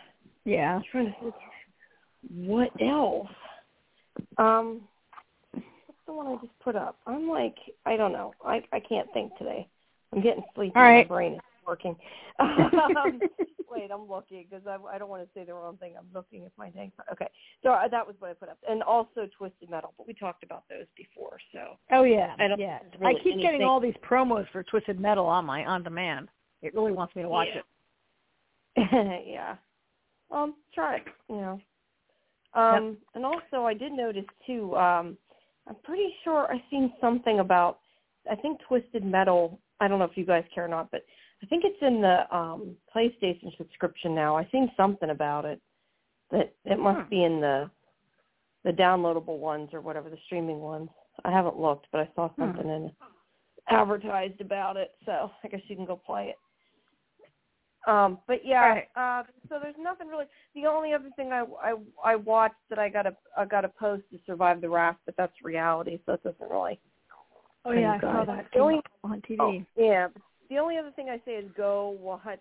[0.45, 0.77] Yeah.
[0.77, 1.35] I'm trying to think.
[2.35, 3.29] What else?
[4.39, 4.83] Um,
[5.53, 6.99] what's the one I just put up?
[7.07, 7.57] I'm like,
[7.87, 8.33] I don't know.
[8.45, 9.67] I I can't think today.
[10.13, 10.73] I'm getting sleepy.
[10.77, 11.09] All right.
[11.09, 11.97] My brain is working.
[12.39, 13.21] um,
[13.71, 15.95] wait, I'm looking because I, I don't want to say the wrong thing.
[15.99, 16.93] I'm looking at my thing.
[17.13, 17.29] Okay,
[17.63, 19.93] so uh, that was what I put up, and also Twisted Metal.
[19.97, 22.35] But we talked about those before, so Oh yeah.
[22.39, 22.79] I don't yeah.
[22.79, 26.29] think I keep really getting all these promos for Twisted Metal on my on demand.
[26.63, 27.61] It really wants me to watch Yeah.
[28.77, 29.25] it.
[29.27, 29.57] yeah.
[30.31, 31.03] Um, try it.
[31.29, 31.61] You know,
[32.55, 32.99] Um, Yep.
[33.15, 34.75] And also, I did notice too.
[34.77, 35.17] Um,
[35.67, 37.81] I'm pretty sure I seen something about.
[38.31, 39.59] I think Twisted Metal.
[39.81, 41.03] I don't know if you guys care or not, but
[41.45, 44.35] I think it's in the um PlayStation subscription now.
[44.35, 45.61] I seen something about it.
[46.31, 47.09] That it must Hmm.
[47.11, 47.71] be in the
[48.65, 50.89] the downloadable ones or whatever the streaming ones.
[51.25, 52.41] I haven't looked, but I saw Hmm.
[52.43, 52.93] something in
[53.69, 56.39] advertised about it, so I guess you can go play it.
[57.87, 58.89] Um, but yeah, Right.
[58.97, 60.27] uh, so there's nothing really.
[60.55, 63.69] The only other thing I, I I watched that I got to I got to
[63.69, 66.81] post is Survive the Raft, but that's reality, so it doesn't really.
[67.67, 69.37] Oh yeah, I saw that only- on TV.
[69.41, 70.09] Oh, yeah.
[70.51, 72.39] The only other thing I say is go watch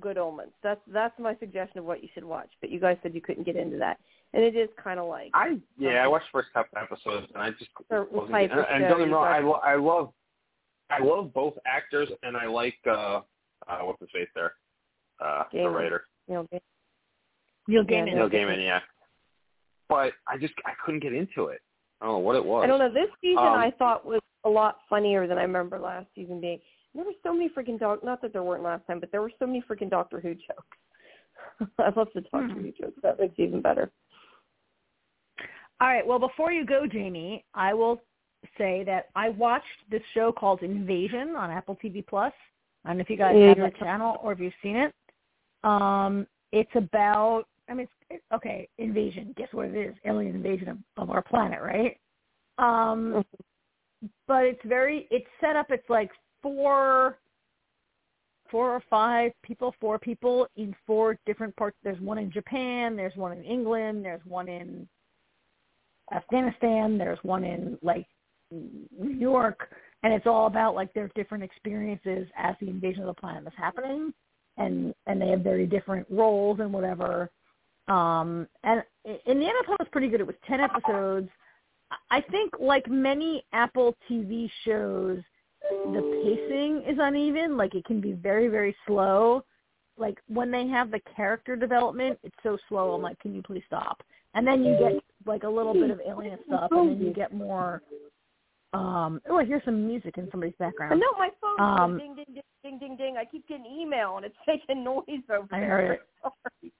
[0.00, 0.52] Good Omens.
[0.62, 2.48] That's that's my suggestion of what you should watch.
[2.60, 3.98] But you guys said you couldn't get into that,
[4.34, 7.42] and it is kind of like I yeah, I watched the first couple episodes and
[7.42, 10.12] I just wasn't and, of and don't get me wrong, I, got- lo- I love
[10.90, 13.20] I love both actors and I like uh
[13.68, 14.54] uh what's his face there
[15.24, 16.46] uh the writer you know.
[17.66, 18.14] Neil Yeah, Gaiman.
[18.14, 18.80] Neil Gaiman yeah
[19.88, 21.60] but I just I couldn't get into it
[22.00, 22.92] I don't know what it was I don't know.
[22.92, 26.60] This season Um, I thought was a lot funnier than I remember last season being.
[26.98, 28.02] There were so many freaking doc.
[28.02, 31.70] Not that there weren't last time, but there were so many freaking Doctor Who jokes.
[31.78, 32.60] I love the Doctor Hmm.
[32.60, 32.98] Who jokes.
[33.04, 33.88] That makes even better.
[35.80, 36.04] All right.
[36.04, 38.02] Well, before you go, Jamie, I will
[38.58, 42.32] say that I watched this show called Invasion on Apple TV Plus.
[42.84, 44.92] I don't know if you guys Yeah, have that channel or if you've seen it.
[45.62, 47.44] Um, it's about.
[47.68, 49.32] I mean, it's, it, okay, invasion.
[49.36, 49.94] Guess what it is?
[50.04, 51.96] Alien invasion of, of our planet, right?
[52.58, 53.24] Um,
[54.26, 55.06] but it's very.
[55.12, 55.66] It's set up.
[55.70, 56.10] It's like
[56.42, 57.18] four
[58.50, 61.76] four or five people, four people in four different parts.
[61.82, 64.88] There's one in Japan, there's one in England, there's one in
[66.12, 68.06] Afghanistan, there's one in like
[68.50, 69.68] New York,
[70.02, 73.52] and it's all about like their different experiences as the invasion of the planet is
[73.56, 74.12] happening,
[74.56, 77.30] and and they have very different roles and whatever.
[77.88, 80.20] Um, and in the end, it was pretty good.
[80.20, 81.28] It was ten episodes.
[82.10, 85.20] I think, like many Apple TV shows,
[85.70, 87.56] the pacing is uneven.
[87.56, 89.44] Like it can be very, very slow.
[89.96, 92.94] Like when they have the character development, it's so slow.
[92.94, 94.02] I'm like, can you please stop?
[94.34, 94.92] And then you get
[95.26, 97.82] like a little bit of alien stuff, and then you get more.
[98.74, 101.00] Um, oh, I hear some music in somebody's background.
[101.00, 103.16] No, my phone Um, ding ding ding ding ding ding.
[103.16, 105.68] I keep getting email and it's making noise over I there.
[105.68, 106.00] heard it.
[106.22, 106.72] Sorry.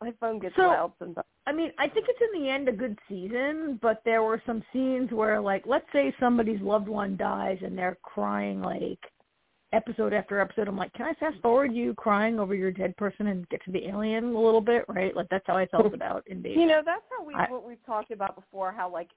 [0.00, 1.26] My phone gets So- loud sometimes.
[1.46, 4.62] I mean, I think it's in the end a good season, but there were some
[4.72, 9.00] scenes where, like, let's say somebody's loved one dies and they're crying like
[9.72, 10.68] episode after episode.
[10.68, 13.72] I'm like, can I fast forward you crying over your dead person and get to
[13.72, 15.14] the alien a little bit, right?
[15.16, 16.60] Like that's how I felt about Invasion.
[16.60, 18.72] You know, that's how we I- what we've talked about before.
[18.72, 19.08] How like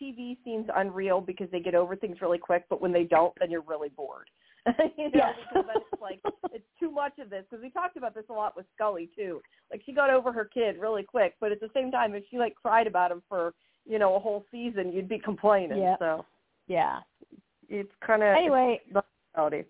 [0.00, 3.50] TV seems unreal because they get over things really quick, but when they don't, then
[3.50, 4.28] you're really bored.
[4.96, 5.34] you know, Yes.
[5.48, 6.20] because then it's like
[6.52, 7.44] it's too much of this.
[7.48, 9.40] Because we talked about this a lot with Scully too.
[9.70, 12.38] Like she got over her kid really quick, but at the same time, if she
[12.38, 13.54] like cried about him for
[13.86, 15.78] you know a whole season, you'd be complaining.
[15.78, 15.96] Yeah.
[15.98, 16.24] So
[16.66, 16.98] yeah.
[17.68, 18.80] it's kind of Anyway,
[19.34, 19.64] reality.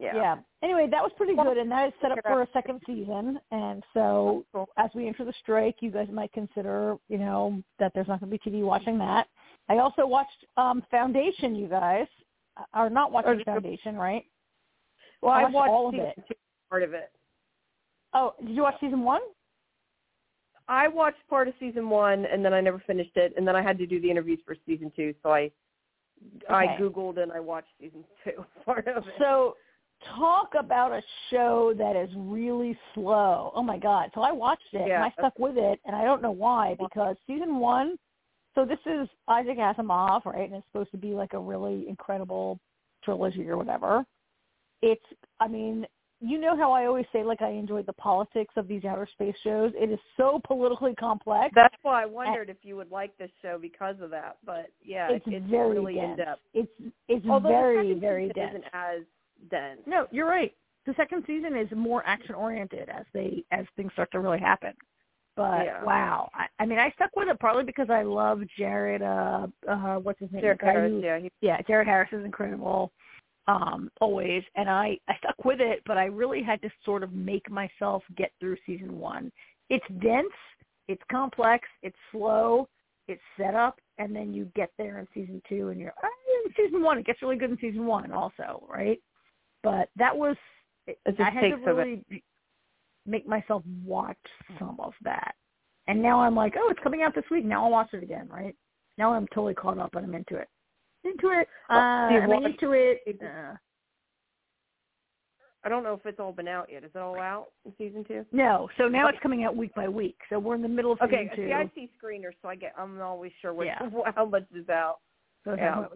[0.00, 0.16] Yeah.
[0.16, 0.36] yeah.
[0.62, 3.38] Anyway, that was pretty good, and that is set up for a second season.
[3.52, 4.44] And so,
[4.76, 8.32] as we enter the strike, you guys might consider, you know, that there's not going
[8.32, 9.28] to be TV watching that.
[9.68, 11.54] I also watched um Foundation.
[11.54, 12.08] You guys
[12.72, 14.24] are not watching you- Foundation, right?
[15.22, 16.24] Well, I I watched watched all of season it.
[16.28, 16.34] two,
[16.70, 17.10] part of it.
[18.12, 19.22] Oh, did you watch season one?
[20.68, 23.62] I watched part of season one, and then I never finished it, and then I
[23.62, 25.50] had to do the interviews for season two, so I
[26.48, 29.14] I googled and I watched season two part of it.
[29.18, 29.56] So,
[30.16, 33.52] talk about a show that is really slow.
[33.54, 34.10] Oh my god!
[34.14, 34.96] So I watched it Yeah.
[34.96, 37.98] and I stuck with it, and I don't know why because season one.
[38.54, 40.48] So this is Isaac Asimov, right?
[40.48, 42.58] And it's supposed to be like a really incredible
[43.04, 44.04] trilogy or whatever.
[44.82, 45.04] It's,
[45.40, 45.86] I mean,
[46.20, 49.34] you know how I always say like I enjoyed the politics of these outer space
[49.42, 49.72] shows.
[49.74, 51.52] It is so politically complex.
[51.54, 54.38] That's why I wondered if you would like this show because of that.
[54.44, 56.10] But yeah, it's, it's very really dense.
[56.10, 56.40] in depth.
[56.54, 58.50] It's it's Although very the very dense.
[58.50, 59.02] isn't as
[59.50, 59.80] dense.
[59.86, 60.54] No, you're right.
[60.86, 64.72] The second season is more action oriented as they as things start to really happen.
[65.36, 65.84] But Yeah.
[65.84, 69.02] wow, I, I mean, I stuck with it partly because I love Jared.
[69.02, 70.42] Uh, uh, what's his name?
[70.42, 72.92] The Harris, who- yeah, he, yeah, Jared Harris is incredible.
[73.46, 77.12] Um, always, and I I stuck with it, but I really had to sort of
[77.12, 79.30] make myself get through season one.
[79.68, 80.32] It's dense,
[80.88, 82.68] it's complex, it's slow,
[83.06, 86.08] it's set up, and then you get there in season two, and you're ah,
[86.46, 86.96] in season one.
[86.96, 88.98] It gets really good in season one, also, right?
[89.62, 90.36] But that was
[90.86, 92.22] it I had to it.
[93.06, 94.16] Make myself watch
[94.58, 95.34] some of that.
[95.86, 97.44] And now I'm like, oh, it's coming out this week.
[97.44, 98.54] Now I'll watch it again, right?
[98.96, 100.48] Now I'm totally caught up and I'm into it.
[101.04, 101.48] Into it.
[101.68, 103.02] Oh, Uh, do you am I watch- into it?
[103.06, 103.56] it- Uh,
[105.62, 106.84] I don't know if it's all been out yet.
[106.84, 108.26] Is it all out in season two?
[108.32, 110.18] No, so now it's coming out week by week.
[110.28, 111.46] So we're in the middle of season Okay, two.
[111.48, 112.74] see, I see screeners, so I get.
[112.78, 113.78] I'm always sure what Yeah.
[114.14, 114.98] how much is out.
[115.44, 115.86] So Yeah.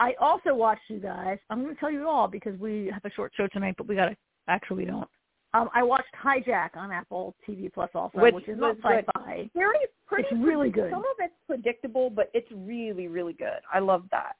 [0.00, 1.38] I also watched you guys.
[1.50, 3.94] I'm going to tell you all because we have a short show tonight, but we
[3.94, 4.16] got to
[4.48, 5.08] actually we don't.
[5.54, 9.48] Um, I watched Hijack on Apple TV Plus also, Which which, is not sci-fi.
[9.54, 10.28] Very pretty.
[10.30, 10.90] It's really good.
[10.90, 13.60] Some of it's predictable, but it's really, really good.
[13.72, 14.36] I love that.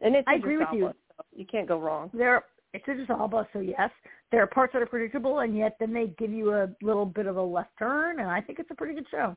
[0.00, 0.92] And it's I agree with you.
[1.16, 2.10] So you can't go wrong.
[2.14, 3.90] There, it's Idris Elba, so yes,
[4.30, 7.26] there are parts that are predictable, and yet then they give you a little bit
[7.26, 9.36] of a left turn, and I think it's a pretty good show.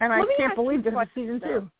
[0.00, 1.60] And I Let me can't believe a this is season though.
[1.60, 1.70] two.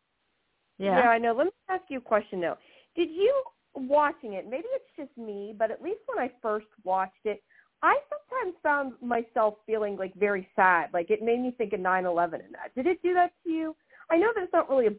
[0.79, 1.01] Yeah.
[1.01, 1.35] I know.
[1.35, 2.57] Let me ask you a question though.
[2.97, 3.43] Did you
[3.75, 4.47] watching it?
[4.49, 7.43] Maybe it's just me, but at least when I first watched it,
[7.85, 10.89] I sometimes found myself feeling like very sad.
[10.95, 12.75] Like it made me think of nine eleven and that.
[12.75, 13.77] Did it do that to you?
[14.11, 14.91] I know that it's not really a.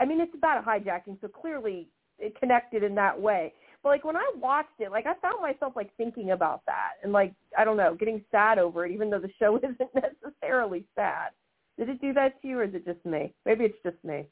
[0.00, 1.88] I mean, it's about a hijacking, so clearly
[2.18, 3.54] it connected in that way.
[3.84, 7.12] But like when I watched it, like I found myself like thinking about that and
[7.12, 11.30] like I don't know, getting sad over it, even though the show isn't necessarily sad.
[11.78, 13.32] Did it do that to you, or is it just me?
[13.46, 14.26] Maybe it's just me.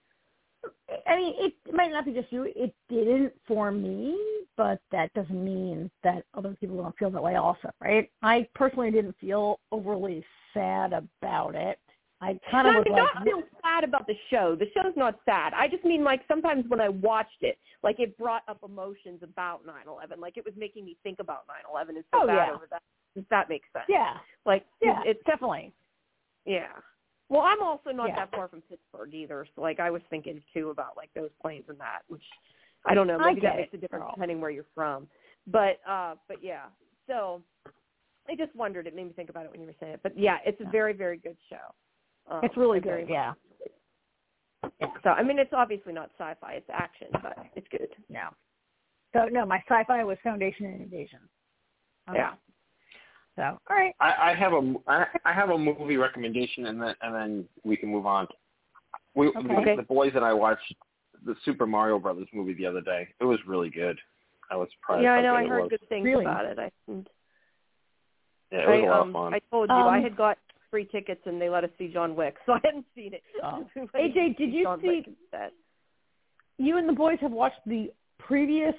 [1.07, 2.45] I mean, it might not be just you.
[2.55, 4.17] It didn't for me,
[4.57, 8.11] but that doesn't mean that other people don't feel that way also, right?
[8.23, 11.79] I personally didn't feel overly sad about it.
[12.21, 14.55] I kind of No, was I like, don't feel sad about the show.
[14.55, 15.55] The show's not sad.
[15.57, 19.63] I just mean like sometimes when I watched it, like it brought up emotions about
[19.67, 20.19] 9/11.
[20.19, 22.55] Like it was making me think about 9/11 and feel Oh, bad yeah.
[22.55, 22.83] over that.
[23.17, 23.87] Does that make sense?
[23.89, 25.73] yeah, Like yeah, it's definitely.
[26.45, 26.69] yeah.
[27.31, 28.17] Well, I'm also not Yeah.
[28.17, 31.65] that far from Pittsburgh either, so like I was thinking too about like those planes
[31.69, 32.25] and that, which
[32.85, 33.19] I don't know.
[33.19, 34.13] Maybe that makes a difference girl.
[34.15, 35.09] depending where you're from.
[35.47, 36.67] But uh but yeah.
[37.07, 37.43] So
[38.29, 38.87] I just wondered.
[38.87, 40.01] It made me think about it when you were saying it.
[40.03, 41.75] But yeah, it's a very very good show.
[42.27, 43.09] Um, It's really good.
[43.09, 43.35] Yeah,
[45.03, 47.89] so I mean, it's obviously not sci-fi; it's action, but it's good.
[48.09, 48.29] no.
[49.13, 51.21] So no, my sci-fi was Foundation and Invasion.
[52.09, 52.19] Okay.
[52.19, 52.35] Yeah.
[53.37, 53.95] So all right.
[54.01, 57.77] I, I have a I, I have a movie recommendation, and then and then we
[57.77, 58.27] can move on.
[59.15, 59.77] We Okay.
[59.77, 60.75] the, the boys and I watched
[61.25, 63.09] the Super Mario Brothers movie the other day.
[63.21, 63.99] It was really good.
[64.51, 65.05] I was surprised.
[65.05, 65.35] yeah, I how know.
[65.37, 65.71] I heard was.
[65.71, 66.25] good things Really?
[66.25, 66.59] about it.
[66.59, 67.09] I and
[68.51, 69.35] Yeah, it was I, a lot um, of fun.
[69.35, 70.39] I told you I Um, had got
[70.71, 73.23] free tickets and they let us see John Wick, so I hadn't seen it.
[73.45, 73.65] Oh.
[73.95, 75.51] AJ, did you John see- Wick instead.
[76.59, 78.75] You and the boys have watched the previous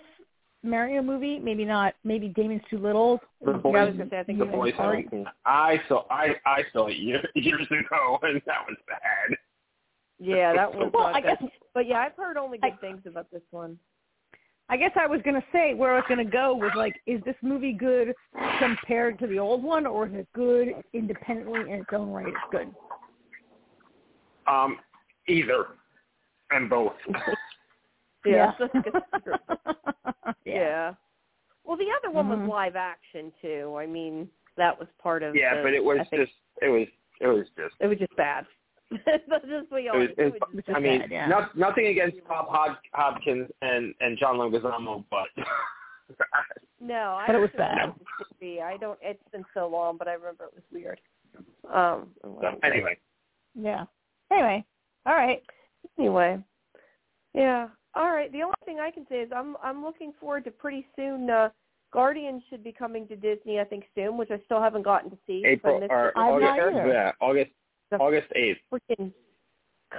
[0.63, 1.39] Mario movie.
[1.39, 1.93] Maybe not.
[2.03, 3.19] Maybe Damon's too little.
[3.43, 4.73] The Yeah, I was gonna say I think the you boys.
[4.77, 5.27] and haven't seen it.
[5.45, 9.37] I saw I I saw it years, years ago, and that was bad.
[10.19, 10.91] Yeah, that was.
[10.93, 11.37] Well, I good.
[11.39, 13.77] guess But yeah, I've heard only good I- things about this one.
[14.69, 17.35] I guess I was gonna say where I was gonna go was like, is this
[17.41, 18.13] movie good
[18.57, 22.27] compared to the old one, or is it good independently in its own right?
[22.27, 22.73] It's good.
[24.47, 24.77] Um,
[25.27, 25.65] either
[26.51, 26.93] and both.
[28.25, 28.51] Yeah.
[28.85, 30.31] yeah.
[30.45, 30.93] yeah.
[31.63, 32.41] Well, the other one Mhm.
[32.41, 33.75] was live action too.
[33.77, 35.35] I mean, that was part of.
[35.35, 36.87] yeah, the, but it was think just it was
[37.19, 38.45] it was just It was just bad.
[38.91, 40.13] Just be it was, honest.
[40.17, 41.27] it It was, was just I mean, bad, yeah.
[41.27, 45.27] not, nothing against Bob Hod- Hoskins and and John Leguizamo, but
[46.81, 47.93] No, I But it was bad.
[48.41, 48.61] it.
[48.61, 48.99] I don't.
[49.01, 50.99] It's been so long, but I remember it was weird.
[51.71, 52.09] Um.
[52.23, 52.97] so, anyway.
[53.55, 53.85] yeah.
[54.31, 54.65] Anyway,
[55.05, 55.41] all right.
[55.97, 56.39] Anyway.
[57.33, 57.69] Yeah.
[57.95, 58.31] All right.
[58.31, 61.29] The only thing I can say is I'm I'm looking forward to pretty soon.
[61.29, 61.49] uh
[61.93, 65.17] Guardians should be coming to Disney, I think, soon, which I still haven't gotten to
[65.27, 65.41] see.
[65.41, 66.15] 'cause I April missed or it.
[66.15, 67.51] August, yeah, August
[67.89, 68.59] The- August eighth.
[68.71, 69.11] freaking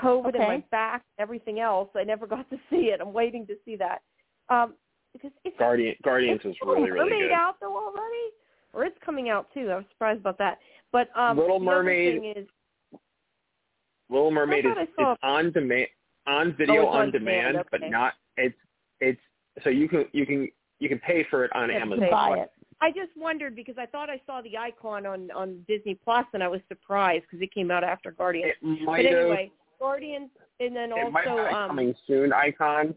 [0.03, 1.91] COVID in my back, and everything else.
[1.95, 3.03] I never got to see it.
[3.03, 4.01] I'm waiting to see that.
[4.49, 4.75] Um,
[5.13, 7.33] because it's Guardian Guardians it's is really really Mermaid good.
[7.33, 8.31] out though already,
[8.73, 9.71] or it's coming out too.
[9.71, 10.61] I was surprised about that.
[10.93, 12.49] But um, Little the other Mermaid thing is,
[14.09, 15.89] Little Mermaid is thought it's on demand
[16.27, 18.57] on video Oh, on, on demand, demand, but not it's
[19.01, 19.21] it's
[19.63, 22.09] so you can you can you can pay for it on You have Amazon.
[22.11, 22.51] buy it.
[22.81, 26.43] I just wondered because I thought I saw the icon on on Disney Plus, and
[26.43, 28.53] I was surprised because it came out after Guardians.
[28.61, 32.95] It But might have anyway, Guardians, and then also have um, coming soon icon.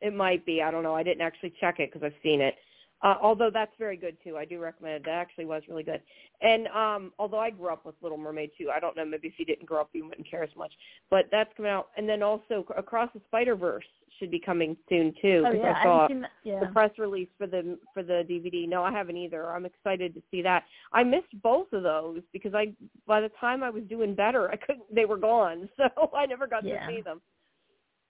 [0.00, 0.62] It might be.
[0.62, 0.94] I don't know.
[0.94, 2.54] I didn't actually check it because I've seen it.
[3.00, 4.36] Uh, although that's very good too.
[4.36, 5.02] I do recommend it.
[5.04, 6.02] That actually was really good.
[6.42, 9.04] And um, although I grew up with Little Mermaid too, I don't know.
[9.04, 10.72] Maybe if you didn't grow up, you wouldn't care as much.
[11.08, 11.88] But that's coming out.
[11.96, 13.84] And then also Across the Spider Verse
[14.18, 15.44] should be coming soon too.
[15.46, 16.30] Oh yeah, I I saw that.
[16.42, 16.58] Yeah.
[16.58, 18.68] the press release for the for the DVD.
[18.68, 19.46] No, I haven't either.
[19.46, 20.64] I'm excited to see that.
[20.92, 22.72] I missed both of those because I
[23.06, 24.92] by the time I was doing better, I couldn't.
[24.92, 26.84] They were gone, so I never got Yeah.
[26.88, 27.20] to see them.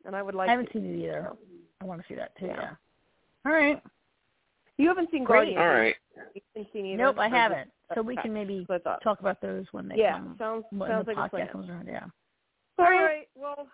[0.07, 0.49] And I would like.
[0.49, 0.79] I haven't to.
[0.79, 1.33] seen it either.
[1.83, 2.47] I want to see that too.
[2.47, 2.57] Yeah.
[2.59, 2.71] Yeah.
[3.45, 3.83] All right.
[4.79, 5.55] You haven't seen Great.
[5.57, 5.59] Guardians?
[5.61, 5.95] All right.
[6.35, 7.03] You haven't seen either?
[7.03, 7.71] Nope, I haven't.
[7.95, 9.03] So we can maybe That's what I thought.
[9.03, 10.37] talk about those when they Yeah, come.
[10.39, 11.49] sounds when sounds the like a podcast plan.
[11.49, 11.87] comes around.
[11.89, 12.05] Yeah.
[12.79, 13.03] All All right.
[13.03, 13.29] right.
[13.35, 13.67] Well,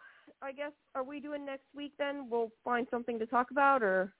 [0.42, 2.28] I guess are we doing next week then?
[2.30, 4.12] We'll find something to talk about, or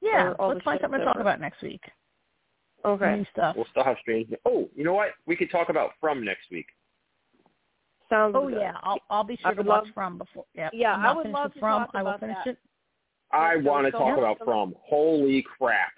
[0.00, 0.32] Yeah.
[0.38, 1.82] Or Let's find something to talk about next week.
[2.84, 3.16] Okay.
[3.16, 3.54] New stuff.
[3.56, 4.32] We'll still have Strange.
[4.44, 5.10] Oh, you know what?
[5.26, 6.66] We could talk about From next week.
[8.10, 8.58] Sounds Oh good.
[8.60, 10.44] yeah, I'll I'll be I sure to watch love- From before.
[10.54, 11.80] Yeah, Yeah, I'm I not would love to From.
[11.86, 12.50] talk I will about finish that.
[12.52, 12.58] it.
[13.30, 14.38] I want to talk about.
[14.44, 14.74] From.
[14.82, 15.92] Holy crap!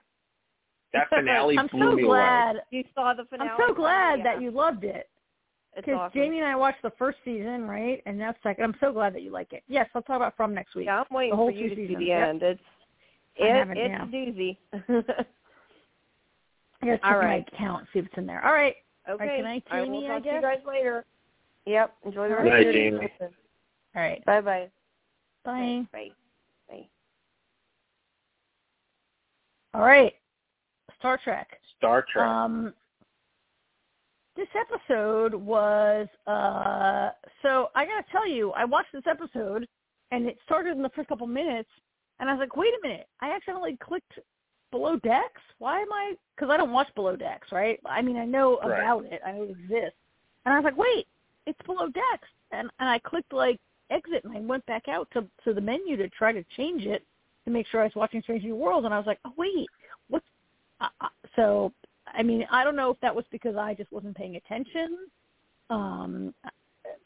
[0.94, 2.56] That finale I'm blew so me glad.
[2.70, 3.50] You saw the finale.
[3.50, 4.24] I'm so glad yeah.
[4.24, 5.10] that you loved it
[5.76, 6.20] because awesome.
[6.20, 8.02] Jamie and I watched the first season, right?
[8.06, 8.64] And now second.
[8.64, 9.62] I'm so glad that you like it.
[9.68, 10.86] Yes, I'll talk about From next week.
[10.86, 12.28] Yeah, I'm waiting The whole for you two to see the yep.
[12.28, 12.42] end.
[12.42, 12.60] It's
[13.40, 14.04] I it, haven't, it's yeah.
[14.04, 14.56] a doozy.
[16.82, 17.48] I gotta check All my right.
[17.52, 18.44] account see if it's in there.
[18.44, 18.76] All right.
[19.10, 19.38] okay.
[19.38, 21.04] good night, I will Jamie, I talk to you guys later.
[21.66, 21.94] Yep.
[22.04, 22.98] Enjoy the rest night, of your Jamie.
[23.00, 23.28] day.
[23.96, 24.24] All right.
[24.24, 24.70] Bye bye.
[25.44, 25.86] Bye.
[25.92, 26.10] Bye.
[26.68, 26.88] Bye.
[29.74, 30.12] All right.
[31.05, 31.60] Star Trek.
[31.76, 32.26] Star Trek.
[32.26, 32.72] Um,
[34.36, 37.10] this episode was uh
[37.43, 39.68] so I gotta tell you, I watched this episode
[40.12, 41.68] and it started in the first couple minutes,
[42.20, 44.18] and I was like, wait a minute, I accidentally clicked
[44.70, 45.43] Below Decks.
[45.59, 46.14] Why am I?
[46.35, 47.78] Because I don't watch Below Decks, right?
[47.85, 48.81] I mean, I know Right.
[48.81, 49.98] about it, I know it exists,
[50.47, 51.06] and I was like, wait,
[51.47, 53.60] it's Below Decks, and and I clicked like
[53.90, 57.05] exit, and I went back out to to the menu to try to change it
[57.44, 59.68] to make sure I was watching Strange New Worlds, and I was like, oh wait,
[60.80, 61.72] uh, so
[62.12, 64.98] I mean, I don't know if that was because I just wasn't paying attention.
[65.70, 66.34] Um,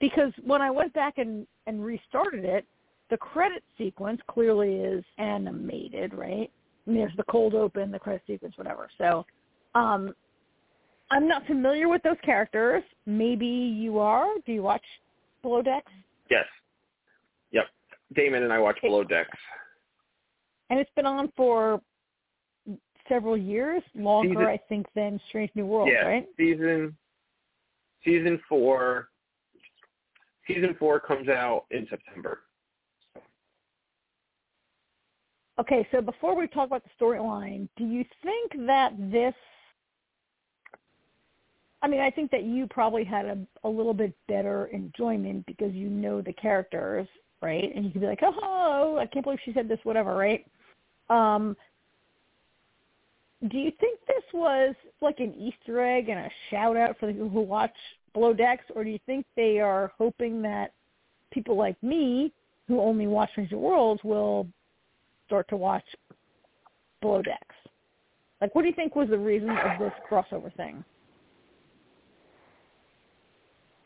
[0.01, 2.65] because when I went back and, and restarted it,
[3.11, 6.51] the credit sequence clearly is animated, right?
[6.87, 8.89] I mean, there's the cold open, the credit sequence, whatever.
[8.99, 9.25] So,
[9.75, 10.15] um,
[11.11, 12.83] I'm not familiar with those characters.
[13.07, 14.27] Maybe you are.
[14.45, 14.85] Do you watch
[15.43, 15.91] Below Decks?
[16.31, 16.45] yes.
[17.53, 17.65] Yep.
[18.15, 19.39] Damon and I watch Below Decks.
[20.69, 21.81] And it's been on for
[23.09, 26.07] several years, longer, Season- I think, than Strange New World, yeah.
[26.07, 26.29] right?
[26.37, 26.97] Season
[28.05, 29.09] season four.
[30.47, 32.41] Season four comes out in September.
[35.59, 39.35] Okay, so before we talk about the storyline, do you think that this
[41.81, 45.73] I mean, I think that you probably had a, a little bit better enjoyment because
[45.75, 47.07] you know the characters,
[47.41, 47.71] right?
[47.75, 50.45] And you could be like, "Oh, I can't believe she said this," whatever, right?
[51.09, 51.57] Um,
[53.47, 57.13] do you think this was like an Easter egg and a shout out for the
[57.13, 57.75] people who watch
[58.13, 60.73] Below Decks, or do you think they are hoping that
[61.31, 62.33] people like me,
[62.67, 64.49] who only watch Stranger Worlds, will
[65.27, 65.85] start to watch
[67.01, 67.55] Below Decks?
[68.41, 70.85] Like, what do you think was the reason of this crossover thing?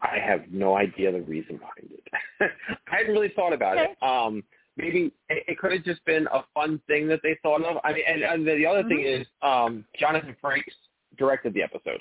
[0.01, 2.03] I have no idea the reason behind it.
[2.91, 3.91] I hadn't really thought about it.
[4.03, 4.43] Um,
[4.77, 7.79] maybe it, it could have just been a fun thing that they thought of.
[7.85, 9.21] I mean, and, and the other thing Mhm.
[9.21, 10.75] is, um, Jonathan Frakes
[11.19, 12.01] directed the episode.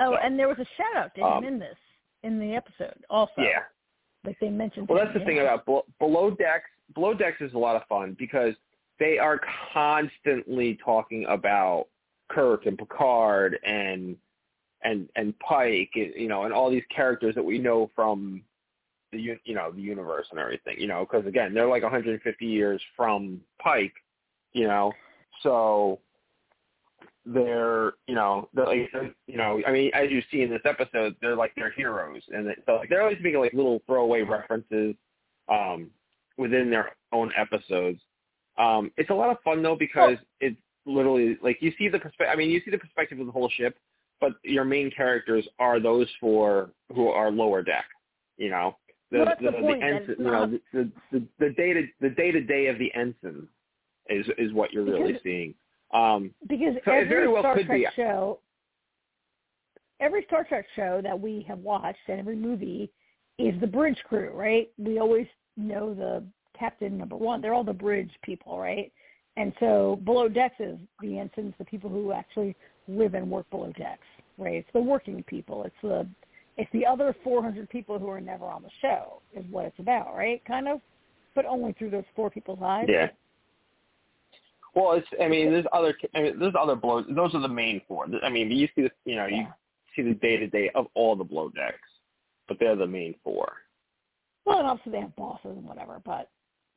[0.00, 1.76] Oh, So, and there was a shout out to him um, in this
[2.22, 3.32] in the episode also.
[3.38, 3.62] Yeah.
[4.24, 4.88] Like they mentioned.
[4.88, 6.68] Well, that's the thing about Bel- Below Decks.
[6.94, 8.54] Below Decks is a lot of fun because
[8.98, 9.40] they are
[9.72, 11.86] constantly talking about
[12.28, 14.16] Kirk and Picard and
[14.82, 18.42] and and Pike, and, you know, and all these characters that we know from
[19.12, 20.76] the you know the universe and everything.
[20.78, 23.94] You know, because again, they're like 150 years from Pike.
[24.52, 24.92] You know,
[25.42, 26.00] so
[27.26, 28.90] they're you know they're like
[29.26, 32.46] you know I mean as you see in this episode they're like they're heroes and
[32.46, 34.94] they- so like they're always making like little throwaway references
[35.48, 35.90] um
[36.38, 38.00] within their own episodes.
[38.58, 40.56] Um it's a lot of fun though because it's
[40.86, 43.50] literally like you see the perspective I mean you see the perspective of the whole
[43.50, 43.76] ship
[44.20, 47.84] but your main characters are those four who are lower deck,
[48.38, 48.76] you know.
[49.10, 52.32] The Well, that's the, the ensign, you know, the the the day to the day
[52.32, 53.46] to day of the ensign
[54.08, 55.54] is is what you're really seeing.
[55.92, 57.86] Um because So every very well Star could Trek be.
[57.94, 58.40] show,
[60.00, 62.90] every Star Trek show that we have watched and every movie
[63.38, 64.70] is the bridge crew, right?
[64.78, 65.26] We always
[65.56, 66.24] know the
[66.58, 67.40] captain number one.
[67.40, 68.90] They're all the bridge people, right?
[69.36, 72.56] And so below decks is the ensigns, the people who actually
[72.88, 74.06] live and work below decks,
[74.38, 74.54] right?
[74.54, 75.64] It's the working people.
[75.64, 76.06] It's the
[76.56, 80.16] it's the other 400 people who are never on the show is what it's about,
[80.16, 80.42] right?
[80.44, 80.80] Kind of,
[81.34, 82.86] but only through those four people's eyes.
[82.88, 83.08] Yeah.
[84.74, 85.06] Well, it's.
[85.22, 85.94] I mean, there's other.
[86.14, 87.06] I mean, there's other blows.
[87.08, 88.06] Those are the main four.
[88.22, 88.90] I mean, you see the.
[89.04, 89.52] You know, you Yeah.
[89.94, 91.78] see the day to day of all the blow decks,
[92.46, 93.50] but they're the main four.
[94.44, 96.28] Well, and obviously they have bosses and whatever, but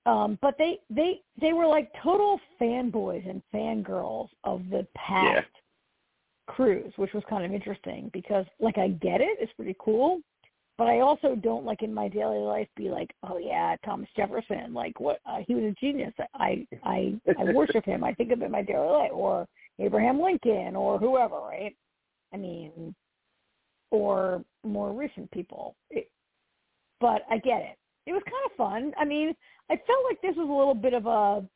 [0.06, 5.46] um, but they they they were like total fanboys and fangirls of the past
[6.50, 10.20] cruise, which was kind of interesting because like I get it, it's pretty cool,
[10.78, 14.74] but I also don't like in my daily life be like, oh yeah, Thomas Jefferson,
[14.74, 16.14] like what uh, he was a genius.
[16.34, 18.04] I I I worship him.
[18.04, 19.48] I think of him in my daily life, or
[19.78, 21.76] Abraham Lincoln, or whoever, right?
[22.34, 22.96] I mean,
[23.92, 25.76] or more recent people.
[25.92, 26.10] It,
[27.00, 27.78] but I get it.
[28.06, 28.94] It was kind of fun.
[29.00, 29.36] I mean,
[29.70, 31.48] I felt like this was a little bit of a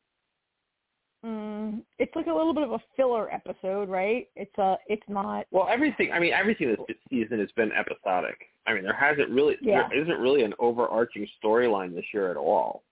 [1.24, 4.28] mm, it's like a little bit of a filler episode, right?
[4.36, 5.46] It's a, it's not.
[5.50, 6.12] Well, everything.
[6.12, 8.36] I mean, everything this season has been episodic.
[8.66, 9.88] I mean, there hasn't really, Yeah.
[9.88, 12.82] there isn't really an overarching storyline this year at all.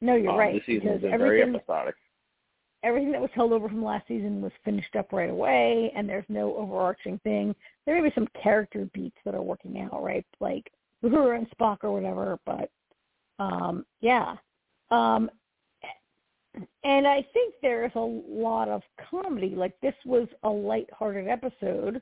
[0.00, 0.54] No, you're Um, right.
[0.54, 1.94] This season has been very episodic.
[2.82, 6.28] everything that was held over from last season was finished up right away, and there's
[6.28, 7.54] no overarching thing.
[7.86, 10.26] There may be some character beats that are working out, right?
[10.40, 10.70] Like
[11.02, 12.70] Uhura and Spock or whatever, but
[13.38, 14.36] um, yeah.
[14.90, 15.30] Um,
[16.84, 19.54] and I think there's a lot of comedy.
[19.56, 22.00] Like this was a light-hearted episode,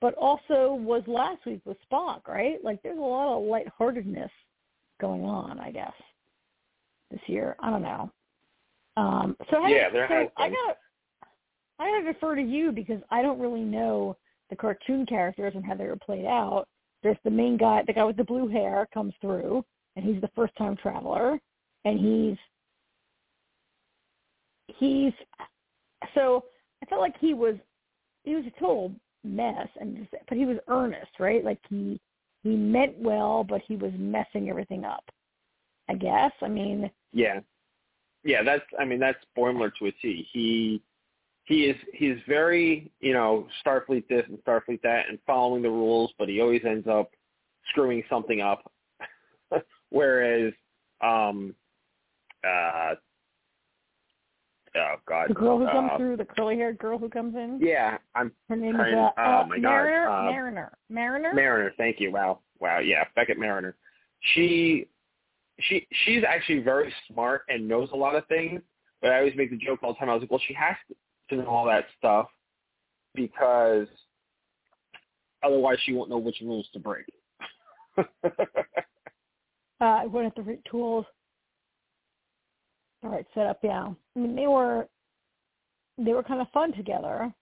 [0.00, 2.58] but also was last week with Spock, right?
[2.62, 4.30] Like there's a lot of lightheartedness
[5.00, 5.92] going on, I guess,
[7.10, 7.56] this year.
[7.60, 8.10] I don't know.
[8.96, 10.76] Um, so how Yeah, there so has I gotta,
[11.78, 14.16] I gotta defer to you because I don't really know
[14.50, 16.66] the cartoon characters and how they were played out.
[17.02, 19.64] There's the main guy, the guy with the blue hair comes through,
[19.94, 21.38] and he's the first time traveler,
[21.84, 22.36] and he's
[24.68, 25.12] he's
[26.14, 26.44] so
[26.82, 27.56] I felt like he was
[28.24, 28.92] he was a total
[29.24, 31.44] mess and just but he was earnest, right?
[31.44, 32.00] Like he
[32.42, 35.04] he meant well but he was messing everything up.
[35.88, 36.32] I guess.
[36.42, 37.40] I mean Yeah,
[38.24, 38.42] yeah.
[38.42, 38.64] That's.
[38.78, 40.26] I mean, that's Boimler to a T.
[40.32, 40.82] He
[41.44, 46.12] he is he's very you know Starfleet this and Starfleet that and following the rules,
[46.18, 47.10] but he always ends up
[47.70, 48.70] screwing something up.
[49.90, 50.52] Whereas,
[51.00, 51.54] um,
[52.46, 52.94] uh,
[54.78, 57.58] oh god, the girl who comes uh, through, the curly haired girl who comes in.
[57.60, 60.08] Yeah, I'm Her name trying- is uh, oh my God, Mariner.
[60.08, 60.72] uh, Mariner.
[60.88, 61.34] Mariner.
[61.34, 61.72] Mariner.
[61.76, 62.10] Thank you.
[62.12, 62.78] Wow, wow.
[62.78, 63.76] Yeah, Beckett Mariner.
[64.34, 64.88] She
[65.60, 68.60] she she's actually very smart and knows a lot of things.
[69.00, 70.10] But I always make the joke all the time.
[70.10, 70.74] I was like, well, she has
[71.30, 72.26] to know all that stuff
[73.14, 73.86] because
[75.42, 77.04] otherwise she won't know which rules to break.
[77.98, 78.02] uh,
[79.80, 81.04] I went at the right tools.
[83.02, 83.58] All right, set up.
[83.62, 84.88] Yeah, I mean they were
[85.98, 87.32] they were kind of fun together.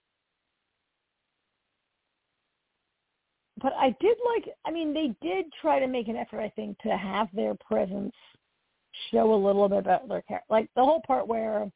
[3.63, 4.55] But I did like.
[4.67, 6.41] I mean, they did try to make an effort.
[6.41, 8.15] I think to have their presence
[9.11, 10.47] show a little bit about their character.
[10.51, 11.71] Like the whole part where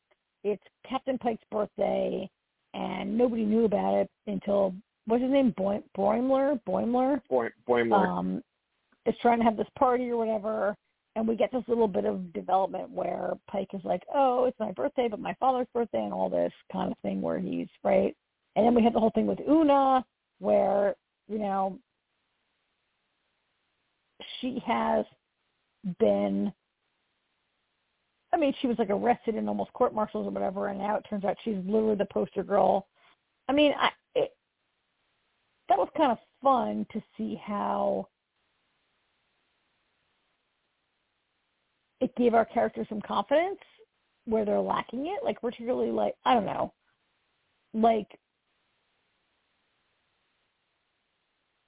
[0.45, 2.29] it's Captain Pike's birthday
[2.75, 4.75] and nobody knew about it until
[5.07, 5.55] what's his name?
[5.59, 6.61] Boim- Boimler.
[6.69, 8.07] Boimler Boy, Boimler.
[8.07, 8.43] um,
[9.07, 10.77] is trying to have this party or whatever,
[11.17, 14.73] and we get this little bit of development where Pike is like, "Oh, it's my
[14.73, 18.17] birthday, but my father's birthday," and all this kind of thing where he's right.
[18.57, 20.05] And then we have the whole thing with Una,
[20.39, 20.97] where
[21.29, 21.79] you know
[24.41, 25.05] she has
[25.99, 26.53] been.
[28.33, 31.25] I mean, she was like arrested and almost court-martialed or whatever, and now it turns
[31.25, 32.87] out she's literally the poster girl.
[33.49, 34.37] I mean, I it,
[35.69, 38.09] that was kind of fun to see how
[42.21, 43.59] it gave our characters some confidence
[44.27, 45.25] where they're lacking it.
[45.25, 46.73] Like particularly like I don't know,
[47.75, 48.07] like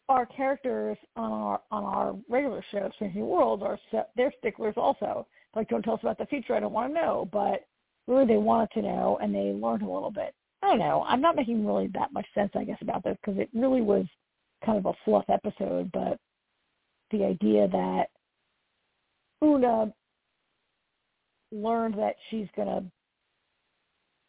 [0.09, 3.79] our characters on our on our regular show, Strange New Worlds, are
[4.17, 5.27] they're sticklers also.
[5.55, 6.55] Like, don't tell us about the future.
[6.55, 7.29] I don't want to know.
[7.33, 7.67] But
[8.07, 10.35] really, they wanted to know, and they learned a little bit.
[10.63, 11.05] I don't know.
[11.09, 14.07] I'm not making really that much sense, I guess, about this because it really was
[14.65, 15.91] kind of a fluff episode.
[15.93, 16.19] But
[17.11, 18.07] the idea that
[19.43, 19.93] Una
[21.53, 22.83] learned that she's gonna,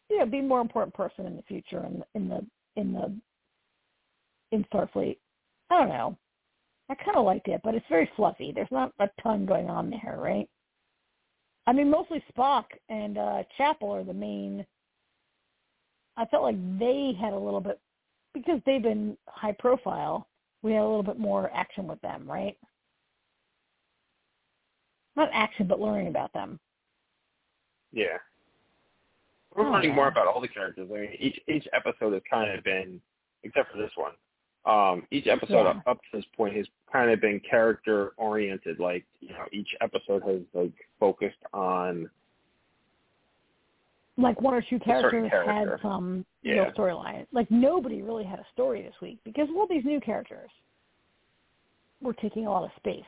[0.10, 2.46] you know, be a more important person in the future in in the
[2.76, 3.16] in the
[4.52, 5.18] in Starfleet.
[5.70, 6.18] I don't know.
[6.90, 8.52] I kind of liked it, but it's very fluffy.
[8.54, 10.48] There's not a ton going on there, right?
[11.66, 14.66] I mean, mostly Spock and uh Chapel are the main.
[16.18, 17.80] I felt like they had a little bit
[18.34, 20.28] because they've been high profile.
[20.62, 22.58] We had a little bit more action with them, right?
[25.16, 26.60] Not action, but learning about them.
[27.94, 28.18] Yeah.
[29.56, 30.90] We're Oh, learning more about all the characters.
[30.92, 33.00] I mean, each each episode has kind of been,
[33.44, 34.14] except for this one,
[34.66, 35.82] um, each episode Yeah.
[35.86, 38.80] up, to this point has kind of been character oriented.
[38.80, 42.10] Like, you know, each episode has like focused on
[44.18, 45.72] Like one or two characters character.
[45.72, 46.64] had some Yeah.
[46.64, 47.28] real storyline.
[47.32, 50.50] Like nobody really had a story this week because all these new characters
[52.02, 53.06] were taking a lot of space.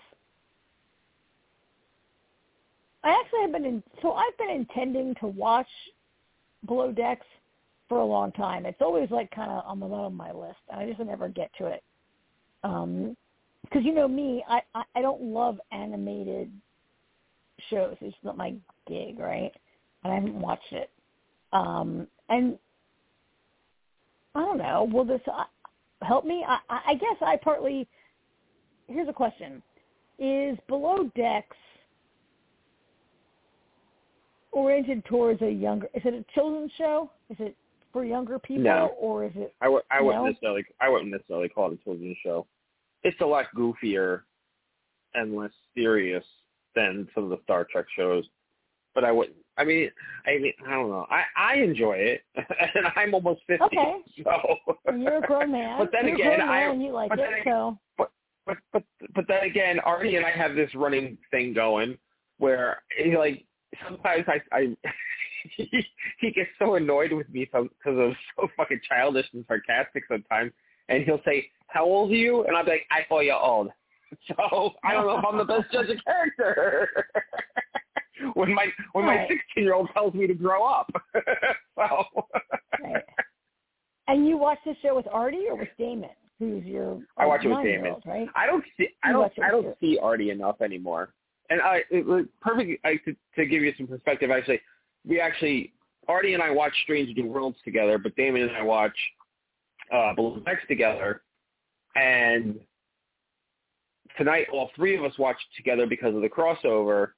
[3.06, 5.68] I actually have been in, so I've been intending to watch
[6.65, 7.26] Below Decks
[7.88, 8.65] for a long time.
[8.65, 11.30] It's always like kind of on the bottom of my list, and I just never
[11.30, 11.84] get to it.
[12.64, 13.15] Um,
[13.61, 16.52] because you know me, I, I I don't love animated
[17.69, 17.95] shows.
[18.02, 18.56] It's not my
[18.88, 19.52] gig, right?
[20.03, 20.90] And I haven't watched it.
[21.53, 22.57] Um, and
[24.34, 24.90] I don't know.
[24.91, 25.44] Will this uh,
[26.02, 26.44] help me?
[26.48, 27.88] I, I I guess I partly.
[28.88, 29.61] Here's a question:
[30.18, 31.57] Is Below Decks
[34.56, 35.88] oriented towards a younger?
[35.94, 37.11] Is it a children's show?
[37.30, 37.56] Is it
[37.94, 38.88] for younger people, No.
[38.99, 39.53] or is it?
[39.61, 40.30] I w- I wouldn't No?
[40.30, 42.48] necessarily I wouldn't necessarily call it a children's show.
[43.03, 44.23] It's a lot goofier
[45.14, 46.26] and less serious
[46.73, 48.27] than some of the Star Trek shows.
[48.94, 49.38] But I wouldn't.
[49.57, 49.90] I mean,
[50.26, 51.06] I mean, I don't know.
[51.10, 53.64] I I enjoy it, and I'm almost fifty.
[53.65, 53.95] Okay.
[54.23, 54.57] So.
[54.86, 55.77] And you're a grown man.
[55.80, 58.11] But then you're again, a grown man I and you like it, then- so but
[58.45, 58.84] but but
[59.14, 61.98] but then again, Artie and I have this running thing going
[62.38, 63.45] where he like
[63.84, 64.77] sometimes I I
[65.56, 65.85] he,
[66.19, 70.52] he gets so annoyed with me because I'm so fucking childish and sarcastic sometimes,
[70.89, 73.69] and he'll say, "How old are you?" And I'm like, "I call you old."
[74.27, 76.88] So I don't know if I'm the best judge of character.
[78.35, 80.89] when my when my 16 year old tells me to grow up.
[81.76, 82.06] so
[82.81, 83.03] right.
[84.07, 87.49] And you watch this show with Artie or with Damon, who's your I watch it
[87.49, 88.27] with nine-year-old, right?
[88.35, 91.10] I don't see I You don't I don't see Artie enough anymore.
[91.49, 94.31] And I it was perfect I, to, to give you some perspective.
[94.31, 94.61] Actually,
[95.07, 95.73] we actually
[96.07, 98.95] Artie and I watch Strange New Worlds together, but Damon and I watch
[99.93, 101.22] uh, Lower Decks together.
[101.95, 102.59] And
[104.17, 107.09] tonight, all three of us watched together because of the crossover.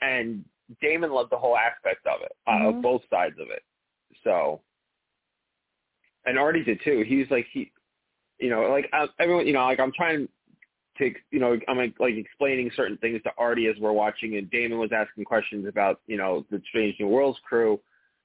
[0.00, 0.44] And
[0.80, 2.68] Damon loved the whole aspect of it, uh, Mhm.
[2.76, 3.62] of both sides of it.
[4.24, 4.62] So,
[6.26, 7.02] and Artie did too.
[7.02, 7.72] He was like he,
[8.38, 10.28] you know, like uh, everyone, you know, like I'm trying
[10.98, 14.50] to, you know, I'm like, like explaining certain things to Artie as we're watching, and
[14.50, 17.80] Damon was asking questions about, you know, the Strange New Worlds crew.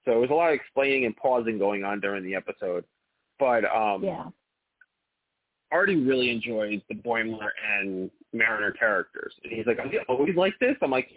[0.06, 2.84] So there was a lot of explaining and pausing going on during the episode.
[3.40, 4.26] But um Yeah.
[5.72, 9.34] Artie really enjoys the Boimler and Mariner characters.
[9.44, 10.76] And he's like, Are you always like this?
[10.82, 11.10] I'm like,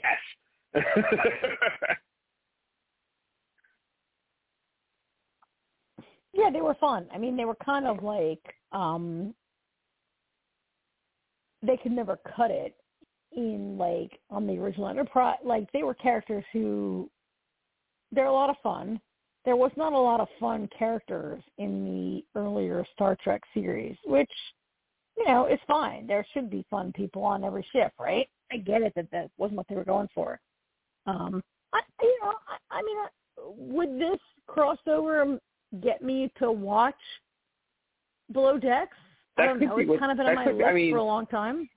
[0.74, 0.84] Yes.
[6.32, 7.06] Yeah, they were fun.
[7.12, 8.40] I mean, they were kind of like
[8.72, 9.34] um
[11.62, 12.74] they could never cut it
[13.32, 15.38] in like on the original Enterprise.
[15.44, 17.10] Like they were characters who
[18.12, 19.00] they're a lot of fun.
[19.44, 24.30] There was not a lot of fun characters in the earlier Star Trek series, which
[25.16, 26.06] you know is fine.
[26.06, 28.28] There should be fun people on every ship, right?
[28.52, 30.40] I get it that that wasn't what they were going for.
[31.06, 31.42] Um,
[31.72, 35.38] I, you know, I, I mean, uh, would this crossover
[35.82, 36.94] get me to watch
[38.34, 38.96] Lower Decks?
[39.36, 39.76] I don't know.
[39.78, 41.68] It's what- kind of been on my could list I mean- for a long time.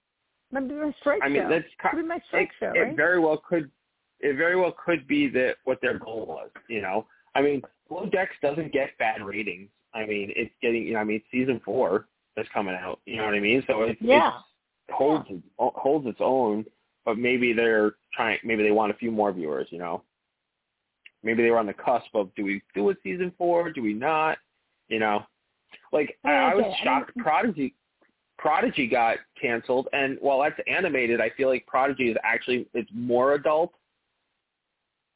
[0.51, 1.49] Maybe my strike I mean show.
[1.49, 3.71] that's could be my strike it, show, it very well could
[4.19, 7.07] it very well could be that what their goal was, you know.
[7.35, 9.69] I mean, Lower Decks doesn't get bad ratings.
[9.95, 12.07] I mean, it's getting you know, I mean season four
[12.37, 13.63] is coming out, you know what I mean?
[13.65, 14.39] So it's Yeah.
[14.87, 16.65] it holds its, holds its own,
[17.03, 20.03] but maybe they're trying maybe they want a few more viewers, you know.
[21.23, 23.93] Maybe they were on the cusp of do we do a season four, do we
[23.93, 24.37] not?
[24.89, 25.25] You know.
[25.91, 27.73] Like I, I was Okay, shocked Prodigy
[28.37, 33.33] Prodigy got canceled, and while that's animated, I feel like Prodigy is actually it's more
[33.33, 33.73] adult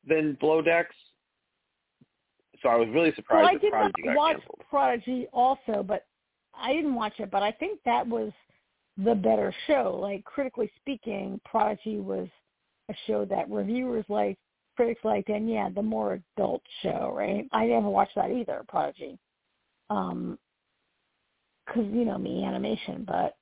[0.08, 0.96] than Lower Decks.
[2.62, 4.62] So I was really surprised well, I did Prodigy not watch canceled.
[4.70, 6.06] Prodigy also, but
[6.56, 7.30] I didn't watch it.
[7.30, 8.32] But I think that was
[8.98, 10.00] the better show.
[10.02, 12.28] Like critically speaking, Prodigy was
[12.90, 14.40] a show that reviewers liked,
[14.76, 17.46] critics liked, and yeah, the more adult show, right?
[17.52, 19.20] I never watched that either, Prodigy,
[19.90, 20.40] um,
[21.68, 23.04] because you know me, animation.
[23.08, 23.36] But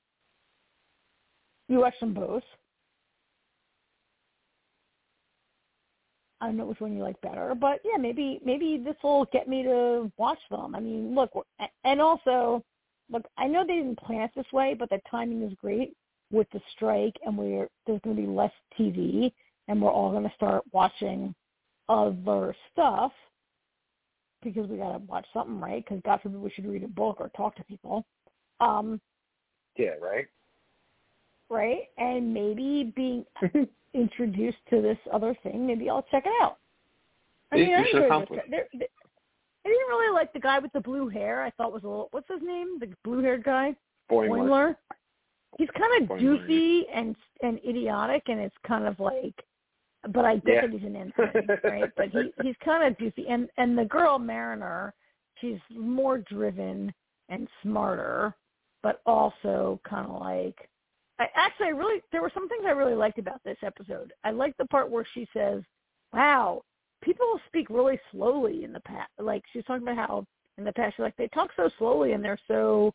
[1.69, 2.43] you watch them both.
[6.41, 9.47] I don't know which one you like better, but yeah, maybe maybe this will get
[9.47, 10.75] me to watch them.
[10.75, 11.31] I mean, look,
[11.83, 12.63] and also,
[13.09, 15.95] look, I know they didn't plan it this way, but the timing is great
[16.31, 19.31] with the strike, and we're there's going to be less TV,
[19.67, 21.33] and we're all going to start watching
[21.87, 23.11] other stuff
[24.45, 25.83] because we got to watch something, right?
[25.83, 28.05] Because God forbid we should read a book or talk to people,
[28.61, 29.01] um,
[29.75, 30.25] Yeah, right.
[31.49, 31.81] right?
[31.97, 33.25] And maybe being
[33.93, 36.57] introduced to this other thing, maybe I'll check it out.
[37.51, 38.39] I mean, I enjoyed accomplish.
[38.41, 38.49] this.
[38.51, 38.87] There- there-
[39.65, 41.41] I didn't really like the guy with the blue hair.
[41.41, 42.07] I thought was a little.
[42.11, 42.77] What's his name?
[42.79, 43.75] The blue-haired guy,
[44.11, 44.29] Boimler.
[44.29, 44.75] Boimler.
[45.57, 49.33] He's kind of Boimler, goofy and and idiotic, and it's kind of like.
[50.09, 50.61] But I get Yeah.
[50.61, 51.91] that he's an ensign, right?
[51.95, 54.93] But he he's kind of goofy, and and the girl Mariner,
[55.39, 56.93] she's more driven
[57.29, 58.35] and smarter,
[58.83, 60.69] but also kind of like
[61.19, 64.13] I actually I really there were some things I really liked about this episode.
[64.23, 65.63] I liked the part where she says,
[66.13, 66.63] "Wow,
[67.01, 70.25] people speak really slowly in the past." Like she's talking about how
[70.57, 72.93] in the past she's like they talk so slowly and they're so,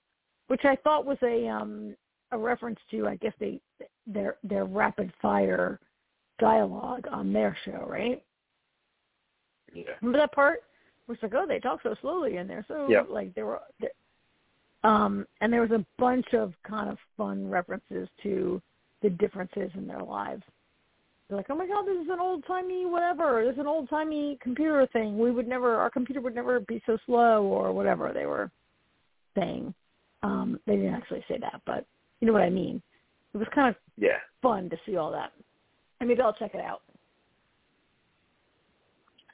[0.49, 1.97] which I thought was a um
[2.33, 3.61] a reference to I guess they
[4.07, 5.81] their their rapid fire
[6.41, 8.23] dialogue on their show, right?
[9.73, 9.85] Yeah.
[10.01, 10.63] Remember that part?
[11.07, 13.07] Where it's like, oh, they talk so slowly and they're so Yep.
[13.11, 13.61] like they were.
[14.83, 18.61] um, and there was a bunch of kind of fun references to
[19.03, 20.43] the differences in their lives.
[21.29, 23.45] they're like, oh my god, this is an old timey whatever.
[23.45, 25.19] This is an old timey computer thing.
[25.19, 28.51] We would never, our computer would never be so slow or whatever they were
[29.37, 29.73] saying.
[30.23, 31.87] Um, they didn't actually say that, but
[32.21, 32.83] you know what I mean.
[33.33, 35.31] It was kind of yeah fun to see all that.
[36.01, 36.83] And maybe I'll check it out.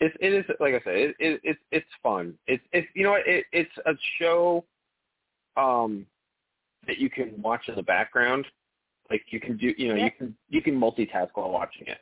[0.01, 2.35] It it is like I said, it, it it's it's fun.
[2.47, 4.65] It's it's you know what it it's a show
[5.57, 6.07] um
[6.87, 8.47] that you can watch in the background.
[9.11, 11.99] Like you can do you know, you can you can multitask while watching it.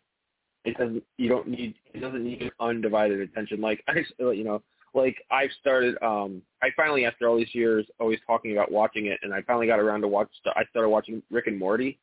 [0.65, 3.61] It doesn't you don't need it doesn't need undivided attention.
[3.61, 4.62] Like I you know,
[4.93, 9.20] like I've started um I finally after all these years always talking about watching it
[9.23, 11.99] and I finally got around to watch I started watching Rick and Morty.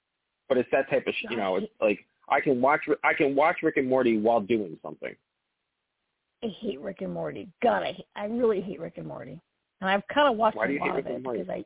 [0.47, 3.57] But it's that type of you know, it's like I can watch I can watch
[3.61, 5.13] Rick and Morty while doing something.
[6.43, 7.49] I hate Rick and Morty.
[7.61, 9.39] God, I I really hate Rick and Morty,
[9.81, 11.39] and I've kind of watched Why do a lot hate of it and Morty?
[11.39, 11.65] because I.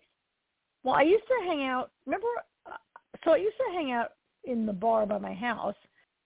[0.83, 1.91] Well, I used to hang out.
[2.05, 2.27] Remember,
[2.65, 2.77] uh,
[3.23, 4.11] so I used to hang out
[4.43, 5.75] in the bar by my house,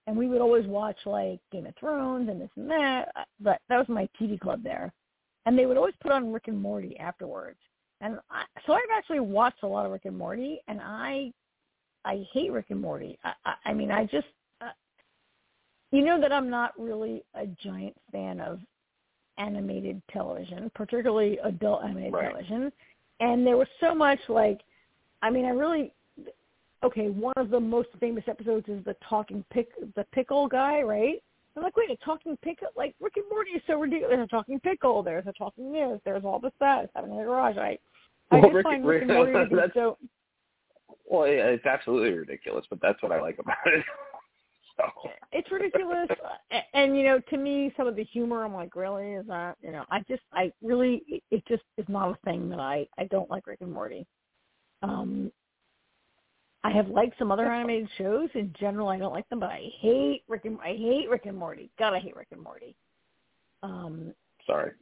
[0.06, 3.08] and we would always watch like Game of Thrones and this and that.
[3.16, 4.92] Uh, But that was my TV club there,
[5.46, 7.58] and they would always put on Rick and Morty afterwards.
[8.02, 11.32] And I, so I've actually watched a lot of Rick and Morty, and I,
[12.04, 13.18] I hate Rick and Morty.
[13.24, 14.26] I, I, I mean, I just
[14.60, 14.66] uh,
[15.90, 18.60] you know that I'm not really a giant fan of
[19.38, 22.30] animated television, particularly adult animated Right.
[22.30, 22.72] television.
[23.20, 24.60] And there was so much like,
[25.22, 25.92] I mean, I really,
[26.82, 31.22] okay, one of the most famous episodes is the talking pick, the pickle guy, right?
[31.56, 32.68] I'm like, wait, a talking pickle?
[32.76, 34.14] Like Rick and Morty is so ridiculous.
[34.16, 35.02] There's a talking pickle.
[35.02, 36.00] There's a talking this.
[36.04, 36.84] There's all this that.
[36.84, 37.56] It's happening in the garage.
[37.58, 37.78] I,
[38.30, 39.98] I Well, just Rick- find Rick and Morty to be so.
[41.04, 43.84] Well, yeah, it's absolutely ridiculous, but that's what I like about it.
[44.76, 45.10] so.
[45.32, 46.08] It's ridiculous
[46.50, 49.12] and, and you know to me some of the humor i'm like really?
[49.14, 49.84] Is that you know?
[49.90, 53.30] I just i really it, it just is not a thing that i i don't
[53.30, 54.06] like rick and morty.
[54.82, 55.30] Um
[56.64, 58.28] i have liked some other animated shows.
[58.34, 61.36] In general i don't like them but i hate rick and i hate rick and
[61.36, 61.70] morty.
[61.78, 62.74] God i hate rick and morty.
[63.62, 64.14] Um
[64.46, 64.72] sorry.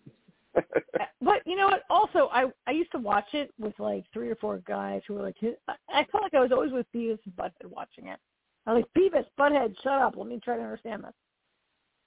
[1.20, 1.82] but you know what?
[1.90, 5.22] Also i i used to watch it with like three or four guys who were
[5.22, 5.36] like
[5.68, 8.18] I, I felt like i was always with beavis and butthead watching it.
[8.66, 10.14] I was like beavis butthead shut up.
[10.16, 11.12] Let me try to understand this.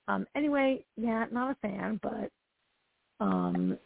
[0.08, 2.32] Um anyway yeah not a fan but
[3.24, 3.78] um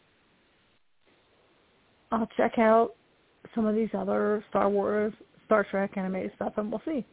[2.12, 2.94] i'll check out
[3.54, 5.12] some of these other star wars
[5.44, 7.04] star trek animated stuff and we'll see.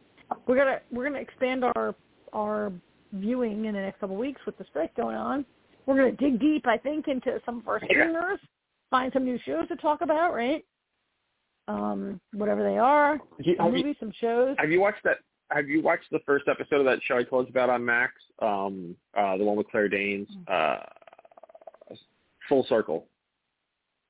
[0.46, 1.94] We're gonna we're gonna expand our
[2.32, 2.72] our
[3.12, 5.44] viewing in the next couple of weeks with the strike going on
[5.86, 8.38] we're going to dig deep, I think, into some of our streamers,
[8.90, 10.64] find some new shows to talk about, right?
[11.68, 14.56] Um, whatever they are, You- some movies, some shows.
[14.58, 15.18] have you watched that?
[15.50, 18.12] Have you watched the first episode of that show I told you about on Max?
[18.40, 20.78] Um, uh, the one with Claire Danes, uh,
[22.48, 23.06] Full Circle.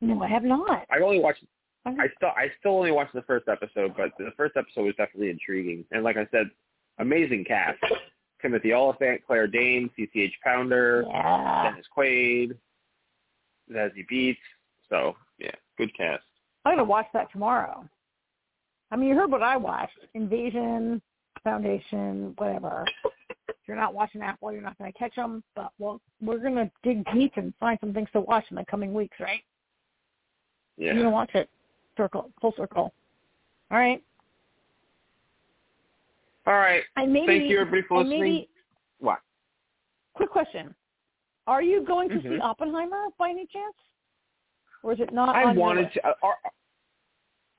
[0.01, 0.85] No, I have not.
[0.91, 1.45] I've only watched.
[1.87, 4.95] I, I still I still only watched the first episode, but the first episode was
[4.97, 5.85] definitely intriguing.
[5.93, 6.51] And like I said,
[6.99, 7.79] amazing cast:
[8.45, 12.55] Timothy Olyphant, Claire Danes, CCH Pounder, yeah, Dennis Quaid,
[13.73, 14.37] Zazie Beetz.
[14.91, 16.23] So yeah, good cast.
[16.67, 17.89] I'm going to watch that tomorrow.
[18.91, 21.01] I mean, you heard what I watched: Invasion,
[21.43, 22.85] Foundation, whatever.
[23.49, 25.43] If you're not watching that, well, you're not going to catch them.
[25.57, 28.65] But well, we're going to dig deep and find some things to watch in the
[28.67, 29.41] coming weeks, right?
[30.77, 30.89] Yeah.
[30.89, 31.49] You're going to watch it,
[31.97, 32.93] circle, full circle.
[33.71, 34.03] All right.
[36.47, 36.83] All right.
[36.97, 38.21] And maybe, Thank you, everybody, for listening.
[38.21, 38.49] Maybe,
[38.99, 39.21] What?
[40.15, 40.75] quick question:
[41.47, 42.41] Are you going to see Mhm.
[42.43, 43.77] Oppenheimer by any chance,
[44.83, 45.35] or is it not?
[45.35, 45.95] I wanted list?
[45.95, 46.07] to.
[46.09, 46.33] Uh, uh,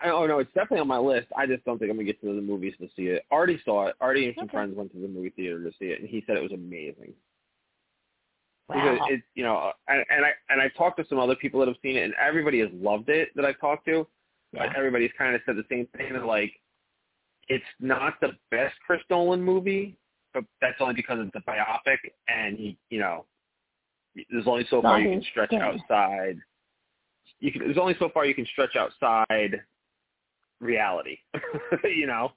[0.01, 1.27] I, oh no, it's definitely on my list.
[1.37, 3.25] I just don't think I'm gonna get to the movies to see it.
[3.31, 3.95] Artie saw it.
[4.01, 4.57] Artie and some Okay.
[4.57, 7.13] friends went to the movie theater to see it, and he said it was amazing.
[8.67, 8.93] Wow.
[8.93, 11.67] Because it, you know, and, and I and I talked to some other people that
[11.67, 14.07] have seen it, and everybody has loved it that I've talked to.
[14.51, 14.67] yeah.
[14.67, 16.13] But everybody's kind of said the same thing.
[16.13, 16.51] That like,
[17.47, 19.97] it's not the best Chris Nolan movie,
[20.33, 21.97] but that's only because it's a biopic,
[22.27, 23.25] and he, you know,
[24.31, 26.37] there's only so far you can stretch outside.
[27.39, 29.61] You can, there's only so far you can stretch outside
[30.59, 31.17] reality.
[31.83, 32.31] you know.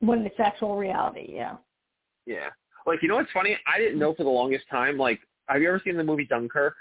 [0.00, 1.56] when it's actual reality, yeah.
[2.24, 2.48] Yeah.
[2.86, 3.58] Like you know what's funny?
[3.66, 4.96] I didn't know for the longest time.
[4.96, 6.74] Like, have you ever seen the movie Dunkirk?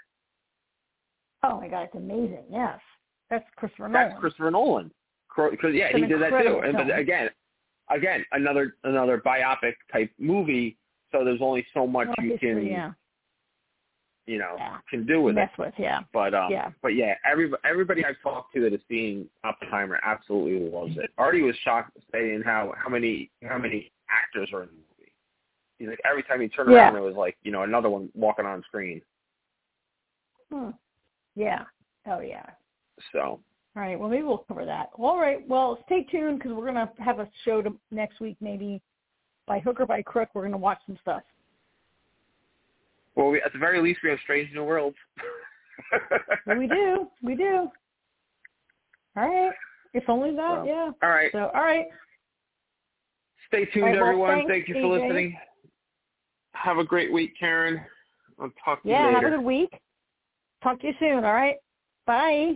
[1.43, 2.43] Oh my god, it's amazing.
[2.51, 2.79] Yes,
[3.29, 4.09] that's Christopher Nolan.
[4.09, 4.19] That's.
[4.19, 4.91] Christopher Nolan.
[5.35, 6.59] Because yeah, he did that too.
[6.63, 7.29] And but again,
[7.89, 10.77] again, another another biopic type movie.
[11.11, 12.91] So there's only so much More you can yeah.
[14.25, 14.77] you know Yeah.
[14.89, 15.61] can do with Mess it.
[15.61, 16.01] with, yeah.
[16.13, 16.71] But um, Yeah.
[16.81, 21.11] but yeah, every everybody I've talked to that has seen Oppenheimer absolutely loves it.
[21.17, 25.11] Artie was shocked saying how how many how many actors are in the movie.
[25.77, 26.85] He's like every time he turned Yeah.
[26.85, 29.01] around, there was like you know another one walking on screen.
[30.51, 30.71] Hmm.
[31.35, 31.63] Yeah.
[32.07, 32.45] Oh yeah.
[33.11, 33.39] So
[33.75, 33.99] All right.
[33.99, 34.89] Well, maybe we'll cover that.
[34.97, 35.45] All right.
[35.47, 38.81] Well, stay tuned because we're gonna have a show to next week maybe
[39.47, 41.21] by hook or by crook, we're going to watch some stuff.
[43.15, 44.97] Well, we, at the very least, we have Strange New Worlds.
[46.57, 47.07] we do.
[47.23, 47.69] We do.
[49.15, 49.53] All right.
[49.93, 50.91] If only that, well, yeah.
[51.01, 51.31] All right.
[51.31, 51.85] So, all right.
[53.47, 54.35] Stay tuned, right, well, everyone.
[54.35, 55.01] thanks, Thank you for AJ.
[55.01, 55.37] listening.
[56.53, 57.79] Have a great week, Karen.
[58.39, 59.79] I'll talk to Yeah, you have a good week.
[60.61, 61.55] Talk to you soon, all right?
[62.05, 62.55] Bye.